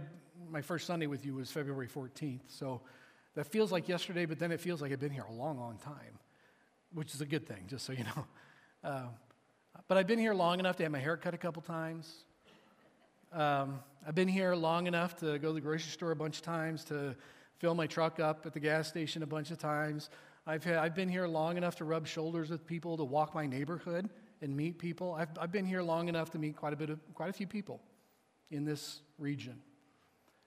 my 0.50 0.60
first 0.60 0.86
Sunday 0.86 1.06
with 1.06 1.24
you 1.24 1.36
was 1.36 1.50
February 1.50 1.88
14th, 1.88 2.42
so 2.48 2.82
that 3.36 3.46
feels 3.46 3.72
like 3.72 3.88
yesterday, 3.88 4.26
but 4.26 4.38
then 4.38 4.52
it 4.52 4.60
feels 4.60 4.82
like 4.82 4.92
I've 4.92 5.00
been 5.00 5.10
here 5.10 5.24
a 5.26 5.32
long, 5.32 5.58
long 5.58 5.78
time, 5.78 6.18
which 6.92 7.14
is 7.14 7.22
a 7.22 7.26
good 7.26 7.48
thing, 7.48 7.64
just 7.66 7.86
so 7.86 7.94
you 7.94 8.04
know. 8.04 8.26
Uh, 8.82 9.02
but 9.88 9.98
I've 9.98 10.06
been 10.06 10.18
here 10.18 10.32
long 10.32 10.58
enough 10.58 10.76
to 10.76 10.84
have 10.84 10.90
my 10.90 10.98
hair 10.98 11.14
cut 11.18 11.34
a 11.34 11.36
couple 11.36 11.60
times. 11.60 12.24
Um, 13.32 13.78
I've 14.06 14.16
been 14.16 14.28
here 14.28 14.54
long 14.56 14.88
enough 14.88 15.16
to 15.16 15.38
go 15.38 15.48
to 15.48 15.54
the 15.54 15.60
grocery 15.60 15.92
store 15.92 16.10
a 16.10 16.16
bunch 16.16 16.38
of 16.38 16.42
times, 16.42 16.84
to 16.86 17.14
fill 17.58 17.74
my 17.74 17.86
truck 17.86 18.18
up 18.18 18.44
at 18.44 18.52
the 18.52 18.60
gas 18.60 18.88
station 18.88 19.22
a 19.22 19.26
bunch 19.26 19.52
of 19.52 19.58
times. 19.58 20.10
I've, 20.46 20.64
had, 20.64 20.76
I've 20.76 20.96
been 20.96 21.08
here 21.08 21.28
long 21.28 21.56
enough 21.56 21.76
to 21.76 21.84
rub 21.84 22.08
shoulders 22.08 22.50
with 22.50 22.66
people, 22.66 22.96
to 22.96 23.04
walk 23.04 23.34
my 23.34 23.46
neighborhood 23.46 24.10
and 24.42 24.56
meet 24.56 24.78
people. 24.78 25.12
I've, 25.12 25.28
I've 25.38 25.52
been 25.52 25.66
here 25.66 25.82
long 25.82 26.08
enough 26.08 26.30
to 26.30 26.38
meet 26.38 26.56
quite 26.56 26.72
a 26.72 26.76
bit 26.76 26.90
of, 26.90 26.98
quite 27.14 27.30
a 27.30 27.32
few 27.32 27.46
people 27.46 27.80
in 28.50 28.64
this 28.64 29.00
region. 29.18 29.60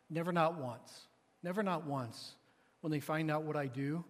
Never 0.09 0.33
not 0.33 0.59
once, 0.59 1.07
never 1.41 1.63
not 1.63 1.85
once, 1.85 2.35
when 2.81 2.91
they 2.91 2.99
find 2.99 3.31
out 3.31 3.43
what 3.43 3.55
I 3.55 3.67
do 3.67 4.03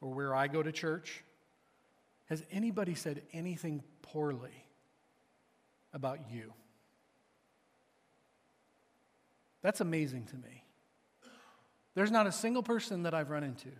or 0.00 0.14
where 0.14 0.34
I 0.34 0.48
go 0.48 0.62
to 0.62 0.72
church, 0.72 1.22
has 2.26 2.42
anybody 2.50 2.94
said 2.94 3.20
anything 3.34 3.82
poorly 4.00 4.64
about 5.92 6.20
you? 6.30 6.54
That's 9.62 9.80
amazing 9.80 10.26
to 10.26 10.36
me. 10.36 10.64
There's 11.94 12.10
not 12.10 12.26
a 12.26 12.32
single 12.32 12.62
person 12.62 13.02
that 13.02 13.14
I've 13.14 13.30
run 13.30 13.42
into 13.42 13.70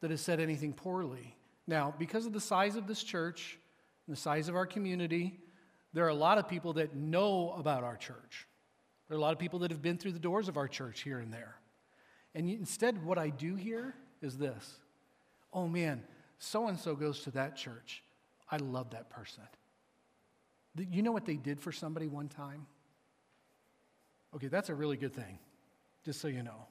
that 0.00 0.10
has 0.10 0.20
said 0.20 0.40
anything 0.40 0.72
poorly. 0.72 1.34
Now, 1.66 1.94
because 1.98 2.26
of 2.26 2.32
the 2.32 2.40
size 2.40 2.76
of 2.76 2.86
this 2.86 3.02
church 3.02 3.58
and 4.06 4.16
the 4.16 4.20
size 4.20 4.48
of 4.48 4.56
our 4.56 4.66
community, 4.66 5.38
there 5.92 6.04
are 6.04 6.10
a 6.10 6.14
lot 6.14 6.38
of 6.38 6.48
people 6.48 6.74
that 6.74 6.94
know 6.94 7.54
about 7.58 7.82
our 7.82 7.96
church. 7.96 8.46
There 9.08 9.16
are 9.16 9.18
a 9.18 9.22
lot 9.22 9.32
of 9.32 9.38
people 9.38 9.60
that 9.60 9.70
have 9.70 9.82
been 9.82 9.96
through 9.96 10.12
the 10.12 10.18
doors 10.18 10.48
of 10.48 10.56
our 10.56 10.68
church 10.68 11.00
here 11.00 11.18
and 11.18 11.32
there. 11.32 11.56
And 12.34 12.48
instead, 12.50 13.04
what 13.04 13.18
I 13.18 13.30
do 13.30 13.54
here 13.54 13.94
is 14.20 14.36
this 14.36 14.76
oh 15.52 15.66
man, 15.66 16.02
so 16.38 16.68
and 16.68 16.78
so 16.78 16.94
goes 16.94 17.22
to 17.22 17.30
that 17.32 17.56
church. 17.56 18.02
I 18.50 18.58
love 18.58 18.90
that 18.90 19.10
person. 19.10 19.44
You 20.76 21.02
know 21.02 21.12
what 21.12 21.24
they 21.24 21.36
did 21.36 21.60
for 21.60 21.72
somebody 21.72 22.06
one 22.06 22.28
time? 22.28 22.66
Okay, 24.34 24.48
that's 24.48 24.68
a 24.68 24.74
really 24.74 24.96
good 24.96 25.14
thing, 25.14 25.38
just 26.04 26.20
so 26.20 26.28
you 26.28 26.42
know. 26.42 26.66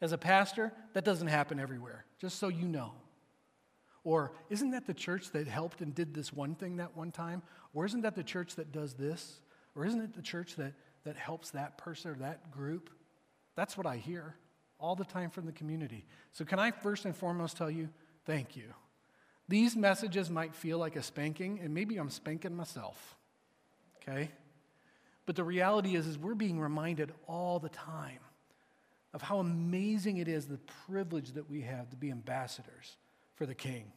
As 0.00 0.12
a 0.12 0.18
pastor, 0.18 0.72
that 0.94 1.04
doesn't 1.04 1.28
happen 1.28 1.58
everywhere, 1.58 2.04
just 2.18 2.38
so 2.38 2.48
you 2.48 2.66
know. 2.66 2.92
Or 4.02 4.32
isn't 4.48 4.70
that 4.70 4.86
the 4.86 4.94
church 4.94 5.30
that 5.32 5.46
helped 5.46 5.82
and 5.82 5.94
did 5.94 6.14
this 6.14 6.32
one 6.32 6.54
thing 6.54 6.76
that 6.76 6.96
one 6.96 7.12
time? 7.12 7.42
Or 7.74 7.84
isn't 7.84 8.00
that 8.02 8.14
the 8.14 8.22
church 8.22 8.56
that 8.56 8.72
does 8.72 8.94
this? 8.94 9.40
Or 9.74 9.84
isn't 9.84 10.00
it 10.00 10.14
the 10.14 10.22
church 10.22 10.56
that, 10.56 10.72
that 11.04 11.16
helps 11.16 11.50
that 11.50 11.76
person 11.76 12.12
or 12.12 12.14
that 12.14 12.50
group? 12.50 12.90
That's 13.56 13.76
what 13.76 13.86
I 13.86 13.96
hear 13.96 14.36
all 14.78 14.96
the 14.96 15.04
time 15.04 15.30
from 15.30 15.46
the 15.46 15.52
community. 15.52 16.06
So, 16.32 16.44
can 16.44 16.58
I 16.58 16.70
first 16.70 17.04
and 17.04 17.14
foremost 17.14 17.56
tell 17.56 17.70
you, 17.70 17.90
thank 18.24 18.56
you. 18.56 18.72
These 19.48 19.76
messages 19.76 20.30
might 20.30 20.54
feel 20.54 20.78
like 20.78 20.96
a 20.96 21.02
spanking, 21.02 21.60
and 21.62 21.74
maybe 21.74 21.96
I'm 21.96 22.08
spanking 22.08 22.56
myself, 22.56 23.16
okay? 23.96 24.30
But 25.30 25.36
the 25.36 25.44
reality 25.44 25.94
is, 25.94 26.08
is 26.08 26.18
we're 26.18 26.34
being 26.34 26.58
reminded 26.58 27.12
all 27.28 27.60
the 27.60 27.68
time 27.68 28.18
of 29.14 29.22
how 29.22 29.38
amazing 29.38 30.16
it 30.16 30.26
is 30.26 30.46
the 30.46 30.58
privilege 30.88 31.34
that 31.34 31.48
we 31.48 31.60
have 31.60 31.88
to 31.90 31.96
be 31.96 32.10
ambassadors 32.10 32.96
for 33.36 33.46
the 33.46 33.54
King. 33.54 33.92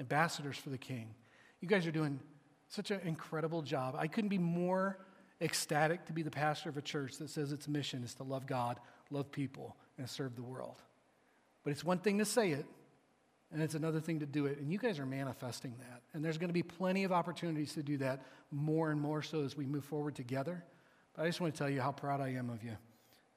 Ambassadors 0.00 0.56
for 0.56 0.70
the 0.70 0.78
King. 0.78 1.14
You 1.60 1.68
guys 1.68 1.86
are 1.86 1.92
doing 1.92 2.18
such 2.66 2.90
an 2.90 2.98
incredible 3.04 3.62
job. 3.62 3.94
I 3.96 4.08
couldn't 4.08 4.30
be 4.30 4.38
more 4.38 4.98
ecstatic 5.40 6.06
to 6.06 6.12
be 6.12 6.22
the 6.22 6.30
pastor 6.32 6.70
of 6.70 6.76
a 6.76 6.82
church 6.82 7.18
that 7.18 7.30
says 7.30 7.52
its 7.52 7.68
mission 7.68 8.02
is 8.02 8.14
to 8.14 8.24
love 8.24 8.48
God, 8.48 8.80
love 9.12 9.30
people, 9.30 9.76
and 9.96 10.10
serve 10.10 10.34
the 10.34 10.42
world. 10.42 10.82
But 11.62 11.70
it's 11.70 11.84
one 11.84 11.98
thing 11.98 12.18
to 12.18 12.24
say 12.24 12.50
it, 12.50 12.66
and 13.52 13.62
it's 13.62 13.74
another 13.74 14.00
thing 14.00 14.20
to 14.20 14.26
do 14.26 14.46
it. 14.46 14.58
And 14.58 14.70
you 14.70 14.78
guys 14.78 14.98
are 14.98 15.06
manifesting 15.06 15.74
that. 15.78 16.02
And 16.12 16.24
there's 16.24 16.38
going 16.38 16.48
to 16.50 16.54
be 16.54 16.62
plenty 16.62 17.04
of 17.04 17.12
opportunities 17.12 17.72
to 17.74 17.82
do 17.82 17.96
that 17.98 18.22
more 18.52 18.90
and 18.90 19.00
more 19.00 19.22
so 19.22 19.42
as 19.42 19.56
we 19.56 19.66
move 19.66 19.84
forward 19.84 20.14
together. 20.14 20.64
But 21.14 21.24
I 21.24 21.26
just 21.26 21.40
want 21.40 21.54
to 21.54 21.58
tell 21.58 21.68
you 21.68 21.80
how 21.80 21.92
proud 21.92 22.20
I 22.20 22.28
am 22.28 22.48
of 22.48 22.62
you. 22.62 22.76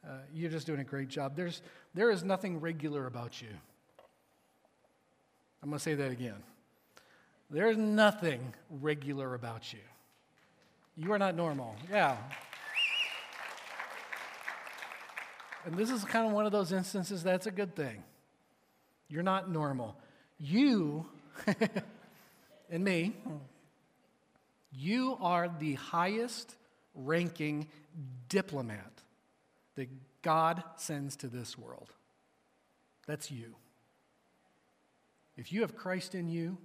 Uh, 0.07 0.17
you're 0.33 0.51
just 0.51 0.67
doing 0.67 0.81
a 0.81 0.83
great 0.83 1.07
job. 1.07 1.35
There's, 1.35 1.61
there 1.93 2.11
is 2.11 2.23
nothing 2.23 2.59
regular 2.59 3.07
about 3.07 3.41
you. 3.41 3.47
I'm 5.63 5.69
going 5.69 5.79
to 5.79 5.83
say 5.83 5.95
that 5.95 6.11
again. 6.11 6.43
There's 7.49 7.77
nothing 7.77 8.53
regular 8.69 9.33
about 9.33 9.73
you. 9.73 9.79
You 10.95 11.11
are 11.13 11.19
not 11.19 11.35
normal. 11.35 11.75
Yeah. 11.89 12.17
And 15.65 15.75
this 15.75 15.89
is 15.89 16.03
kind 16.03 16.27
of 16.27 16.33
one 16.33 16.45
of 16.45 16.51
those 16.51 16.71
instances 16.71 17.23
that's 17.23 17.47
a 17.47 17.51
good 17.51 17.75
thing. 17.75 18.03
You're 19.13 19.21
not 19.21 19.47
normal. 19.47 19.95
You 20.39 21.05
and 22.71 22.83
me, 22.83 23.15
you 24.71 25.19
are 25.21 25.47
the 25.59 25.75
highest 25.75 26.55
ranking 26.95 27.67
diplomat 28.27 28.91
that 29.75 29.87
God 30.23 30.63
sends 30.77 31.15
to 31.17 31.27
this 31.27 31.55
world. 31.55 31.89
That's 33.05 33.29
you. 33.29 33.53
If 35.37 35.53
you 35.53 35.61
have 35.61 35.75
Christ 35.75 36.15
in 36.15 36.27
you, 36.27 36.57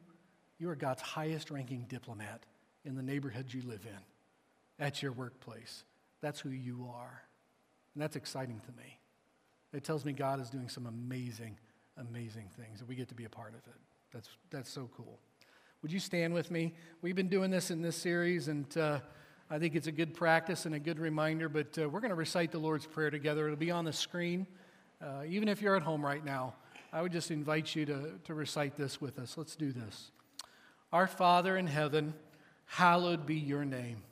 you 0.58 0.70
are 0.70 0.74
God's 0.74 1.02
highest 1.02 1.50
ranking 1.50 1.84
diplomat 1.86 2.44
in 2.82 2.96
the 2.96 3.02
neighborhood 3.02 3.52
you 3.52 3.60
live 3.60 3.84
in, 3.84 4.82
at 4.82 5.02
your 5.02 5.12
workplace. 5.12 5.84
That's 6.22 6.40
who 6.40 6.48
you 6.48 6.88
are. 6.94 7.24
And 7.92 8.02
that's 8.02 8.16
exciting 8.16 8.60
to 8.60 8.72
me. 8.72 8.98
It 9.74 9.84
tells 9.84 10.06
me 10.06 10.14
God 10.14 10.40
is 10.40 10.48
doing 10.48 10.70
some 10.70 10.86
amazing, 10.86 11.58
amazing 11.98 12.48
things, 12.56 12.80
and 12.80 12.88
we 12.88 12.94
get 12.94 13.08
to 13.08 13.14
be 13.14 13.24
a 13.24 13.28
part 13.28 13.50
of 13.50 13.60
it. 13.66 13.76
That's, 14.12 14.28
that's 14.50 14.70
so 14.70 14.88
cool. 14.96 15.18
Would 15.82 15.92
you 15.92 16.00
stand 16.00 16.34
with 16.34 16.50
me? 16.50 16.74
We've 17.02 17.14
been 17.14 17.28
doing 17.28 17.50
this 17.50 17.70
in 17.70 17.82
this 17.82 17.96
series, 17.96 18.48
and 18.48 18.76
uh, 18.76 19.00
I 19.50 19.58
think 19.58 19.74
it's 19.74 19.86
a 19.86 19.92
good 19.92 20.14
practice 20.14 20.66
and 20.66 20.74
a 20.74 20.78
good 20.78 20.98
reminder, 20.98 21.48
but 21.48 21.78
uh, 21.78 21.88
we're 21.88 22.00
going 22.00 22.10
to 22.10 22.16
recite 22.16 22.50
the 22.50 22.58
Lord's 22.58 22.86
Prayer 22.86 23.10
together. 23.10 23.46
It'll 23.46 23.56
be 23.56 23.70
on 23.70 23.84
the 23.84 23.92
screen. 23.92 24.46
Uh, 25.00 25.22
even 25.28 25.48
if 25.48 25.62
you're 25.62 25.76
at 25.76 25.82
home 25.82 26.04
right 26.04 26.24
now, 26.24 26.54
I 26.92 27.02
would 27.02 27.12
just 27.12 27.30
invite 27.30 27.76
you 27.76 27.86
to, 27.86 28.18
to 28.24 28.34
recite 28.34 28.76
this 28.76 29.00
with 29.00 29.18
us. 29.18 29.36
Let's 29.36 29.56
do 29.56 29.72
this. 29.72 30.10
Our 30.92 31.06
Father 31.06 31.56
in 31.56 31.66
heaven, 31.66 32.14
hallowed 32.64 33.26
be 33.26 33.36
your 33.36 33.64
name. 33.64 34.02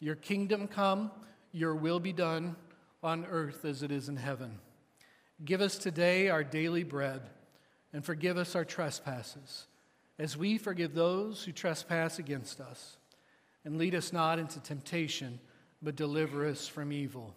Your 0.00 0.14
kingdom 0.14 0.66
come, 0.66 1.10
your 1.52 1.74
will 1.74 2.00
be 2.00 2.12
done 2.12 2.56
on 3.02 3.26
earth 3.26 3.64
as 3.64 3.82
it 3.82 3.92
is 3.92 4.08
in 4.08 4.16
heaven. 4.16 4.58
Give 5.44 5.60
us 5.60 5.76
today 5.76 6.30
our 6.30 6.42
daily 6.42 6.82
bread, 6.82 7.20
and 7.92 8.04
forgive 8.04 8.38
us 8.38 8.56
our 8.56 8.64
trespasses, 8.64 9.66
as 10.18 10.36
we 10.36 10.56
forgive 10.56 10.94
those 10.94 11.44
who 11.44 11.52
trespass 11.52 12.18
against 12.18 12.58
us. 12.58 12.96
And 13.64 13.76
lead 13.76 13.94
us 13.94 14.12
not 14.12 14.38
into 14.38 14.60
temptation, 14.60 15.38
but 15.82 15.94
deliver 15.94 16.46
us 16.46 16.66
from 16.66 16.90
evil. 16.90 17.34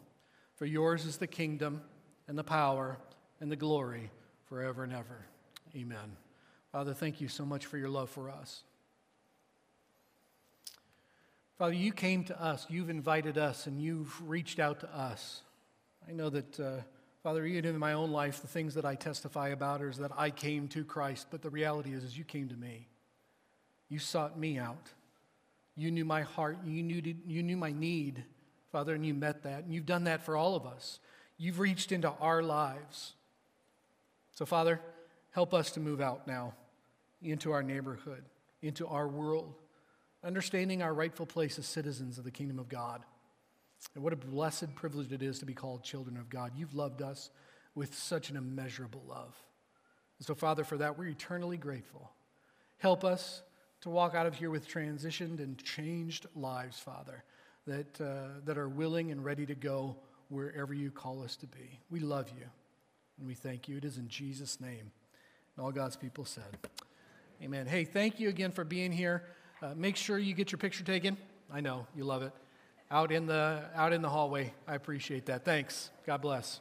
For 0.55 0.65
yours 0.65 1.05
is 1.05 1.17
the 1.17 1.27
kingdom, 1.27 1.81
and 2.27 2.37
the 2.37 2.43
power, 2.43 2.97
and 3.41 3.51
the 3.51 3.57
glory, 3.57 4.11
forever 4.45 4.83
and 4.83 4.93
ever. 4.93 5.25
Amen. 5.75 6.15
Father, 6.71 6.93
thank 6.93 7.19
you 7.19 7.27
so 7.27 7.45
much 7.45 7.65
for 7.65 7.77
your 7.77 7.89
love 7.89 8.09
for 8.09 8.29
us. 8.29 8.63
Father, 11.57 11.73
you 11.73 11.91
came 11.91 12.23
to 12.23 12.41
us, 12.41 12.65
you've 12.69 12.89
invited 12.89 13.37
us, 13.37 13.67
and 13.67 13.81
you've 13.81 14.29
reached 14.29 14.59
out 14.59 14.79
to 14.79 14.95
us. 14.95 15.41
I 16.07 16.13
know 16.13 16.29
that. 16.29 16.57
Uh, 16.57 16.81
Father, 17.23 17.45
even 17.45 17.65
in 17.65 17.77
my 17.77 17.93
own 17.93 18.11
life, 18.11 18.41
the 18.41 18.47
things 18.47 18.75
that 18.75 18.85
I 18.85 18.95
testify 18.95 19.49
about 19.49 19.81
is 19.81 19.97
that 19.97 20.11
I 20.17 20.29
came 20.29 20.67
to 20.69 20.85
Christ, 20.85 21.27
but 21.29 21.41
the 21.41 21.49
reality 21.49 21.93
is, 21.93 22.03
is 22.03 22.17
you 22.17 22.23
came 22.23 22.47
to 22.49 22.55
me. 22.55 22.87
You 23.89 23.99
sought 23.99 24.39
me 24.39 24.57
out. 24.57 24.91
You 25.75 25.91
knew 25.91 26.05
my 26.05 26.21
heart. 26.21 26.59
You 26.65 26.83
knew, 26.83 27.01
you 27.25 27.43
knew 27.43 27.57
my 27.57 27.71
need, 27.71 28.23
Father, 28.71 28.93
and 28.93 29.05
you 29.05 29.13
met 29.13 29.43
that. 29.43 29.65
And 29.65 29.73
you've 29.73 29.85
done 29.85 30.05
that 30.05 30.23
for 30.23 30.37
all 30.37 30.55
of 30.55 30.65
us. 30.65 30.99
You've 31.37 31.59
reached 31.59 31.91
into 31.91 32.09
our 32.09 32.41
lives. 32.41 33.13
So, 34.33 34.45
Father, 34.45 34.79
help 35.31 35.53
us 35.53 35.71
to 35.71 35.79
move 35.79 35.99
out 35.99 36.27
now 36.27 36.53
into 37.21 37.51
our 37.51 37.63
neighborhood, 37.63 38.23
into 38.61 38.87
our 38.87 39.07
world, 39.07 39.53
understanding 40.23 40.81
our 40.81 40.93
rightful 40.93 41.25
place 41.25 41.59
as 41.59 41.65
citizens 41.65 42.17
of 42.17 42.23
the 42.23 42.31
kingdom 42.31 42.59
of 42.59 42.69
God. 42.69 43.01
And 43.95 44.03
what 44.03 44.13
a 44.13 44.17
blessed 44.17 44.75
privilege 44.75 45.11
it 45.11 45.23
is 45.23 45.39
to 45.39 45.45
be 45.45 45.53
called 45.53 45.83
children 45.83 46.17
of 46.17 46.29
God. 46.29 46.51
You've 46.55 46.75
loved 46.75 47.01
us 47.01 47.29
with 47.75 47.95
such 47.95 48.29
an 48.29 48.37
immeasurable 48.37 49.03
love. 49.07 49.35
And 50.17 50.27
so, 50.27 50.35
Father, 50.35 50.63
for 50.63 50.77
that, 50.77 50.97
we're 50.97 51.07
eternally 51.07 51.57
grateful. 51.57 52.11
Help 52.77 53.03
us 53.03 53.41
to 53.81 53.89
walk 53.89 54.15
out 54.15 54.25
of 54.25 54.35
here 54.35 54.49
with 54.49 54.67
transitioned 54.67 55.39
and 55.39 55.57
changed 55.63 56.27
lives, 56.35 56.79
Father, 56.79 57.23
that, 57.65 58.01
uh, 58.01 58.39
that 58.45 58.57
are 58.57 58.67
willing 58.67 59.11
and 59.11 59.23
ready 59.23 59.45
to 59.45 59.55
go 59.55 59.95
wherever 60.27 60.73
you 60.73 60.91
call 60.91 61.23
us 61.23 61.35
to 61.37 61.47
be. 61.47 61.79
We 61.89 61.99
love 61.99 62.29
you 62.37 62.45
and 63.17 63.27
we 63.27 63.33
thank 63.33 63.67
you. 63.67 63.77
It 63.77 63.85
is 63.85 63.97
in 63.97 64.07
Jesus' 64.07 64.59
name. 64.59 64.91
And 65.55 65.65
all 65.65 65.71
God's 65.71 65.95
people 65.95 66.25
said, 66.25 66.57
Amen. 67.41 67.67
Hey, 67.67 67.85
thank 67.85 68.19
you 68.19 68.27
again 68.27 68.51
for 68.51 68.65
being 68.65 68.91
here. 68.91 69.23
Uh, 69.61 69.73
make 69.75 69.95
sure 69.95 70.17
you 70.17 70.33
get 70.33 70.51
your 70.51 70.59
picture 70.59 70.83
taken. 70.83 71.15
I 71.51 71.61
know 71.61 71.87
you 71.95 72.03
love 72.03 72.21
it. 72.21 72.33
Out 72.91 73.11
in 73.11 73.27
the 73.27 73.65
out 73.75 73.93
in 73.93 74.01
the 74.01 74.09
hallway. 74.09 74.51
I 74.67 74.75
appreciate 74.75 75.27
that. 75.27 75.45
Thanks. 75.45 75.91
God 76.05 76.21
bless. 76.21 76.59